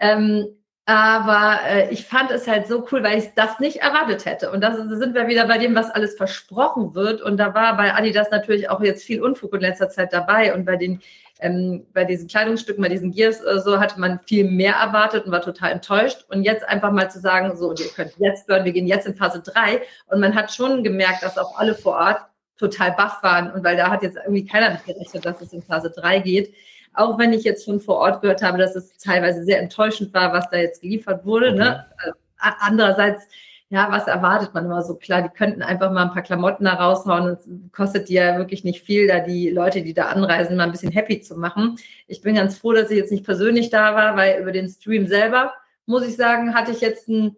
[0.00, 0.46] Ähm,
[0.84, 4.50] aber äh, ich fand es halt so cool, weil ich das nicht erwartet hätte.
[4.50, 7.22] Und da sind wir wieder bei dem, was alles versprochen wird.
[7.22, 10.54] Und da war bei Adidas natürlich auch jetzt viel Unfug in letzter Zeit dabei.
[10.54, 11.00] Und bei den
[11.42, 15.32] ähm, bei diesen Kleidungsstücken, bei diesen Gears äh, so hatte man viel mehr erwartet und
[15.32, 16.24] war total enttäuscht.
[16.28, 19.14] Und jetzt einfach mal zu sagen, so, ihr könnt jetzt hören, wir gehen jetzt in
[19.14, 19.82] Phase 3.
[20.06, 22.20] Und man hat schon gemerkt, dass auch alle vor Ort
[22.56, 23.50] total baff waren.
[23.52, 26.54] Und weil da hat jetzt irgendwie keiner mit gerechnet, dass es in Phase 3 geht.
[26.94, 30.32] Auch wenn ich jetzt schon vor Ort gehört habe, dass es teilweise sehr enttäuschend war,
[30.32, 31.54] was da jetzt geliefert wurde.
[31.54, 31.84] Ne?
[31.98, 32.10] Okay.
[32.10, 32.54] Ne?
[32.60, 33.26] Andererseits
[33.72, 34.96] ja, was erwartet man immer so?
[34.96, 37.28] Klar, die könnten einfach mal ein paar Klamotten da raushauen.
[37.28, 40.72] Es kostet die ja wirklich nicht viel, da die Leute, die da anreisen, mal ein
[40.72, 41.76] bisschen happy zu machen.
[42.06, 45.06] Ich bin ganz froh, dass ich jetzt nicht persönlich da war, weil über den Stream
[45.06, 45.54] selber,
[45.86, 47.36] muss ich sagen, hatte ich jetzt einen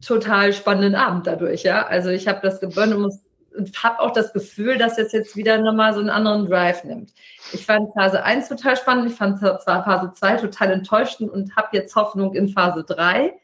[0.00, 1.64] total spannenden Abend dadurch.
[1.64, 3.12] Ja, also ich habe das gebönnt und,
[3.54, 7.12] und habe auch das Gefühl, dass es jetzt wieder nochmal so einen anderen Drive nimmt.
[7.52, 9.10] Ich fand Phase 1 total spannend.
[9.10, 13.34] Ich fand zwar Phase 2 total enttäuschend und habe jetzt Hoffnung in Phase 3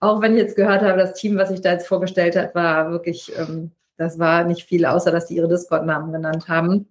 [0.00, 2.90] auch wenn ich jetzt gehört habe, das Team, was sich da jetzt vorgestellt hat, war
[2.90, 6.86] wirklich, ähm, das war nicht viel, außer dass die ihre Discord-Namen genannt haben.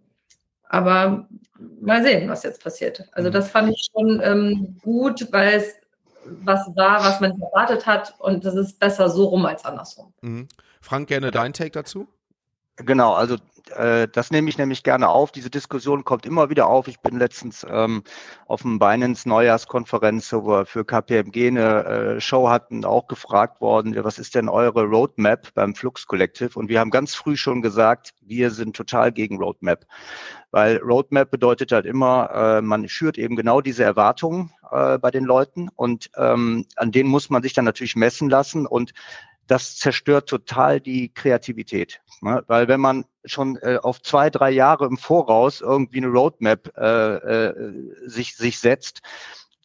[0.67, 1.27] Aber
[1.79, 3.07] mal sehen, was jetzt passiert.
[3.11, 5.75] Also das fand ich schon ähm, gut, weil es
[6.25, 10.11] was war, was man erwartet hat und das ist besser so rum als andersrum.
[10.21, 10.47] Mhm.
[10.81, 12.07] Frank, gerne dein Take dazu?
[12.77, 13.37] Genau, also
[13.71, 15.31] äh, das nehme ich nämlich gerne auf.
[15.31, 16.87] Diese Diskussion kommt immer wieder auf.
[16.87, 18.03] Ich bin letztens ähm,
[18.47, 23.95] auf dem Binance Neujahrskonferenz, wo wir für KPMG eine äh, Show hatten, auch gefragt worden,
[24.03, 26.59] was ist denn eure Roadmap beim Flux Collective?
[26.59, 29.85] Und wir haben ganz früh schon gesagt, wir sind total gegen Roadmap.
[30.51, 35.23] Weil Roadmap bedeutet halt immer, äh, man schürt eben genau diese Erwartungen äh, bei den
[35.23, 38.93] Leuten und ähm, an denen muss man sich dann natürlich messen lassen und
[39.47, 42.01] das zerstört total die Kreativität.
[42.21, 42.43] Ne?
[42.47, 47.15] Weil wenn man schon äh, auf zwei, drei Jahre im Voraus irgendwie eine Roadmap äh,
[47.15, 47.73] äh,
[48.05, 49.01] sich, sich setzt,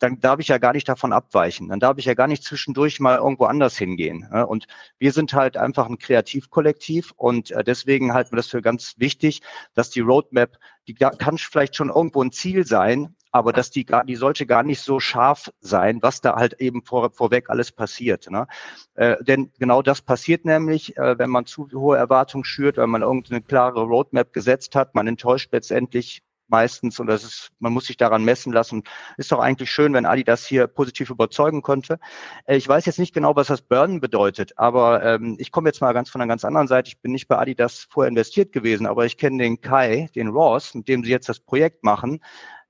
[0.00, 1.68] dann darf ich ja gar nicht davon abweichen.
[1.68, 4.26] Dann darf ich ja gar nicht zwischendurch mal irgendwo anders hingehen.
[4.32, 4.46] Ne?
[4.46, 4.66] Und
[4.98, 9.42] wir sind halt einfach ein Kreativkollektiv und äh, deswegen halten wir das für ganz wichtig,
[9.74, 10.58] dass die Roadmap,
[10.88, 14.62] die kann vielleicht schon irgendwo ein Ziel sein, aber dass die gar, die sollte gar
[14.62, 18.30] nicht so scharf sein, was da halt eben vor, vorweg alles passiert.
[18.30, 18.46] Ne?
[18.94, 23.02] Äh, denn genau das passiert nämlich, äh, wenn man zu hohe Erwartungen schürt, wenn man
[23.02, 27.96] irgendeine klare Roadmap gesetzt hat, man enttäuscht letztendlich meistens und das ist, man muss sich
[27.96, 28.82] daran messen lassen.
[29.16, 31.98] Ist doch eigentlich schön, wenn Adidas hier positiv überzeugen konnte.
[32.44, 35.80] Äh, ich weiß jetzt nicht genau, was das Burnen bedeutet, aber ähm, ich komme jetzt
[35.80, 36.88] mal ganz von einer ganz anderen Seite.
[36.88, 40.74] Ich bin nicht bei Adidas vorher investiert gewesen, aber ich kenne den Kai, den Ross,
[40.74, 42.20] mit dem sie jetzt das Projekt machen,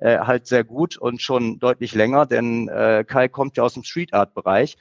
[0.00, 3.84] äh, halt sehr gut und schon deutlich länger, denn äh, Kai kommt ja aus dem
[3.84, 4.76] Street Art Bereich.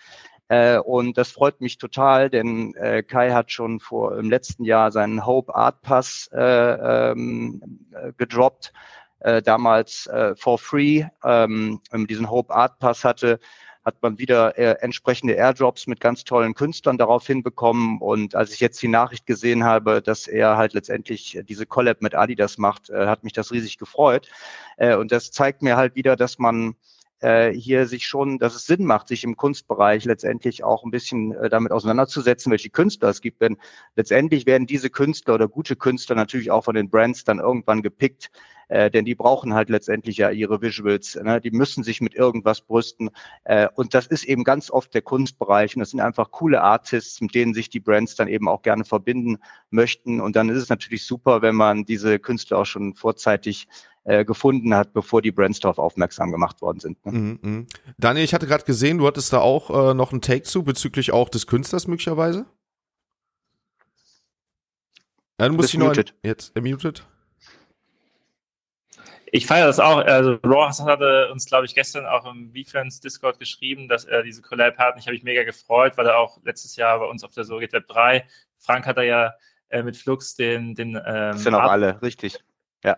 [0.50, 4.92] Äh, und das freut mich total, denn äh, Kai hat schon vor im letzten Jahr
[4.92, 8.74] seinen Hope Art Pass äh, ähm, äh, gedroppt,
[9.20, 11.06] äh, damals äh, for free.
[11.24, 13.40] Ähm, diesen Hope Art Pass hatte,
[13.86, 18.00] hat man wieder äh, entsprechende Airdrops mit ganz tollen Künstlern darauf hinbekommen.
[18.00, 22.16] Und als ich jetzt die Nachricht gesehen habe, dass er halt letztendlich diese Collab mit
[22.16, 24.30] Adidas macht, äh, hat mich das riesig gefreut.
[24.78, 26.76] Äh, und das zeigt mir halt wieder, dass man
[27.20, 31.34] äh, hier sich schon, dass es Sinn macht, sich im Kunstbereich letztendlich auch ein bisschen
[31.34, 33.42] äh, damit auseinanderzusetzen, welche Künstler es gibt.
[33.42, 33.58] Denn
[33.96, 38.32] letztendlich werden diese Künstler oder gute Künstler natürlich auch von den Brands dann irgendwann gepickt,
[38.70, 41.16] äh, denn die brauchen halt letztendlich ja ihre Visuals.
[41.22, 41.42] Ne?
[41.42, 43.10] Die müssen sich mit irgendwas brüsten.
[43.44, 45.76] Äh, und das ist eben ganz oft der Kunstbereich.
[45.76, 48.86] Und das sind einfach coole Artists, mit denen sich die Brands dann eben auch gerne
[48.86, 49.40] verbinden
[49.72, 50.22] möchten.
[50.22, 53.68] Und dann ist es natürlich super, wenn man diese Künstler auch schon vorzeitig
[54.10, 57.06] äh, gefunden hat, bevor die Brands darauf aufmerksam gemacht worden sind.
[57.06, 57.12] Ne?
[57.12, 57.66] Mhm, mh.
[58.00, 61.12] Daniel, ich hatte gerade gesehen, du hattest da auch äh, noch einen Take zu bezüglich
[61.12, 62.48] auch des Künstlers möglicherweise.
[65.40, 67.06] Ja, du musst dich noch jetzt äh, muted.
[69.32, 70.00] Ich feiere das auch.
[70.00, 74.42] Also Ross hatte uns, glaube ich, gestern auch im VFans Discord geschrieben, dass er diese
[74.42, 74.96] Collab hat.
[74.96, 77.46] Und ich habe mich mega gefreut, weil er auch letztes Jahr bei uns auf der
[77.46, 78.26] geht Web 3,
[78.58, 79.34] Frank hat er ja
[79.70, 82.40] äh, mit Flux den, den ähm, das sind auch alle, richtig.
[82.84, 82.98] Ja.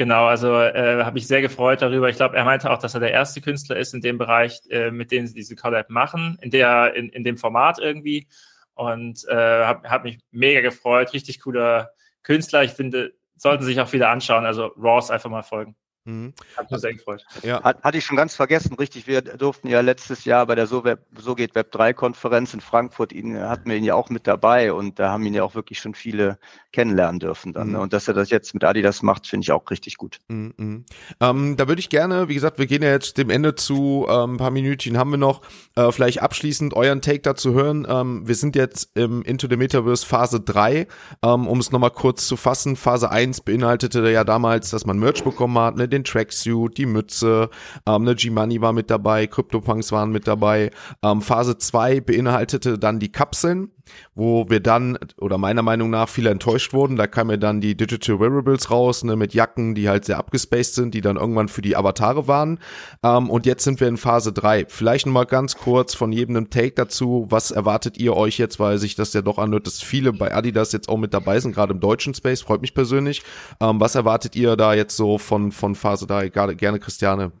[0.00, 2.08] Genau, also äh, habe ich sehr gefreut darüber.
[2.08, 4.90] Ich glaube, er meinte auch, dass er der erste Künstler ist in dem Bereich, äh,
[4.90, 8.26] mit dem sie diese Collab machen, in der, in, in dem Format irgendwie.
[8.72, 11.12] Und äh, habe hab mich mega gefreut.
[11.12, 11.90] Richtig cooler
[12.22, 12.64] Künstler.
[12.64, 14.46] Ich finde, sollten sich auch viele anschauen.
[14.46, 15.76] Also Ross einfach mal folgen.
[16.04, 16.32] Mhm.
[16.56, 17.24] Hat mich sehr gefreut.
[17.42, 17.62] Ja.
[17.62, 19.06] Hat, hatte ich schon ganz vergessen, richtig.
[19.06, 22.60] Wir durften ja letztes Jahr bei der So, Web, so geht Web 3 Konferenz in
[22.60, 25.54] Frankfurt, ihn, hatten wir ihn ja auch mit dabei und da haben ihn ja auch
[25.54, 26.38] wirklich schon viele
[26.72, 27.68] kennenlernen dürfen dann.
[27.68, 27.72] Ne?
[27.72, 27.76] Mhm.
[27.76, 27.80] Ne?
[27.82, 30.18] Und dass er das jetzt mit Adidas macht, finde ich auch richtig gut.
[30.28, 30.54] Mhm.
[30.56, 30.84] mhm.
[31.20, 34.34] Ähm, da würde ich gerne, wie gesagt, wir gehen ja jetzt dem Ende zu, ähm,
[34.34, 35.42] ein paar Minütchen haben wir noch,
[35.76, 37.86] äh, vielleicht abschließend euren Take dazu hören.
[37.88, 40.86] Ähm, wir sind jetzt im Into the Metaverse Phase 3,
[41.22, 42.76] ähm, um es nochmal kurz zu fassen.
[42.76, 45.89] Phase 1 beinhaltete ja damals, dass man Merch bekommen hat, ne?
[45.92, 47.50] Den Tracksuit, die Mütze,
[47.86, 50.70] ähm, ne, G-Money war mit dabei, CryptoPunks waren mit dabei.
[51.02, 53.70] Ähm, Phase 2 beinhaltete dann die Kapseln,
[54.14, 56.96] wo wir dann, oder meiner Meinung nach, viele enttäuscht wurden.
[56.96, 60.74] Da kamen ja dann die Digital Wearables raus, ne, mit Jacken, die halt sehr abgespaced
[60.74, 62.58] sind, die dann irgendwann für die Avatare waren.
[63.02, 64.66] Ähm, und jetzt sind wir in Phase 3.
[64.68, 67.26] Vielleicht nochmal ganz kurz von jedem einen Take dazu.
[67.30, 70.72] Was erwartet ihr euch jetzt, weil sich das ja doch anhört, dass viele bei Adidas
[70.72, 73.22] jetzt auch mit dabei sind, gerade im deutschen Space, freut mich persönlich.
[73.60, 76.28] Ähm, was erwartet ihr da jetzt so von, von Phase 3?
[76.28, 77.32] Gerne, gerne Christiane.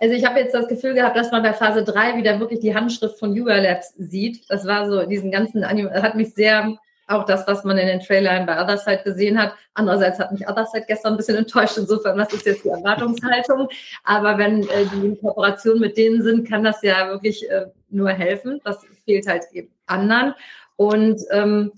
[0.00, 2.74] Also ich habe jetzt das Gefühl gehabt, dass man bei Phase 3 wieder wirklich die
[2.74, 4.50] Handschrift von Yuga Labs sieht.
[4.50, 6.78] Das war so, diesen ganzen Anime, hat mich sehr,
[7.10, 9.54] auch das, was man in den Trailern bei Otherside gesehen hat.
[9.74, 11.76] Andererseits hat mich Otherside gestern ein bisschen enttäuscht.
[11.76, 13.68] Insofern, was ist jetzt die Erwartungshaltung?
[14.04, 18.10] Aber wenn äh, die in Kooperation mit denen sind, kann das ja wirklich äh, nur
[18.10, 18.60] helfen.
[18.64, 20.34] Das fehlt halt eben anderen.
[20.76, 21.72] Und ähm,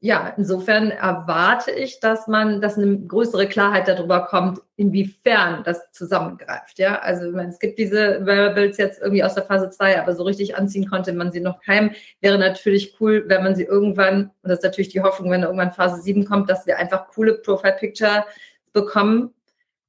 [0.00, 6.78] ja, insofern erwarte ich, dass man, dass eine größere Klarheit darüber kommt, inwiefern das zusammengreift.
[6.78, 10.22] Ja, also meine, es gibt diese Variables jetzt irgendwie aus der Phase 2, aber so
[10.22, 11.90] richtig anziehen konnte man sie noch keinem.
[12.20, 15.72] Wäre natürlich cool, wenn man sie irgendwann, und das ist natürlich die Hoffnung, wenn irgendwann
[15.72, 18.24] Phase 7 kommt, dass wir einfach coole Profile Picture
[18.72, 19.34] bekommen,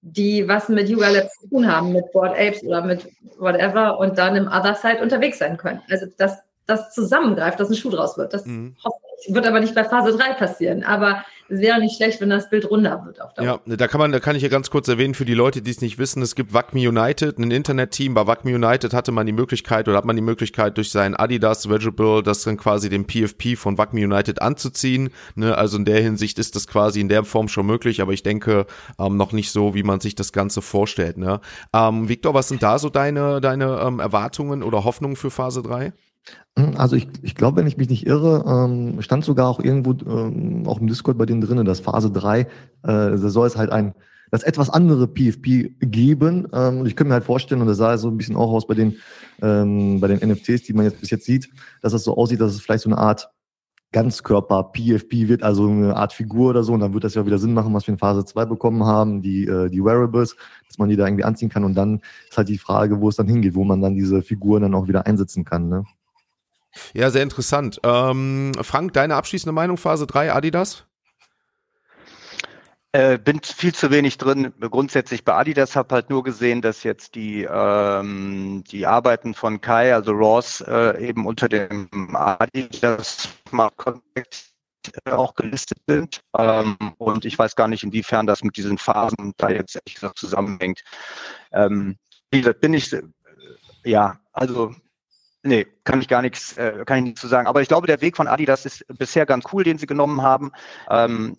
[0.01, 3.07] die was mit Yuga Labs zu tun haben, mit Board Apes oder mit
[3.37, 5.81] whatever und dann im Other Side unterwegs sein können.
[5.87, 8.33] Also dass das zusammengreift, dass ein Schuh draus wird.
[8.33, 8.75] Das mhm.
[8.83, 10.83] hoffe wird aber nicht bei Phase 3 passieren.
[10.83, 13.31] Aber es wäre nicht schlecht, wenn das Bild runder wird auf.
[13.41, 15.71] Ja, da kann man, da kann ich ja ganz kurz erwähnen für die Leute, die
[15.71, 16.21] es nicht wissen.
[16.21, 18.13] Es gibt WACME United, ein Internetteam.
[18.13, 21.67] Bei WACME United hatte man die Möglichkeit oder hat man die Möglichkeit durch sein Adidas
[21.67, 25.09] Vegetable das dann quasi dem PFP von WACME United anzuziehen.
[25.35, 28.21] Ne, also in der Hinsicht ist das quasi in der Form schon möglich, aber ich
[28.21, 28.67] denke
[28.99, 31.17] ähm, noch nicht so, wie man sich das Ganze vorstellt.
[31.17, 31.41] Ne?
[31.73, 35.93] Ähm, Victor, was sind da so deine, deine ähm, Erwartungen oder Hoffnungen für Phase 3?
[36.57, 39.91] Hm, also ich, ich glaube, wenn ich mich nicht irre, ähm, stand sogar auch irgendwo
[40.09, 42.47] ähm, auch im Discord bei denen drinnen, dass Phase 3, äh,
[42.83, 43.93] da soll es halt ein
[44.31, 46.47] das etwas andere PFP geben.
[46.53, 48.67] Ähm, und ich könnte mir halt vorstellen, und das sah so ein bisschen auch aus
[48.67, 48.97] bei den,
[49.41, 51.49] ähm, bei den NFTs, die man jetzt bis jetzt sieht,
[51.81, 53.29] dass es so aussieht, dass es vielleicht so eine Art
[53.91, 56.73] Ganzkörper PFP wird, also eine Art Figur oder so.
[56.73, 59.21] Und dann wird das ja wieder Sinn machen, was wir in Phase 2 bekommen haben,
[59.21, 60.35] die, äh, die Wearables,
[60.67, 61.63] dass man die da irgendwie anziehen kann.
[61.63, 64.61] Und dann ist halt die Frage, wo es dann hingeht, wo man dann diese Figuren
[64.61, 65.69] dann auch wieder einsetzen kann.
[65.69, 65.85] Ne?
[66.93, 67.79] Ja, sehr interessant.
[67.83, 70.85] Ähm, Frank, deine abschließende Meinung, Phase 3, Adidas?
[72.91, 74.51] Äh, bin viel zu wenig drin.
[74.59, 79.93] Grundsätzlich bei Adidas habe halt nur gesehen, dass jetzt die ähm, die Arbeiten von Kai,
[79.93, 84.49] also Ross, äh, eben unter dem Adidas Contract
[85.05, 86.21] äh, auch gelistet sind.
[86.35, 90.81] Ähm, und ich weiß gar nicht, inwiefern das mit diesen Phasen da jetzt echt zusammenhängt.
[91.51, 91.95] Ähm,
[92.31, 93.03] wie gesagt, bin ich, äh,
[93.83, 94.73] ja, also
[95.43, 97.47] Nee, kann ich gar nichts, äh, kann ich nichts zu sagen.
[97.47, 100.51] Aber ich glaube, der Weg von Adidas ist bisher ganz cool, den sie genommen haben.
[100.89, 101.37] Ähm,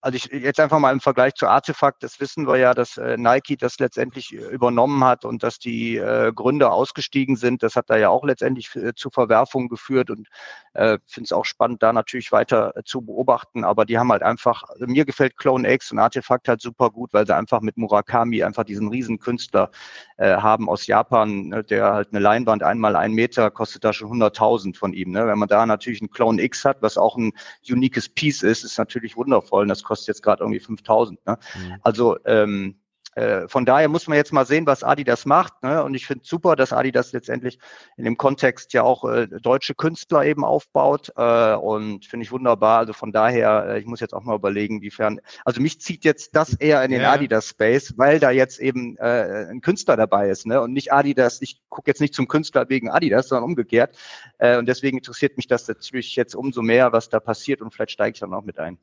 [0.00, 3.16] also ich jetzt einfach mal im Vergleich zu Artefakt, das wissen wir ja, dass äh,
[3.16, 7.62] Nike das letztendlich äh, übernommen hat und dass die äh, Gründer ausgestiegen sind.
[7.62, 10.28] Das hat da ja auch letztendlich äh, zu Verwerfungen geführt und
[10.74, 13.64] äh, finde es auch spannend, da natürlich weiter äh, zu beobachten.
[13.64, 17.12] Aber die haben halt einfach, also mir gefällt Clone X und Artefakt halt super gut,
[17.12, 19.70] weil sie einfach mit Murakami einfach diesen riesen Künstler
[20.16, 24.10] äh, haben aus Japan, ne, der halt eine Leinwand einmal ein Meter kostet da schon
[24.22, 25.10] 100.000 von ihm.
[25.10, 25.26] Ne?
[25.26, 27.32] Wenn man da natürlich einen Clone X hat, was auch ein
[27.68, 29.62] uniques Piece ist, ist natürlich wundervoll.
[29.62, 31.26] Und das kostet jetzt gerade irgendwie 5000.
[31.26, 31.38] Ne?
[31.56, 31.74] Mhm.
[31.82, 32.76] Also ähm,
[33.18, 35.64] äh, von daher muss man jetzt mal sehen, was Adidas macht.
[35.64, 35.82] Ne?
[35.82, 37.58] Und ich finde super, dass Adidas letztendlich
[37.96, 41.10] in dem Kontext ja auch äh, deutsche Künstler eben aufbaut.
[41.16, 42.78] Äh, und finde ich wunderbar.
[42.78, 45.20] Also von daher, äh, ich muss jetzt auch mal überlegen, wiefern.
[45.44, 47.12] Also mich zieht jetzt das eher in den ja.
[47.12, 50.46] Adidas Space, weil da jetzt eben äh, ein Künstler dabei ist.
[50.46, 50.60] Ne?
[50.60, 51.42] Und nicht Adidas.
[51.42, 53.96] Ich gucke jetzt nicht zum Künstler wegen Adidas, sondern umgekehrt.
[54.38, 57.62] Äh, und deswegen interessiert mich das natürlich jetzt umso mehr, was da passiert.
[57.62, 58.78] Und vielleicht steige ich dann auch mit ein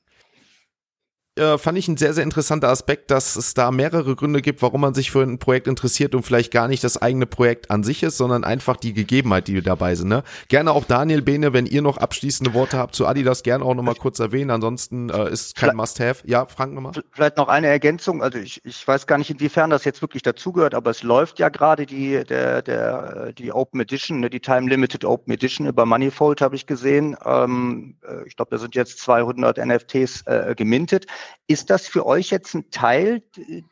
[1.36, 4.82] äh, fand ich ein sehr, sehr interessanter Aspekt, dass es da mehrere Gründe gibt, warum
[4.82, 8.04] man sich für ein Projekt interessiert und vielleicht gar nicht das eigene Projekt an sich
[8.04, 10.08] ist, sondern einfach die Gegebenheit, die dabei sind.
[10.08, 10.24] Ne?
[10.48, 13.96] Gerne auch Daniel Bene, wenn ihr noch abschließende Worte habt zu Adidas, gerne auch nochmal
[13.96, 14.50] kurz erwähnen.
[14.50, 16.26] Ansonsten äh, ist kein Must-Have.
[16.26, 16.94] Ja, Frank nochmal.
[17.12, 18.24] Vielleicht noch eine Ergänzung.
[18.24, 21.50] Also ich, ich weiß gar nicht, inwiefern das jetzt wirklich dazugehört, aber es läuft ja
[21.50, 26.40] gerade die, der, der, die Open Edition, ne, die Time Limited Open Edition über Manifold
[26.40, 27.18] habe ich gesehen.
[27.26, 31.08] Ähm, äh, ich glaube, da sind jetzt 200 NFTs äh, gemintet.
[31.48, 33.22] Ist das für euch jetzt ein Teil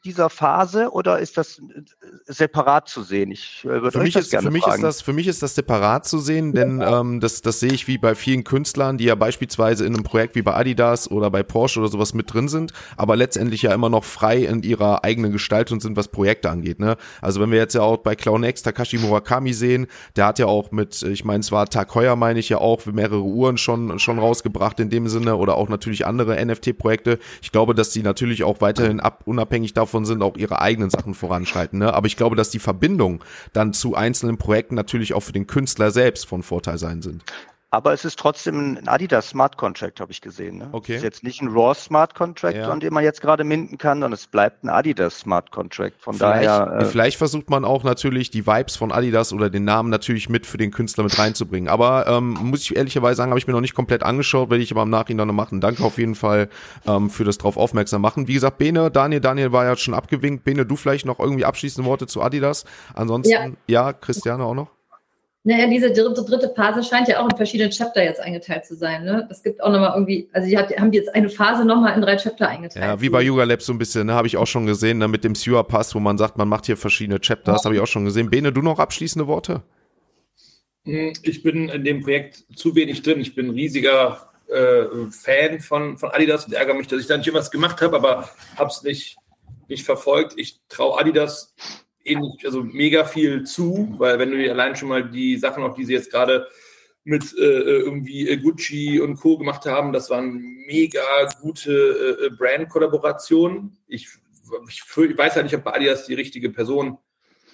[0.05, 1.81] dieser Phase oder ist das äh,
[2.25, 3.31] separat zu sehen?
[3.31, 4.75] Ich äh, würde für mich das ist, gerne für mich fragen.
[4.75, 7.87] Ist das, für mich ist das separat zu sehen, denn ähm, das, das sehe ich
[7.87, 11.41] wie bei vielen Künstlern, die ja beispielsweise in einem Projekt wie bei Adidas oder bei
[11.41, 15.31] Porsche oder sowas mit drin sind, aber letztendlich ja immer noch frei in ihrer eigenen
[15.31, 16.79] Gestaltung sind, was Projekte angeht.
[16.79, 16.95] Ne?
[17.21, 20.45] Also wenn wir jetzt ja auch bei Clown X Takashi Murakami sehen, der hat ja
[20.45, 23.97] auch mit, ich meine, es war Tag Heuer, meine ich ja auch, mehrere Uhren schon,
[23.97, 27.17] schon rausgebracht in dem Sinne oder auch natürlich andere NFT-Projekte.
[27.43, 31.13] Ich glaube, dass die natürlich auch weiterhin ab, unabhängig davon sind, auch ihre eigenen Sachen
[31.13, 31.77] voranschreiten.
[31.77, 31.93] Ne?
[31.93, 33.21] Aber ich glaube, dass die Verbindung
[33.51, 37.21] dann zu einzelnen Projekten natürlich auch für den Künstler selbst von Vorteil sein sind.
[37.73, 40.59] Aber es ist trotzdem ein Adidas Smart Contract, habe ich gesehen.
[40.59, 40.69] Ne?
[40.73, 40.91] Okay.
[40.91, 42.69] Es ist jetzt nicht ein Raw Smart Contract, ja.
[42.69, 45.95] an dem man jetzt gerade minden kann, sondern es bleibt ein Adidas Smart Contract.
[45.99, 46.81] Von vielleicht, daher.
[46.81, 50.45] Äh, vielleicht versucht man auch natürlich die Vibes von Adidas oder den Namen natürlich mit
[50.45, 51.67] für den Künstler mit reinzubringen.
[51.67, 54.71] Aber ähm, muss ich ehrlicherweise sagen, habe ich mir noch nicht komplett angeschaut, werde ich
[54.71, 55.59] aber im Nachhinein noch machen.
[55.59, 56.49] Danke auf jeden Fall
[56.85, 58.27] ähm, für das drauf aufmerksam machen.
[58.27, 60.43] Wie gesagt, Bene, Daniel, Daniel war ja schon abgewinkt.
[60.43, 62.65] Bene, du vielleicht noch irgendwie abschließende Worte zu Adidas.
[62.93, 64.69] Ansonsten, ja, ja Christiane auch noch.
[65.45, 69.03] Naja, diese dritte, dritte Phase scheint ja auch in verschiedene Chapter jetzt eingeteilt zu sein.
[69.03, 69.27] Ne?
[69.29, 72.01] Es gibt auch nochmal irgendwie, also die hat, haben die jetzt eine Phase nochmal in
[72.01, 72.85] drei Chapter eingeteilt.
[72.85, 74.13] Ja, wie bei Yuga Labs so ein bisschen, ne?
[74.13, 75.09] habe ich auch schon gesehen, ne?
[75.09, 77.65] mit dem Sewer Pass, wo man sagt, man macht hier verschiedene Chapters, ja.
[77.65, 78.29] habe ich auch schon gesehen.
[78.29, 79.63] Bene, du noch abschließende Worte?
[80.85, 83.19] Hm, ich bin in dem Projekt zu wenig drin.
[83.19, 87.17] Ich bin ein riesiger äh, Fan von, von Adidas und ärgere mich, dass ich da
[87.17, 89.17] nicht irgendwas gemacht habe, aber habe es nicht,
[89.67, 90.35] nicht verfolgt.
[90.37, 91.53] Ich traue Adidas
[92.03, 95.75] ähnlich, also mega viel zu, weil wenn du dir allein schon mal die Sachen, auch
[95.75, 96.47] die sie jetzt gerade
[97.03, 99.37] mit äh, irgendwie äh, Gucci und Co.
[99.37, 101.01] gemacht haben, das waren mega
[101.41, 103.77] gute äh, Brand-Kollaborationen.
[103.87, 104.07] Ich,
[104.69, 106.97] ich, ich, weiß halt nicht, ob bei Adidas die richtige Person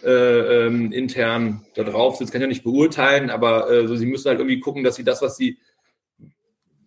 [0.03, 4.05] äh, ähm, intern da drauf sitzt, kann ich ja nicht beurteilen, aber äh, so, sie
[4.05, 5.57] müssen halt irgendwie gucken, dass sie das, was sie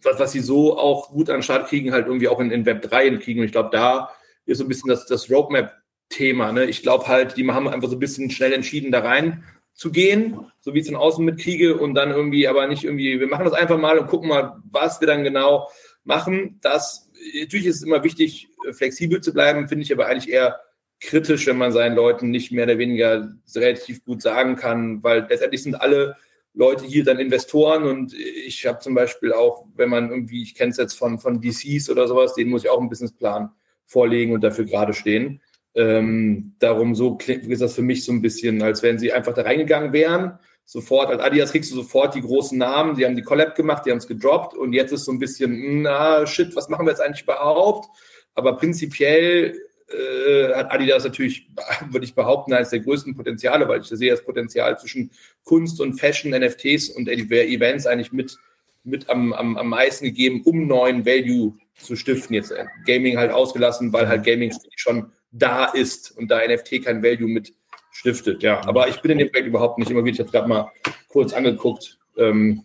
[0.03, 2.67] was, was sie so auch gut an den Start kriegen, halt irgendwie auch in, in
[2.67, 3.41] Web 3 kriegen.
[3.41, 4.11] Und ich glaube, da
[4.47, 5.82] ist so ein bisschen das, das Roadmap
[6.13, 6.53] Thema.
[6.53, 6.67] Ne?
[6.67, 9.45] Ich glaube halt, die haben einfach so ein bisschen schnell entschieden, da rein
[9.75, 13.19] zu gehen, so wie ich es von außen mitkriege und dann irgendwie, aber nicht irgendwie,
[13.19, 15.69] wir machen das einfach mal und gucken mal, was wir dann genau
[16.05, 16.61] machen.
[16.63, 17.09] Das,
[17.41, 20.61] natürlich ist es immer wichtig, flexibel zu bleiben, finde ich aber eigentlich eher
[21.01, 25.63] kritisch, wenn man seinen Leuten nicht mehr oder weniger relativ gut sagen kann, weil letztendlich
[25.63, 26.17] sind alle
[26.55, 30.71] Leute hier dann Investoren und ich habe zum Beispiel auch, wenn man irgendwie, ich kenne
[30.71, 33.51] es jetzt von, von VCs oder sowas, denen muss ich auch einen Businessplan
[33.87, 35.41] vorlegen und dafür gerade stehen.
[35.75, 39.43] Ähm, darum so ist das für mich so ein bisschen, als wenn sie einfach da
[39.43, 40.39] reingegangen wären.
[40.65, 43.91] Sofort, als Adidas kriegst du sofort die großen Namen, die haben die Collab gemacht, die
[43.91, 47.01] haben es gedroppt und jetzt ist so ein bisschen, na shit, was machen wir jetzt
[47.01, 47.89] eigentlich überhaupt?
[48.35, 49.55] Aber prinzipiell
[49.93, 51.49] äh, hat Adidas natürlich,
[51.91, 55.11] würde ich behaupten, eines der größten Potenziale, weil ich sehe das Potenzial zwischen
[55.45, 58.37] Kunst und Fashion, NFTs und Events eigentlich mit,
[58.85, 62.35] mit am, am, am meisten gegeben, um neuen Value zu stiften.
[62.35, 67.03] Jetzt äh, Gaming halt ausgelassen, weil halt Gaming schon da ist und da NFT kein
[67.03, 67.53] Value mit
[67.91, 68.43] stiftet.
[68.43, 70.15] Ja, aber ich bin in dem Projekt überhaupt nicht immer wieder.
[70.15, 70.73] Ich habe gerade mal
[71.09, 71.99] kurz angeguckt.
[72.17, 72.65] Ähm,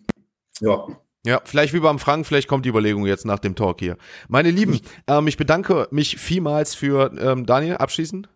[0.60, 0.86] ja,
[1.26, 3.96] ja, vielleicht wie beim Frank, vielleicht kommt die Überlegung jetzt nach dem Talk hier.
[4.28, 8.28] Meine Lieben, ähm, ich bedanke mich vielmals für ähm, Daniel, abschließend.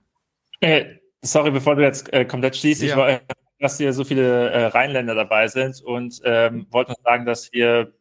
[0.60, 2.88] Äh, sorry, bevor du jetzt äh, komplett schließt, ja.
[2.88, 3.22] ich wollte,
[3.60, 7.92] dass hier so viele äh, Rheinländer dabei sind und ähm, wollte noch sagen, dass wir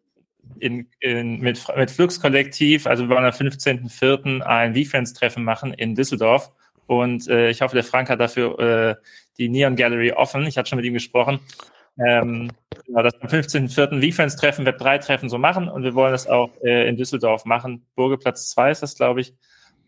[0.59, 4.41] in, in, mit, mit Flux Kollektiv, also wir wollen am 15.04.
[4.41, 6.51] ein V-Friends-Treffen machen in Düsseldorf
[6.87, 8.95] und äh, ich hoffe, der Frank hat dafür äh,
[9.37, 10.45] die Neon Gallery offen.
[10.45, 11.39] Ich hatte schon mit ihm gesprochen.
[11.97, 12.51] Ähm,
[12.85, 14.11] genau, das am 15.04.
[14.11, 17.85] V-Friends-Treffen, Web3-Treffen so machen und wir wollen das auch äh, in Düsseldorf machen.
[17.95, 19.33] Burgeplatz 2 ist das, glaube ich.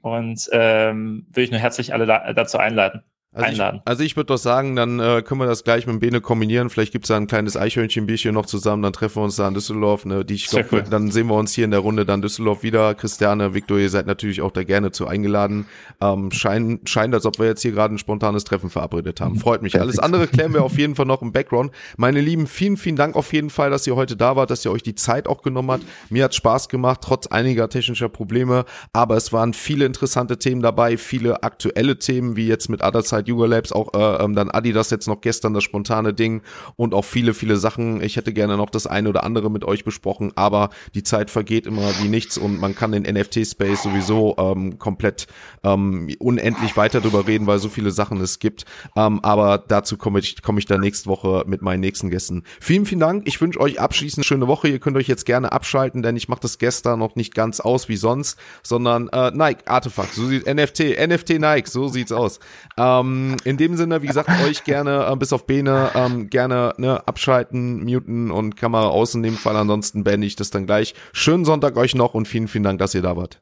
[0.02, 3.04] Und ähm, würde ich nur herzlich alle dazu einladen.
[3.34, 3.82] Also einladen.
[3.84, 6.22] Ich, also ich würde doch sagen, dann äh, können wir das gleich mit dem Bene
[6.22, 6.70] kombinieren.
[6.70, 10.06] Vielleicht gibt's da ein kleines Eichhörnchenbierchen noch zusammen, dann treffen wir uns da in Düsseldorf.
[10.06, 10.24] Ne?
[10.24, 10.84] Die, ich glaub, cool.
[10.88, 12.94] Dann sehen wir uns hier in der Runde dann Düsseldorf wieder.
[12.94, 15.66] Christiane, Victor, ihr seid natürlich auch da gerne zu eingeladen.
[16.00, 19.38] Ähm, scheint, scheint, als ob wir jetzt hier gerade ein spontanes Treffen verabredet haben.
[19.38, 19.80] Freut mich.
[19.80, 21.72] Alles andere klären wir auf jeden Fall noch im Background.
[21.98, 24.72] Meine Lieben, vielen, vielen Dank auf jeden Fall, dass ihr heute da wart, dass ihr
[24.72, 25.84] euch die Zeit auch genommen habt.
[26.10, 28.66] Mir hat Spaß gemacht, trotz einiger technischer Probleme.
[28.92, 33.23] Aber es waren viele interessante Themen dabei, viele aktuelle Themen, wie jetzt mit Other Side
[33.28, 36.42] Yuga Labs auch äh, ähm, dann Adidas jetzt noch gestern das spontane Ding
[36.76, 38.02] und auch viele, viele Sachen.
[38.02, 41.66] Ich hätte gerne noch das eine oder andere mit euch besprochen, aber die Zeit vergeht
[41.66, 45.28] immer wie nichts und man kann den NFT-Space sowieso ähm, komplett
[45.64, 48.66] ähm, unendlich weiter drüber reden, weil so viele Sachen es gibt.
[48.96, 52.44] Ähm, aber dazu komme ich, komme ich dann nächste Woche mit meinen nächsten Gästen.
[52.60, 53.28] Vielen, vielen Dank.
[53.28, 54.68] Ich wünsche euch abschließend eine schöne Woche.
[54.68, 57.90] Ihr könnt euch jetzt gerne abschalten, denn ich mache das gestern noch nicht ganz aus
[57.90, 62.40] wie sonst, sondern äh, Nike, Artefakt, so sieht NFT, NFT Nike, so sieht's aus.
[62.78, 63.13] Ähm,
[63.44, 67.84] in dem Sinne, wie gesagt, euch gerne, äh, bis auf Bene, ähm, gerne ne, abschalten,
[67.84, 69.56] muten und Kamera aus in dem Fall.
[69.56, 70.94] Ansonsten beende ich das dann gleich.
[71.12, 73.42] Schönen Sonntag euch noch und vielen, vielen Dank, dass ihr da wart.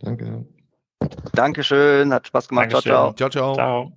[0.00, 0.46] Danke.
[1.32, 2.72] Dankeschön, hat Spaß gemacht.
[2.72, 2.92] Dankeschön.
[2.92, 3.30] Ciao, ciao.
[3.30, 3.54] Ciao, ciao.
[3.54, 3.92] ciao.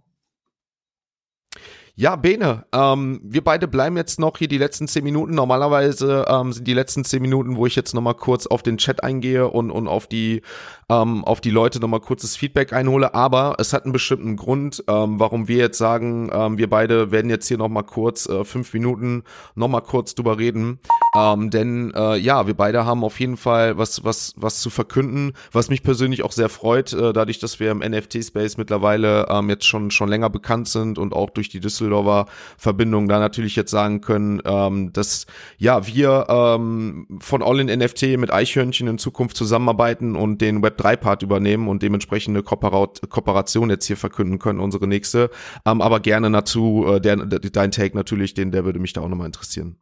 [1.99, 5.35] Ja, Bene, ähm, wir beide bleiben jetzt noch hier die letzten zehn Minuten.
[5.35, 9.03] Normalerweise ähm, sind die letzten zehn Minuten, wo ich jetzt nochmal kurz auf den Chat
[9.03, 10.41] eingehe und, und auf die
[10.90, 13.14] ähm, auf die Leute nochmal kurzes Feedback einhole.
[13.14, 17.30] Aber es hat einen bestimmten Grund, ähm, warum wir jetzt sagen, ähm, wir beide werden
[17.30, 19.24] jetzt hier nochmal kurz äh, fünf Minuten
[19.56, 20.80] nochmal kurz drüber reden.
[21.18, 25.34] Ähm, denn äh, ja, wir beide haben auf jeden Fall was, was, was zu verkünden,
[25.52, 29.66] was mich persönlich auch sehr freut, äh, dadurch, dass wir im NFT-Space mittlerweile ähm, jetzt
[29.66, 32.26] schon, schon länger bekannt sind und auch durch die Düsseldorf Düsseldorfer
[32.57, 35.26] Verbindung da natürlich jetzt sagen können, ähm, dass
[35.57, 41.23] ja wir ähm, von All in NFT mit Eichhörnchen in Zukunft zusammenarbeiten und den Web3-Part
[41.23, 45.30] übernehmen und dementsprechend eine Kooperation jetzt hier verkünden können, unsere nächste.
[45.65, 49.10] Ähm, aber gerne dazu, äh, der, dein Take natürlich, den, der würde mich da auch
[49.10, 49.77] nochmal interessieren.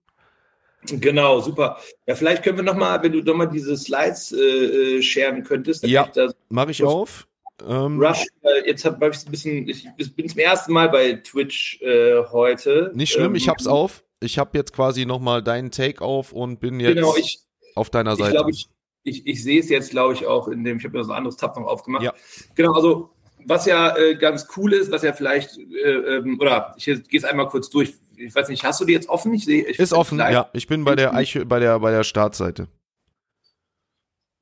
[0.84, 1.78] Genau, super.
[2.06, 5.86] Ja, vielleicht können wir nochmal, wenn du nochmal diese Slides äh, äh scheren könntest.
[5.86, 6.10] Ja,
[6.50, 7.28] mache ich auf.
[7.68, 11.82] Ähm, Rush, äh, jetzt habe ich ein bisschen, ich bin zum ersten Mal bei Twitch
[11.82, 12.92] äh, heute.
[12.94, 14.04] Nicht schlimm, ähm, ich hab's auf.
[14.20, 17.40] Ich habe jetzt quasi nochmal deinen Take auf und bin jetzt genau, ich,
[17.76, 18.30] auf deiner Seite.
[18.30, 18.70] Ich glaube, ich,
[19.08, 21.18] ich, ich sehe es jetzt, glaube ich, auch in dem, ich habe ja so ein
[21.18, 22.04] anderes Tab noch aufgemacht.
[22.04, 22.14] Ja.
[22.56, 23.10] Genau, also
[23.46, 27.24] was ja äh, ganz cool ist, was ja vielleicht, äh, ähm, oder ich gehe es
[27.24, 27.94] einmal kurz durch.
[28.18, 29.34] Ich weiß nicht, hast du die jetzt offen?
[29.34, 29.64] Ich sehe.
[29.64, 30.50] Ist offen, ja.
[30.54, 32.68] Ich bin bei der Eiche, bei der, bei der Startseite.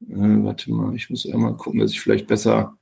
[0.02, 2.78] Äh, warte mal, ich muss einmal gucken, dass ich vielleicht besser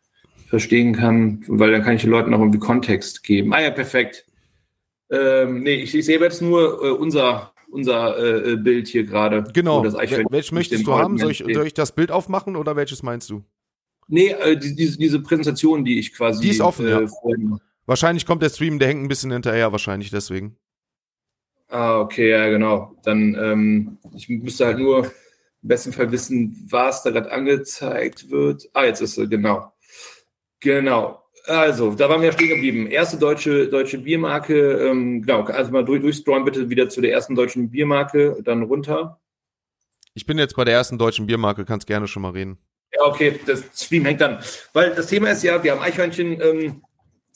[0.48, 3.54] verstehen kann, weil dann kann ich den Leuten auch irgendwie Kontext geben.
[3.54, 4.26] Ah ja, perfekt.
[5.10, 9.44] Ähm, nee, ich, ich sehe jetzt nur äh, unser, unser äh, Bild hier gerade.
[9.54, 9.84] Genau.
[9.84, 11.18] Welches möchtest du haben?
[11.18, 13.44] Soll ich, soll ich, das Bild aufmachen oder welches meinst du?
[14.08, 16.42] Nee, äh, die, diese, diese Präsentation, die ich quasi.
[16.42, 17.06] Die ist offen, ja.
[17.08, 17.60] Vorhin.
[17.86, 20.56] Wahrscheinlich kommt der Stream, der hängt ein bisschen hinterher, wahrscheinlich deswegen.
[21.70, 22.96] Ah, okay, ja, genau.
[23.04, 25.12] Dann, ähm, ich müsste halt nur im
[25.62, 28.70] besten Fall wissen, was da gerade angezeigt wird.
[28.74, 29.74] Ah, jetzt ist es, genau.
[30.60, 31.23] Genau.
[31.46, 32.88] Also, da waren wir ja stehen geblieben.
[32.88, 34.88] Erste deutsche, deutsche Biermarke.
[34.88, 39.20] Ähm, genau, also mal durch, durchscrollen bitte wieder zu der ersten deutschen Biermarke, dann runter.
[40.14, 42.58] Ich bin jetzt bei der ersten deutschen Biermarke, kannst gerne schon mal reden.
[42.94, 44.40] Ja, okay, das Stream hängt dann.
[44.72, 46.82] Weil das Thema ist ja, wir haben Eichhörnchen ähm,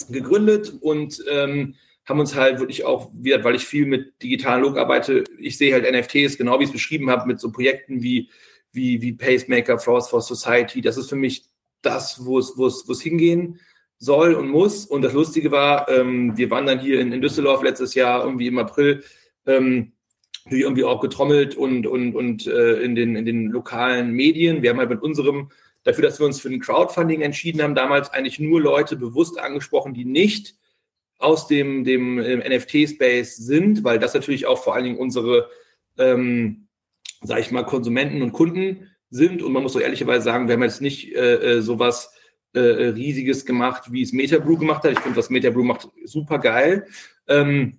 [0.09, 1.75] gegründet und ähm,
[2.05, 5.83] haben uns halt wirklich auch, weil ich viel mit digitalen Log arbeite, ich sehe halt
[5.91, 8.29] NFTs, genau wie ich es beschrieben habe, mit so Projekten wie,
[8.71, 10.79] wie, wie Pacemaker, Flowers for Society.
[10.79, 11.43] Das ist für mich
[11.81, 13.59] das, wo es, wo es, wo es hingehen
[13.99, 14.85] soll und muss.
[14.85, 18.47] Und das Lustige war, ähm, wir waren dann hier in, in Düsseldorf letztes Jahr irgendwie
[18.47, 19.03] im April,
[19.45, 19.93] ähm,
[20.49, 24.61] irgendwie auch getrommelt und, und, und äh, in, den, in den lokalen Medien.
[24.61, 25.49] Wir haben halt mit unserem,
[25.83, 29.93] dafür, dass wir uns für ein Crowdfunding entschieden haben, damals eigentlich nur Leute bewusst angesprochen,
[29.93, 30.55] die nicht
[31.19, 35.49] aus dem, dem NFT-Space sind, weil das natürlich auch vor allen Dingen unsere,
[35.97, 36.67] ähm,
[37.21, 39.41] sag ich mal, Konsumenten und Kunden sind.
[39.41, 42.11] Und man muss so ehrlicherweise sagen, wir haben jetzt nicht äh, äh sowas
[42.57, 44.91] äh, Riesiges gemacht, wie es Metabrew gemacht hat.
[44.91, 46.87] Ich finde, was Metabrew macht, super geil.
[47.27, 47.77] Ähm,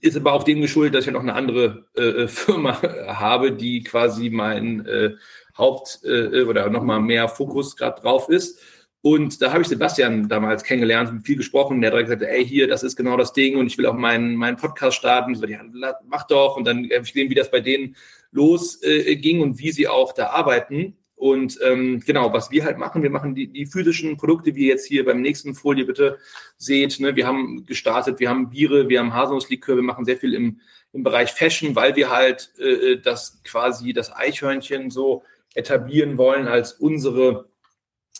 [0.00, 3.82] ist aber auch dem geschuldet, dass ich noch eine andere äh, äh Firma habe, die
[3.82, 5.10] quasi mein äh,
[5.56, 8.58] Haupt- äh, oder nochmal mehr Fokus gerade drauf ist.
[9.04, 11.80] Und da habe ich Sebastian damals kennengelernt, viel gesprochen.
[11.80, 13.94] Der hat direkt gesagt, ey, hier, das ist genau das Ding und ich will auch
[13.94, 15.32] meinen, meinen Podcast starten.
[15.32, 15.60] Ich so, ja,
[16.06, 16.56] mach doch.
[16.56, 17.96] Und dann habe ich gesehen, wie das bei denen
[18.30, 20.96] losging äh, und wie sie auch da arbeiten.
[21.22, 24.70] Und ähm, genau, was wir halt machen, wir machen die, die physischen Produkte, wie ihr
[24.70, 26.18] jetzt hier beim nächsten Folie bitte
[26.56, 26.98] seht.
[26.98, 27.14] Ne?
[27.14, 30.58] Wir haben gestartet, wir haben Biere, wir haben Haselnusslikör, wir machen sehr viel im,
[30.92, 35.22] im Bereich Fashion, weil wir halt äh, das quasi das Eichhörnchen so
[35.54, 37.46] etablieren wollen als unsere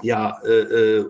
[0.00, 1.04] ja, äh, äh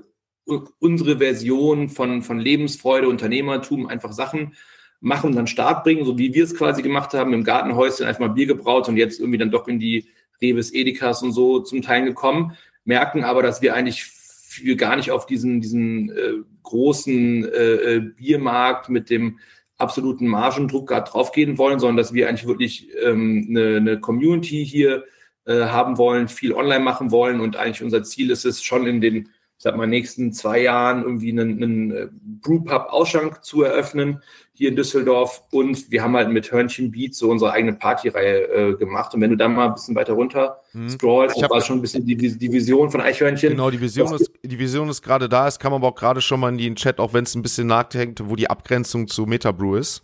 [0.79, 4.57] unsere Version von, von Lebensfreude, Unternehmertum, einfach Sachen
[5.01, 8.21] machen und dann Start bringen, so wie wir es quasi gemacht haben, im Gartenhäuschen einfach
[8.21, 10.09] mal Bier gebraut und jetzt irgendwie dann doch in die
[10.43, 15.11] Reves, Edekas und so zum Teil gekommen, merken aber, dass wir eigentlich viel gar nicht
[15.11, 19.39] auf diesen, diesen äh, großen äh, äh Biermarkt mit dem
[19.79, 25.05] absoluten Margendruck gerade draufgehen wollen, sondern dass wir eigentlich wirklich ähm, eine, eine Community hier
[25.45, 29.01] äh, haben wollen, viel online machen wollen und eigentlich unser Ziel ist es schon in
[29.01, 29.29] den,
[29.63, 32.09] ich sag mal, nächsten zwei Jahren irgendwie einen, einen äh,
[32.41, 34.21] Brewpub-Ausschank zu eröffnen
[34.53, 38.75] hier in Düsseldorf und wir haben halt mit Hörnchen Beats so unsere eigene Partyreihe äh,
[38.75, 40.91] gemacht und wenn du dann mal ein bisschen weiter runter hm.
[40.91, 43.51] scrollst, das war schon ein bisschen die, die, Vision von Eichhörnchen.
[43.51, 46.41] Genau, die Vision ist, die Vision ist gerade da, es kam aber auch gerade schon
[46.41, 49.77] mal in den Chat, auch wenn es ein bisschen nachhängt, wo die Abgrenzung zu Metabrew
[49.77, 50.03] ist.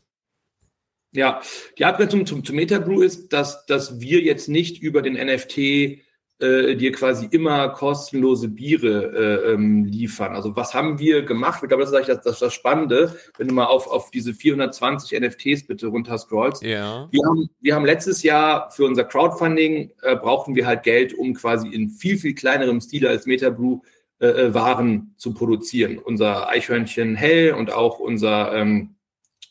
[1.10, 1.40] Ja,
[1.76, 6.06] die Abgrenzung zum, zum Metabrew ist, dass, dass wir jetzt nicht über den NFT
[6.40, 10.34] äh, dir quasi immer kostenlose Biere äh, ähm, liefern.
[10.34, 11.60] Also was haben wir gemacht?
[11.62, 14.32] Ich glaube, das ist eigentlich das, das, das Spannende, wenn du mal auf, auf diese
[14.32, 16.62] 420 NFTs bitte runter scrollst.
[16.62, 17.08] Ja.
[17.10, 21.34] Wir, haben, wir haben letztes Jahr für unser Crowdfunding äh, brauchten wir halt Geld, um
[21.34, 23.80] quasi in viel, viel kleinerem Stil als Metabrew
[24.20, 25.98] äh, äh, Waren zu produzieren.
[25.98, 28.94] Unser Eichhörnchen Hell und auch unser ähm,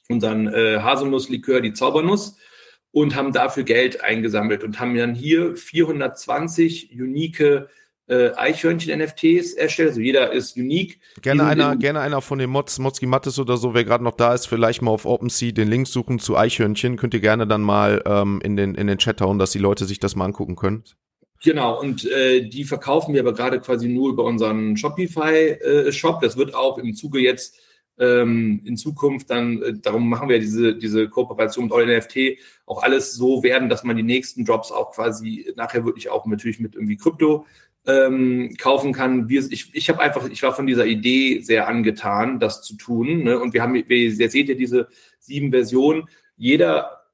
[0.10, 2.38] unseren äh, Haselnusslikör, die Zaubernuss,
[2.92, 7.68] und haben dafür Geld eingesammelt und haben dann hier 420 unique
[8.08, 9.90] äh, Eichhörnchen-NFTs erstellt.
[9.90, 11.00] Also jeder ist unique.
[11.22, 14.34] Gerne einer, gerne einer von den Mods, Motzki Mattes oder so, wer gerade noch da
[14.34, 16.98] ist, vielleicht mal auf OpenSea den Link suchen zu Eichhörnchen.
[16.98, 19.86] Könnt ihr gerne dann mal ähm, in, den, in den Chat hauen, dass die Leute
[19.86, 20.84] sich das mal angucken können.
[21.44, 26.18] Genau, und äh, die verkaufen wir aber gerade quasi nur über unseren Shopify-Shop.
[26.18, 27.60] Äh, das wird auch im Zuge jetzt
[28.00, 33.14] ähm, in Zukunft dann, äh, darum machen wir diese, diese Kooperation mit NFT, auch alles
[33.14, 36.98] so werden, dass man die nächsten Drops auch quasi nachher wirklich auch natürlich mit irgendwie
[36.98, 37.46] Krypto
[37.88, 39.30] ähm, kaufen kann.
[39.30, 43.24] Wir, ich ich habe einfach, ich war von dieser Idee sehr angetan, das zu tun.
[43.24, 43.40] Ne?
[43.40, 46.08] Und wir haben, wir, ihr seht ja diese sieben Versionen.
[46.36, 47.06] Jeder,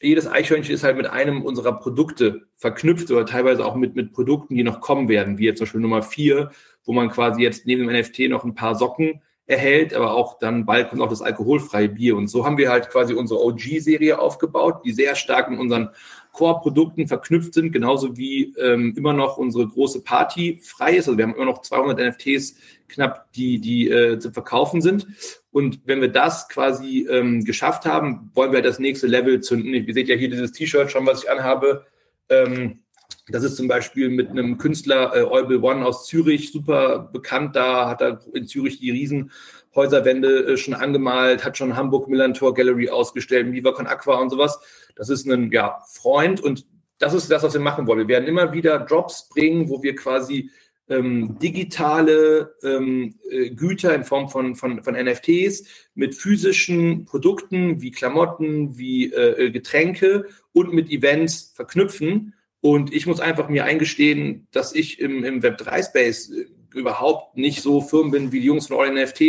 [0.00, 4.56] jedes Eichhörnchen ist halt mit einem unserer Produkte verknüpft oder teilweise auch mit, mit Produkten,
[4.56, 6.50] die noch kommen werden, wie jetzt zum Beispiel Nummer vier,
[6.84, 10.64] wo man quasi jetzt neben dem NFT noch ein paar Socken erhält, aber auch dann
[10.64, 12.16] bald kommt auch das alkoholfreie Bier.
[12.16, 15.90] Und so haben wir halt quasi unsere OG-Serie aufgebaut, die sehr stark mit unseren
[16.32, 21.08] Core-Produkten verknüpft sind, genauso wie ähm, immer noch unsere große Party frei ist.
[21.08, 22.56] Also wir haben immer noch 200 NFTs
[22.88, 25.06] knapp, die, die äh, zu verkaufen sind.
[25.52, 29.72] Und wenn wir das quasi ähm, geschafft haben, wollen wir das nächste Level zünden.
[29.74, 31.86] Ihr seht ja hier dieses T-Shirt schon, was ich anhabe.
[32.28, 32.80] Ähm,
[33.28, 37.56] das ist zum Beispiel mit einem Künstler, äh, Eubel One aus Zürich, super bekannt.
[37.56, 42.90] Da hat er in Zürich die Riesenhäuserwände äh, schon angemalt, hat schon Hamburg Millantor Gallery
[42.90, 44.58] ausgestellt, Viva Aqua und sowas.
[44.94, 46.66] Das ist ein ja, Freund und
[46.98, 48.00] das ist das, was wir machen wollen.
[48.00, 50.50] Wir werden immer wieder Drops bringen, wo wir quasi
[50.88, 55.64] ähm, digitale ähm, äh, Güter in Form von, von, von NFTs
[55.94, 62.34] mit physischen Produkten wie Klamotten, wie äh, Getränke und mit Events verknüpfen
[62.64, 67.82] und ich muss einfach mir eingestehen, dass ich im, im Web3-Space äh, überhaupt nicht so
[67.82, 69.20] firm bin wie die Jungs von NFT.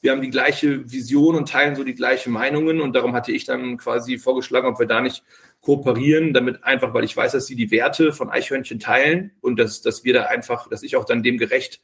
[0.00, 2.80] Wir haben die gleiche Vision und teilen so die gleichen Meinungen.
[2.80, 5.22] Und darum hatte ich dann quasi vorgeschlagen, ob wir da nicht
[5.60, 9.82] kooperieren, damit einfach, weil ich weiß, dass sie die Werte von Eichhörnchen teilen und dass,
[9.82, 11.82] dass wir da einfach, dass ich auch dann dem gerecht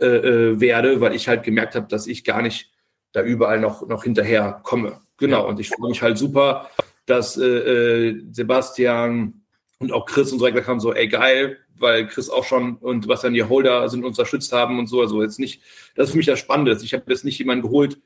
[0.00, 2.68] äh, äh werde, weil ich halt gemerkt habe, dass ich gar nicht
[3.12, 5.02] da überall noch, noch hinterher komme.
[5.18, 6.68] Genau, und ich freue mich halt super,
[7.06, 9.41] dass äh, äh, Sebastian
[9.82, 13.08] und auch Chris und so weiter haben so, ey geil, weil Chris auch schon und
[13.08, 15.00] was dann die Holder sind uns unterstützt haben und so.
[15.00, 15.60] Also jetzt nicht,
[15.94, 16.78] das ist für mich das Spannende.
[16.82, 17.98] Ich habe jetzt nicht jemanden geholt,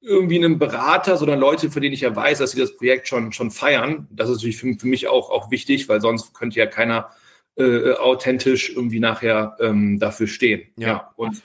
[0.00, 3.32] irgendwie einen Berater, sondern Leute, von denen ich ja weiß, dass sie das Projekt schon,
[3.32, 4.06] schon feiern.
[4.10, 7.10] Das ist natürlich für, für mich auch, auch wichtig, weil sonst könnte ja keiner
[7.56, 10.68] äh, authentisch irgendwie nachher ähm, dafür stehen.
[10.76, 10.86] Ja.
[10.86, 11.12] ja.
[11.16, 11.42] Und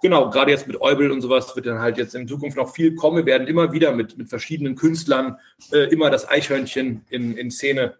[0.00, 2.94] genau, gerade jetzt mit Eubel und sowas wird dann halt jetzt in Zukunft noch viel
[2.94, 3.16] kommen.
[3.16, 5.36] Wir werden immer wieder mit, mit verschiedenen Künstlern
[5.72, 7.96] äh, immer das Eichhörnchen in, in Szene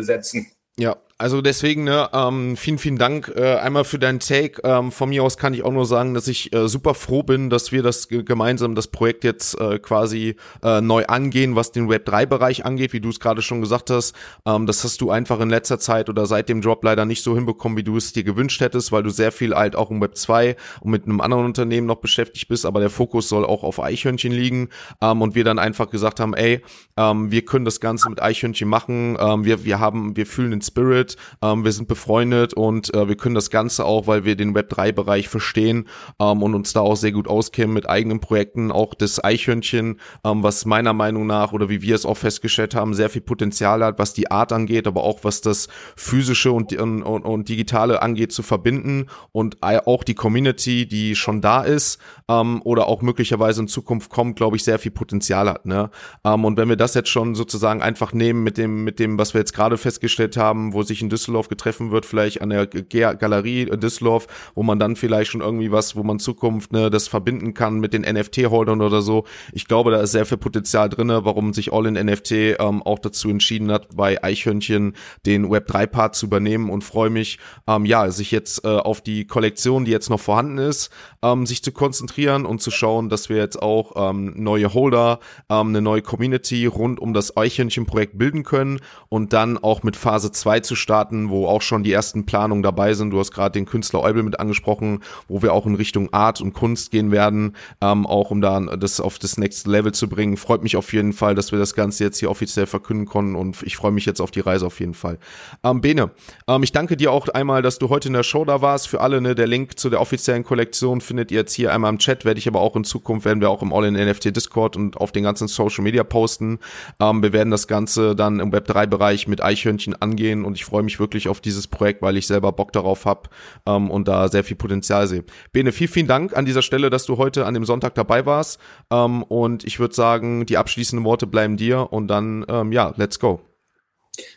[0.00, 0.46] setzen.
[0.78, 4.60] Ja, also deswegen, ne, ähm, vielen, vielen Dank äh, einmal für deinen Take.
[4.64, 7.48] Ähm, von mir aus kann ich auch nur sagen, dass ich äh, super froh bin,
[7.48, 10.34] dass wir das gemeinsam, das Projekt jetzt äh, quasi
[10.64, 14.16] äh, neu angehen, was den Web3-Bereich angeht, wie du es gerade schon gesagt hast.
[14.44, 17.36] Ähm, das hast du einfach in letzter Zeit oder seit dem Drop leider nicht so
[17.36, 20.16] hinbekommen, wie du es dir gewünscht hättest, weil du sehr viel halt auch im Web
[20.16, 23.78] 2 und mit einem anderen Unternehmen noch beschäftigt bist, aber der Fokus soll auch auf
[23.78, 24.70] Eichhörnchen liegen.
[25.00, 26.62] Ähm, und wir dann einfach gesagt haben, ey,
[26.96, 29.16] ähm, wir können das Ganze mit Eichhörnchen machen.
[29.20, 31.11] Ähm, wir, wir haben, wir fühlen den Spirit
[31.42, 35.28] ähm, wir sind befreundet und äh, wir können das Ganze auch, weil wir den Web3-Bereich
[35.28, 35.88] verstehen
[36.20, 40.42] ähm, und uns da auch sehr gut auskennen mit eigenen Projekten, auch das Eichhörnchen, ähm,
[40.42, 43.98] was meiner Meinung nach oder wie wir es auch festgestellt haben, sehr viel Potenzial hat,
[43.98, 48.42] was die Art angeht, aber auch was das physische und, und, und digitale angeht, zu
[48.42, 51.98] verbinden und auch die Community, die schon da ist
[52.28, 55.66] ähm, oder auch möglicherweise in Zukunft kommt, glaube ich, sehr viel Potenzial hat.
[55.66, 55.90] Ne?
[56.24, 59.34] Ähm, und wenn wir das jetzt schon sozusagen einfach nehmen mit dem, mit dem, was
[59.34, 63.66] wir jetzt gerade festgestellt haben, wo sich in Düsseldorf getreffen wird, vielleicht an der Galerie
[63.66, 67.80] Düsseldorf, wo man dann vielleicht schon irgendwie was, wo man Zukunft ne, das verbinden kann
[67.80, 69.24] mit den NFT-Holdern oder so.
[69.52, 72.98] Ich glaube, da ist sehr viel Potenzial drinne, warum sich All in NFT ähm, auch
[72.98, 74.94] dazu entschieden hat, bei Eichhörnchen
[75.26, 79.84] den Web3-Part zu übernehmen und freue mich, ähm, ja, sich jetzt äh, auf die Kollektion,
[79.84, 80.90] die jetzt noch vorhanden ist,
[81.22, 85.68] ähm, sich zu konzentrieren und zu schauen, dass wir jetzt auch ähm, neue Holder, ähm,
[85.68, 90.60] eine neue Community rund um das Eichhörnchen-Projekt bilden können und dann auch mit Phase 2
[90.60, 93.10] zu starten wo auch schon die ersten Planungen dabei sind.
[93.10, 96.52] Du hast gerade den Künstler Eubel mit angesprochen, wo wir auch in Richtung Art und
[96.52, 100.36] Kunst gehen werden, ähm, auch um da das auf das nächste Level zu bringen.
[100.36, 103.62] Freut mich auf jeden Fall, dass wir das Ganze jetzt hier offiziell verkünden konnten und
[103.62, 105.18] ich freue mich jetzt auf die Reise auf jeden Fall.
[105.64, 106.10] Ähm, Bene,
[106.48, 108.88] ähm, ich danke dir auch einmal, dass du heute in der Show da warst.
[108.88, 111.98] Für alle, ne, der Link zu der offiziellen Kollektion findet ihr jetzt hier einmal im
[111.98, 115.12] Chat, werde ich aber auch in Zukunft, werden wir auch im All-in-NFT Discord und auf
[115.12, 116.58] den ganzen Social Media posten.
[117.00, 120.98] Ähm, wir werden das Ganze dann im Web3-Bereich mit Eichhörnchen angehen und ich freue mich
[120.98, 123.28] wirklich auf dieses Projekt, weil ich selber Bock darauf habe
[123.66, 125.22] ähm, und da sehr viel Potenzial sehe.
[125.52, 128.58] Bene, vielen, vielen Dank an dieser Stelle, dass du heute an dem Sonntag dabei warst.
[128.90, 133.20] Ähm, und ich würde sagen, die abschließenden Worte bleiben dir und dann, ähm, ja, let's
[133.20, 133.42] go.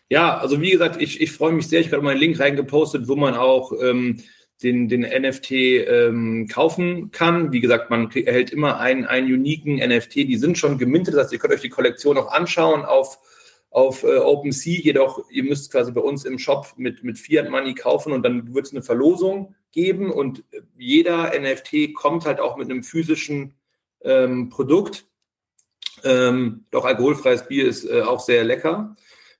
[0.09, 1.79] Ja, also wie gesagt, ich, ich freue mich sehr.
[1.79, 4.21] Ich habe mal einen Link reingepostet, wo man auch ähm,
[4.61, 7.53] den, den NFT ähm, kaufen kann.
[7.53, 10.15] Wie gesagt, man erhält immer einen, einen uniken NFT.
[10.15, 11.13] Die sind schon gemintet.
[11.13, 13.19] Das heißt, ihr könnt euch die Kollektion auch anschauen auf
[13.75, 17.73] auf äh, OpenSea, jedoch ihr müsst quasi bei uns im Shop mit, mit Fiat Money
[17.73, 20.45] kaufen und dann wird es eine Verlosung geben und
[20.77, 23.53] jeder NFT kommt halt auch mit einem physischen
[24.01, 25.07] ähm, Produkt.
[26.05, 28.95] Ähm, doch alkoholfreies Bier ist äh, auch sehr lecker.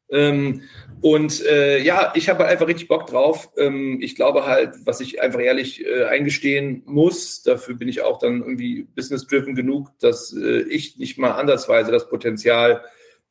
[0.09, 0.63] Ähm,
[0.99, 3.53] und äh, ja, ich habe einfach richtig Bock drauf.
[3.55, 8.19] Ähm, ich glaube halt, was ich einfach ehrlich äh, eingestehen muss, dafür bin ich auch
[8.19, 12.83] dann irgendwie business-driven genug, dass äh, ich nicht mal ansatzweise das Potenzial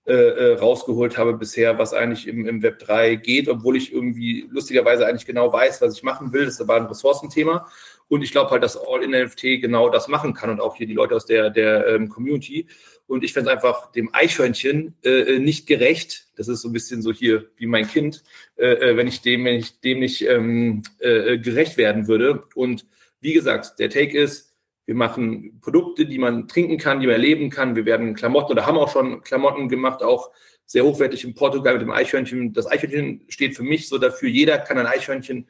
[0.07, 4.47] äh, äh, rausgeholt habe bisher, was eigentlich im, im Web 3 geht, obwohl ich irgendwie
[4.51, 6.45] lustigerweise eigentlich genau weiß, was ich machen will.
[6.45, 7.67] Das war ein Ressourcenthema.
[8.09, 11.17] Und ich glaube halt, dass All-in-NFT genau das machen kann und auch hier die Leute
[11.17, 12.67] aus der, der ähm, Community.
[13.07, 16.27] Und ich fände es einfach dem Eichhörnchen äh, äh, nicht gerecht.
[16.37, 18.23] Das ist so ein bisschen so hier wie mein Kind,
[18.57, 22.43] äh, äh wenn ich dem, wenn ich dem nicht ähm, äh, gerecht werden würde.
[22.55, 22.85] Und
[23.21, 24.54] wie gesagt, der Take ist,
[24.87, 27.77] wir machen Produkte, die man trinken kann, die man erleben kann.
[27.77, 30.31] Wir werden Klamotten oder haben auch schon Klamotten gemacht, auch
[30.67, 32.53] sehr hochwertig in Portugal mit dem Eichhörnchen.
[32.53, 35.47] Das Eichhörnchen steht für mich so dafür, jeder kann ein Eichhörnchen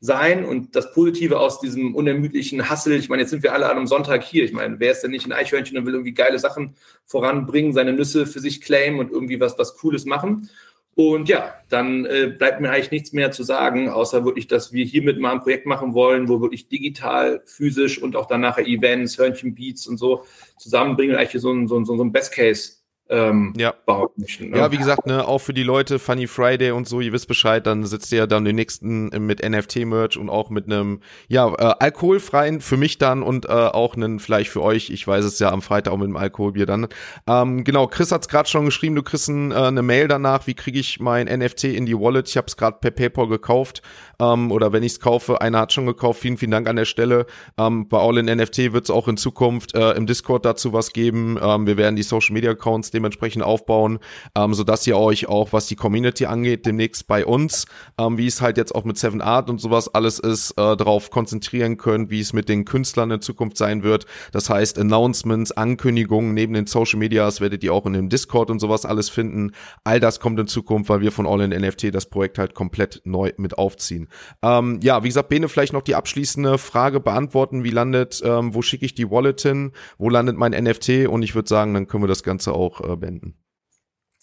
[0.00, 3.76] sein und das Positive aus diesem unermüdlichen Hassel, ich meine, jetzt sind wir alle an
[3.76, 4.44] einem Sonntag hier.
[4.44, 6.74] Ich meine, wer ist denn nicht ein Eichhörnchen und will irgendwie geile Sachen
[7.04, 10.48] voranbringen, seine Nüsse für sich claimen und irgendwie was, was Cooles machen?
[10.96, 14.84] Und ja, dann äh, bleibt mir eigentlich nichts mehr zu sagen, außer wirklich, dass wir
[14.84, 19.16] hiermit mal ein Projekt machen wollen, wo wirklich digital, physisch und auch dann nachher Events,
[19.16, 20.24] Hörnchenbeats und so
[20.58, 22.79] zusammenbringen und eigentlich so ein, so ein, so ein Best Case
[23.10, 23.74] ähm, ja.
[24.16, 24.50] möchten.
[24.50, 24.58] Ne?
[24.58, 27.66] Ja, wie gesagt, ne, auch für die Leute, Funny Friday und so, ihr wisst Bescheid,
[27.66, 31.74] dann sitzt ihr ja dann den nächsten mit NFT-Merch und auch mit einem, ja, äh,
[31.80, 35.50] alkoholfreien für mich dann und äh, auch einen vielleicht für euch, ich weiß es ja
[35.50, 36.86] am Freitag auch mit dem Alkoholbier dann.
[37.26, 40.54] Ähm, genau, Chris hat's gerade schon geschrieben, du kriegst ein, äh, eine Mail danach, wie
[40.54, 42.28] kriege ich mein NFT in die Wallet?
[42.28, 43.82] Ich habe es gerade per PayPal gekauft
[44.20, 46.84] ähm, oder wenn ich es kaufe, einer hat schon gekauft, vielen, vielen Dank an der
[46.84, 47.26] Stelle.
[47.58, 50.92] Ähm, bei All in NFT wird es auch in Zukunft äh, im Discord dazu was
[50.92, 51.38] geben.
[51.42, 53.98] Ähm, wir werden die Social Media Accounts dementsprechend aufbauen,
[54.36, 57.66] ähm, sodass ihr euch auch, was die Community angeht, demnächst bei uns,
[57.98, 61.10] ähm, wie es halt jetzt auch mit Seven Art und sowas alles ist, äh, darauf
[61.10, 64.06] konzentrieren könnt, wie es mit den Künstlern in Zukunft sein wird.
[64.32, 68.60] Das heißt, Announcements, Ankündigungen neben den Social Medias werdet ihr auch in dem Discord und
[68.60, 69.52] sowas alles finden.
[69.84, 73.00] All das kommt in Zukunft, weil wir von All in NFT das Projekt halt komplett
[73.04, 74.08] neu mit aufziehen.
[74.42, 77.64] Ähm, ja, wie gesagt, Bene, vielleicht noch die abschließende Frage beantworten.
[77.64, 79.72] Wie landet, ähm, wo schicke ich die Wallet hin?
[79.98, 81.06] Wo landet mein NFT?
[81.08, 83.36] Und ich würde sagen, dann können wir das Ganze auch äh, beenden.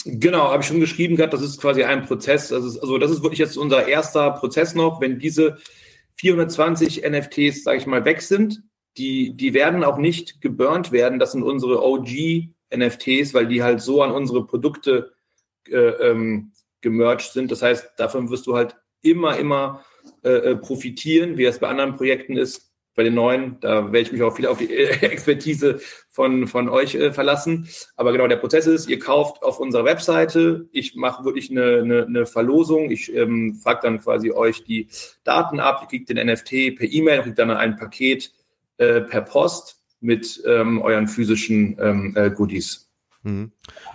[0.05, 2.49] Genau, habe ich schon geschrieben gehabt, das ist quasi ein Prozess.
[2.49, 5.01] Das ist, also das ist wirklich jetzt unser erster Prozess noch.
[5.01, 5.57] Wenn diese
[6.15, 8.63] 420 NFTs, sage ich mal, weg sind,
[8.97, 11.19] die, die werden auch nicht geburnt werden.
[11.19, 15.13] Das sind unsere OG-NFTs, weil die halt so an unsere Produkte
[15.67, 17.51] äh, ähm, gemerged sind.
[17.51, 19.83] Das heißt, davon wirst du halt immer, immer
[20.23, 22.66] äh, äh, profitieren, wie es bei anderen Projekten ist.
[22.97, 25.79] Bei den neuen, da werde ich mich auch viel auf die Expertise
[26.09, 27.69] von, von euch äh, verlassen.
[27.95, 32.05] Aber genau, der Prozess ist, ihr kauft auf unserer Webseite, ich mache wirklich eine, eine,
[32.07, 34.87] eine Verlosung, ich ähm, frage dann quasi euch die
[35.23, 38.31] Daten ab, ihr kriegt den NFT per E-Mail, kriegt dann ein Paket
[38.77, 42.87] äh, per Post mit ähm, euren physischen ähm, äh, Goodies.
[43.21, 43.51] Mhm.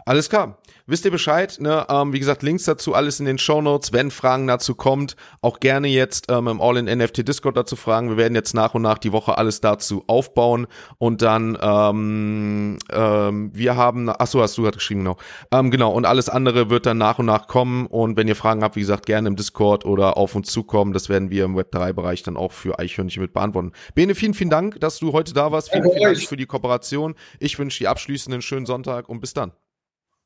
[0.07, 0.62] Alles klar.
[0.93, 1.57] Wisst ihr Bescheid?
[1.59, 1.87] Ne?
[1.89, 3.95] Ähm, wie gesagt, Links dazu alles in den Show Notes.
[3.95, 8.11] Wenn Fragen dazu kommt, auch gerne jetzt ähm, im All-in-NFT Discord dazu fragen.
[8.11, 10.67] Wir werden jetzt nach und nach die Woche alles dazu aufbauen
[10.99, 15.17] und dann ähm, ähm, wir haben, ach so, hast du gerade geschrieben, genau.
[15.51, 18.63] Ähm, genau, und alles andere wird dann nach und nach kommen und wenn ihr Fragen
[18.63, 20.93] habt, wie gesagt, gerne im Discord oder auf uns zukommen.
[20.93, 23.73] Das werden wir im Web3-Bereich dann auch für Eichhörnchen mit beantworten.
[23.95, 25.73] Bene, vielen, vielen Dank, dass du heute da warst.
[25.73, 27.15] Vielen, vielen Dank für die Kooperation.
[27.41, 29.53] Ich wünsche dir abschließend schönen Sonntag und bis dann.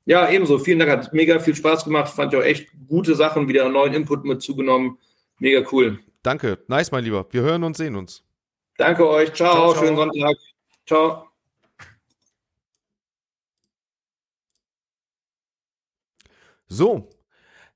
[0.07, 0.59] Ja, ebenso.
[0.59, 0.91] Vielen Dank.
[0.91, 2.13] Hat mega viel Spaß gemacht.
[2.13, 4.99] Fand ich auch echt gute Sachen, wieder einen neuen Input mit zugenommen.
[5.39, 5.99] Mega cool.
[6.23, 6.59] Danke.
[6.69, 7.27] Nice, mein Lieber.
[7.31, 8.23] Wir hören und sehen uns.
[8.79, 9.35] Danke euch.
[9.35, 9.53] Ciao.
[9.53, 9.85] ciao, ciao.
[9.85, 10.37] Schönen Sonntag.
[10.87, 11.29] Ciao.
[16.69, 17.09] So,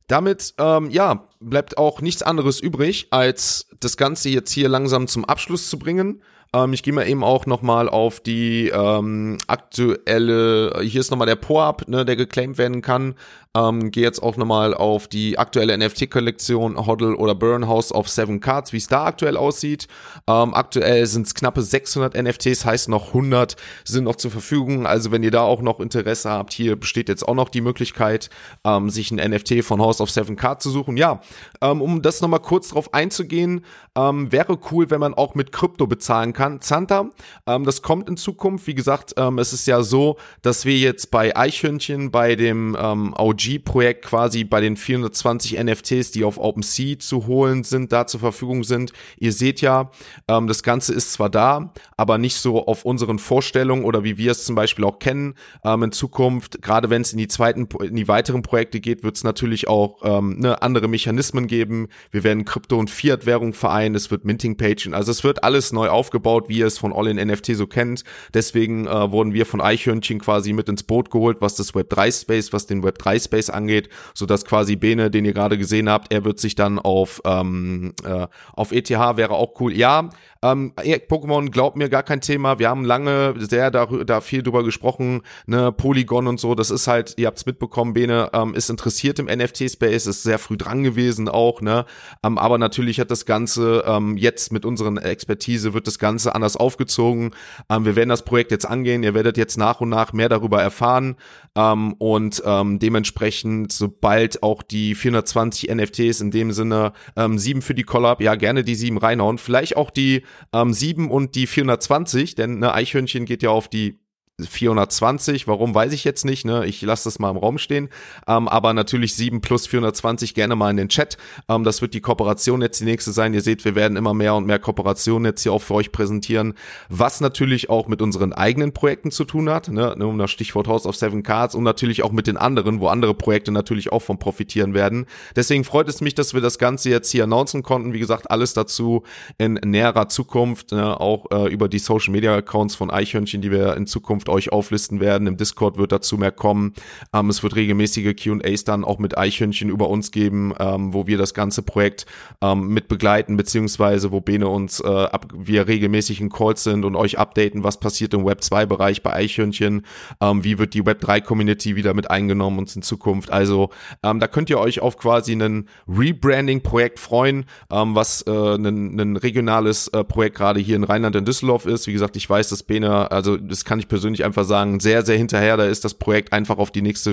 [0.07, 5.25] damit, ähm, ja, bleibt auch nichts anderes übrig, als das Ganze jetzt hier langsam zum
[5.25, 6.23] Abschluss zu bringen.
[6.55, 11.37] Ähm, ich gehe mal eben auch nochmal auf die ähm, aktuelle, hier ist nochmal der
[11.37, 13.15] Po-Up, ne, der geclaimed werden kann.
[13.57, 18.39] Ähm, Gehe jetzt auch nochmal auf die aktuelle NFT-Kollektion Hoddle oder Burn House of Seven
[18.39, 19.89] Cards, wie es da aktuell aussieht.
[20.29, 24.87] Ähm, aktuell sind es knappe 600 NFTs, heißt noch 100 sind noch zur Verfügung.
[24.87, 28.31] Also wenn ihr da auch noch Interesse habt, hier besteht jetzt auch noch die Möglichkeit,
[28.65, 30.97] ähm, sich ein NFT von House of Seven Cards zu suchen.
[30.97, 31.21] Ja,
[31.61, 33.65] ähm, um das nochmal kurz drauf einzugehen,
[33.97, 36.40] ähm, wäre cool, wenn man auch mit Krypto bezahlen kann.
[36.61, 37.11] Zanta,
[37.47, 38.67] ähm, das kommt in Zukunft.
[38.67, 43.15] Wie gesagt, ähm, es ist ja so, dass wir jetzt bei Eichhörnchen, bei dem ähm,
[43.17, 48.65] OG-Projekt quasi bei den 420 NFTs, die auf OpenSea zu holen sind, da zur Verfügung
[48.65, 48.93] sind.
[49.19, 49.91] Ihr seht ja,
[50.29, 54.33] ähm, das Ganze ist zwar da, aber nicht so auf unseren Vorstellungen oder wie wir
[54.33, 55.35] es zum Beispiel auch kennen.
[55.65, 59.17] Ähm, in Zukunft, gerade wenn es in die zweiten, in die weiteren Projekte geht, wird
[59.17, 61.89] es natürlich auch ähm, ne, andere Mechanismen geben.
[62.11, 66.30] Wir werden Krypto- und Fiat-Währung vereinen, es wird Minting-Pagen, also es wird alles neu aufgebaut,
[66.49, 68.05] wie ihr es von All-in-NFT so kennt.
[68.35, 72.67] Deswegen äh, wurden wir von Eichhörnchen quasi mit ins Boot geholt, was das Web3-Space, was
[72.67, 76.39] den Web3 Space angeht, so dass quasi Bene, den ihr gerade gesehen habt, er wird
[76.39, 79.73] sich dann auf ähm, äh, auf ETH wäre auch cool.
[79.73, 80.11] Ja,
[80.43, 82.59] ähm, Pokémon glaubt mir gar kein Thema.
[82.59, 86.55] Wir haben lange sehr da, da viel drüber gesprochen, ne, Polygon und so.
[86.55, 90.57] Das ist halt, ihr habt's mitbekommen, Bene ähm, ist interessiert im NFT-Space, ist sehr früh
[90.57, 91.85] dran gewesen auch, ne.
[92.25, 96.57] Ähm, aber natürlich hat das Ganze ähm, jetzt mit unseren Expertise wird das Ganze anders
[96.57, 97.33] aufgezogen.
[97.69, 99.03] Ähm, wir werden das Projekt jetzt angehen.
[99.03, 101.17] Ihr werdet jetzt nach und nach mehr darüber erfahren
[101.55, 107.75] ähm, und ähm, dementsprechend, sobald auch die 420 NFTs in dem Sinne ähm, sieben für
[107.75, 112.35] die Collab, ja gerne die sieben reinhauen, vielleicht auch die ähm, 7 und die 420,
[112.35, 114.01] denn ne, Eichhörnchen geht ja auf die
[114.49, 116.67] 420, warum weiß ich jetzt nicht, ne?
[116.67, 117.89] Ich lasse das mal im Raum stehen.
[118.27, 121.17] Ähm, aber natürlich 7 plus 420 gerne mal in den Chat.
[121.49, 123.35] Ähm, das wird die Kooperation jetzt die nächste sein.
[123.35, 126.55] Ihr seht, wir werden immer mehr und mehr Kooperationen jetzt hier auch für euch präsentieren,
[126.89, 129.95] was natürlich auch mit unseren eigenen Projekten zu tun hat, ne?
[129.95, 133.15] Um das Stichwort House of Seven Cards und natürlich auch mit den anderen, wo andere
[133.15, 135.07] Projekte natürlich auch von profitieren werden.
[135.37, 137.93] Deswegen freut es mich, dass wir das Ganze jetzt hier announcen konnten.
[137.93, 139.03] Wie gesagt, alles dazu
[139.39, 140.99] in näherer Zukunft, ne?
[140.99, 145.01] auch äh, über die Social Media Accounts von Eichhörnchen, die wir in Zukunft euch auflisten
[145.01, 145.27] werden.
[145.27, 146.75] Im Discord wird dazu mehr kommen.
[147.13, 151.19] Ähm, es wird regelmäßige Q&As dann auch mit Eichhörnchen über uns geben, ähm, wo wir
[151.19, 152.07] das ganze Projekt
[152.41, 156.97] ähm, mit begleiten, beziehungsweise wo Bene uns äh, ab, wir regelmäßig in Calls sind und
[156.97, 159.85] euch updaten, was passiert im Web 2 Bereich bei Eichhörnchen,
[160.21, 163.31] ähm, wie wird die Web 3 Community wieder mit eingenommen uns in Zukunft.
[163.31, 163.71] Also
[164.03, 168.99] ähm, da könnt ihr euch auf quasi ein Rebranding Projekt freuen, ähm, was äh, ein,
[168.99, 171.87] ein regionales äh, Projekt gerade hier in Rheinland in Düsseldorf ist.
[171.87, 175.17] Wie gesagt, ich weiß, dass Bene, also das kann ich persönlich einfach sagen, sehr, sehr
[175.17, 177.13] hinterher da ist, das Projekt einfach auf die nächste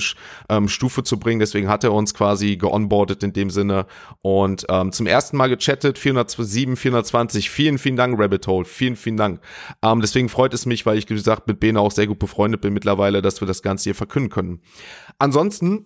[0.49, 1.40] ähm, Stufe zu bringen.
[1.40, 3.86] Deswegen hat er uns quasi geonboardet in dem Sinne
[4.22, 7.49] und ähm, zum ersten Mal gechattet, 407, 420.
[7.49, 8.65] Vielen, vielen Dank, Rabbit Hole.
[8.65, 9.41] Vielen, vielen Dank.
[9.82, 12.61] Ähm, deswegen freut es mich, weil ich, wie gesagt, mit Bene auch sehr gut befreundet
[12.61, 14.61] bin mittlerweile, dass wir das Ganze hier verkünden können.
[15.19, 15.86] Ansonsten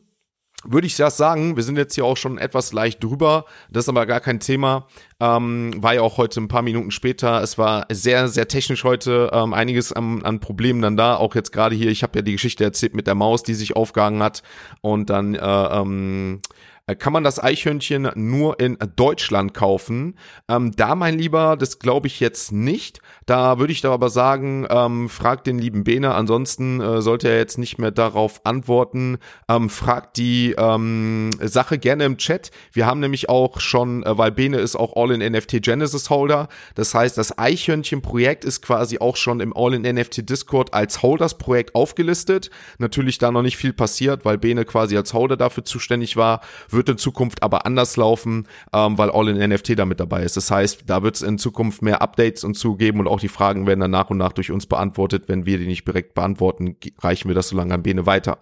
[0.63, 3.89] würde ich das sagen, wir sind jetzt hier auch schon etwas leicht drüber, das ist
[3.89, 4.87] aber gar kein Thema,
[5.19, 9.31] ähm, war ja auch heute ein paar Minuten später, es war sehr, sehr technisch heute,
[9.33, 12.33] ähm, einiges an, an Problemen dann da, auch jetzt gerade hier, ich habe ja die
[12.33, 14.43] Geschichte erzählt mit der Maus, die sich aufgehangen hat.
[14.81, 16.41] Und dann äh, ähm,
[16.87, 20.17] äh, kann man das Eichhörnchen nur in Deutschland kaufen.
[20.47, 22.99] Ähm, da, mein Lieber, das glaube ich jetzt nicht.
[23.25, 26.13] Da würde ich da aber sagen, ähm, fragt den lieben Bene.
[26.15, 29.17] Ansonsten äh, sollte er jetzt nicht mehr darauf antworten.
[29.47, 32.51] Ähm, fragt die ähm, Sache gerne im Chat.
[32.73, 36.47] Wir haben nämlich auch schon, äh, weil Bene ist auch All-in-NFT Genesis Holder.
[36.75, 42.49] Das heißt, das Eichhörnchen-Projekt ist quasi auch schon im All-in-NFT Discord als Holders-Projekt aufgelistet.
[42.77, 46.89] Natürlich da noch nicht viel passiert, weil Bene quasi als Holder dafür zuständig war wird
[46.89, 50.37] in Zukunft aber anders laufen, ähm, weil All in NFT da mit dabei ist.
[50.37, 53.67] Das heißt, da wird es in Zukunft mehr Updates und zugeben und auch die Fragen
[53.67, 55.25] werden dann nach und nach durch uns beantwortet.
[55.27, 58.39] Wenn wir die nicht direkt beantworten, reichen wir das so lange an Bene weiter.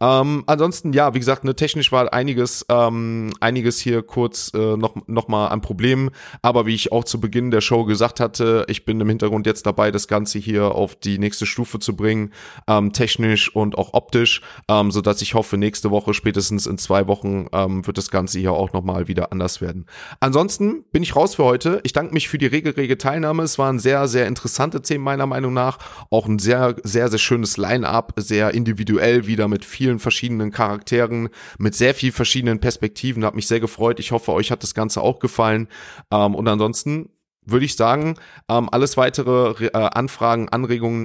[0.00, 4.96] Ähm, ansonsten, ja, wie gesagt, ne, technisch war einiges, ähm, einiges hier kurz äh, noch,
[5.06, 6.10] noch mal an Problemen.
[6.42, 9.66] Aber wie ich auch zu Beginn der Show gesagt hatte, ich bin im Hintergrund jetzt
[9.66, 12.32] dabei, das Ganze hier auf die nächste Stufe zu bringen,
[12.66, 17.06] ähm, technisch und auch optisch, ähm, so dass ich hoffe, nächste Woche, spätestens in zwei
[17.06, 19.86] Wochen, ähm, wird das Ganze hier auch nochmal wieder anders werden.
[20.20, 21.80] Ansonsten bin ich raus für heute.
[21.84, 23.42] Ich danke mich für die rege, rege Teilnahme.
[23.42, 25.78] Es waren sehr, sehr interessante Themen meiner Meinung nach.
[26.10, 31.28] Auch ein sehr, sehr, sehr schönes Line-up, sehr individuell wieder mit vielen verschiedenen Charakteren,
[31.58, 33.24] mit sehr viel verschiedenen Perspektiven.
[33.24, 34.00] Hat mich sehr gefreut.
[34.00, 35.68] Ich hoffe, euch hat das Ganze auch gefallen.
[36.10, 37.10] Ähm, und ansonsten
[37.46, 38.16] würde ich sagen,
[38.48, 41.04] ähm, alles weitere äh, Anfragen, Anregungen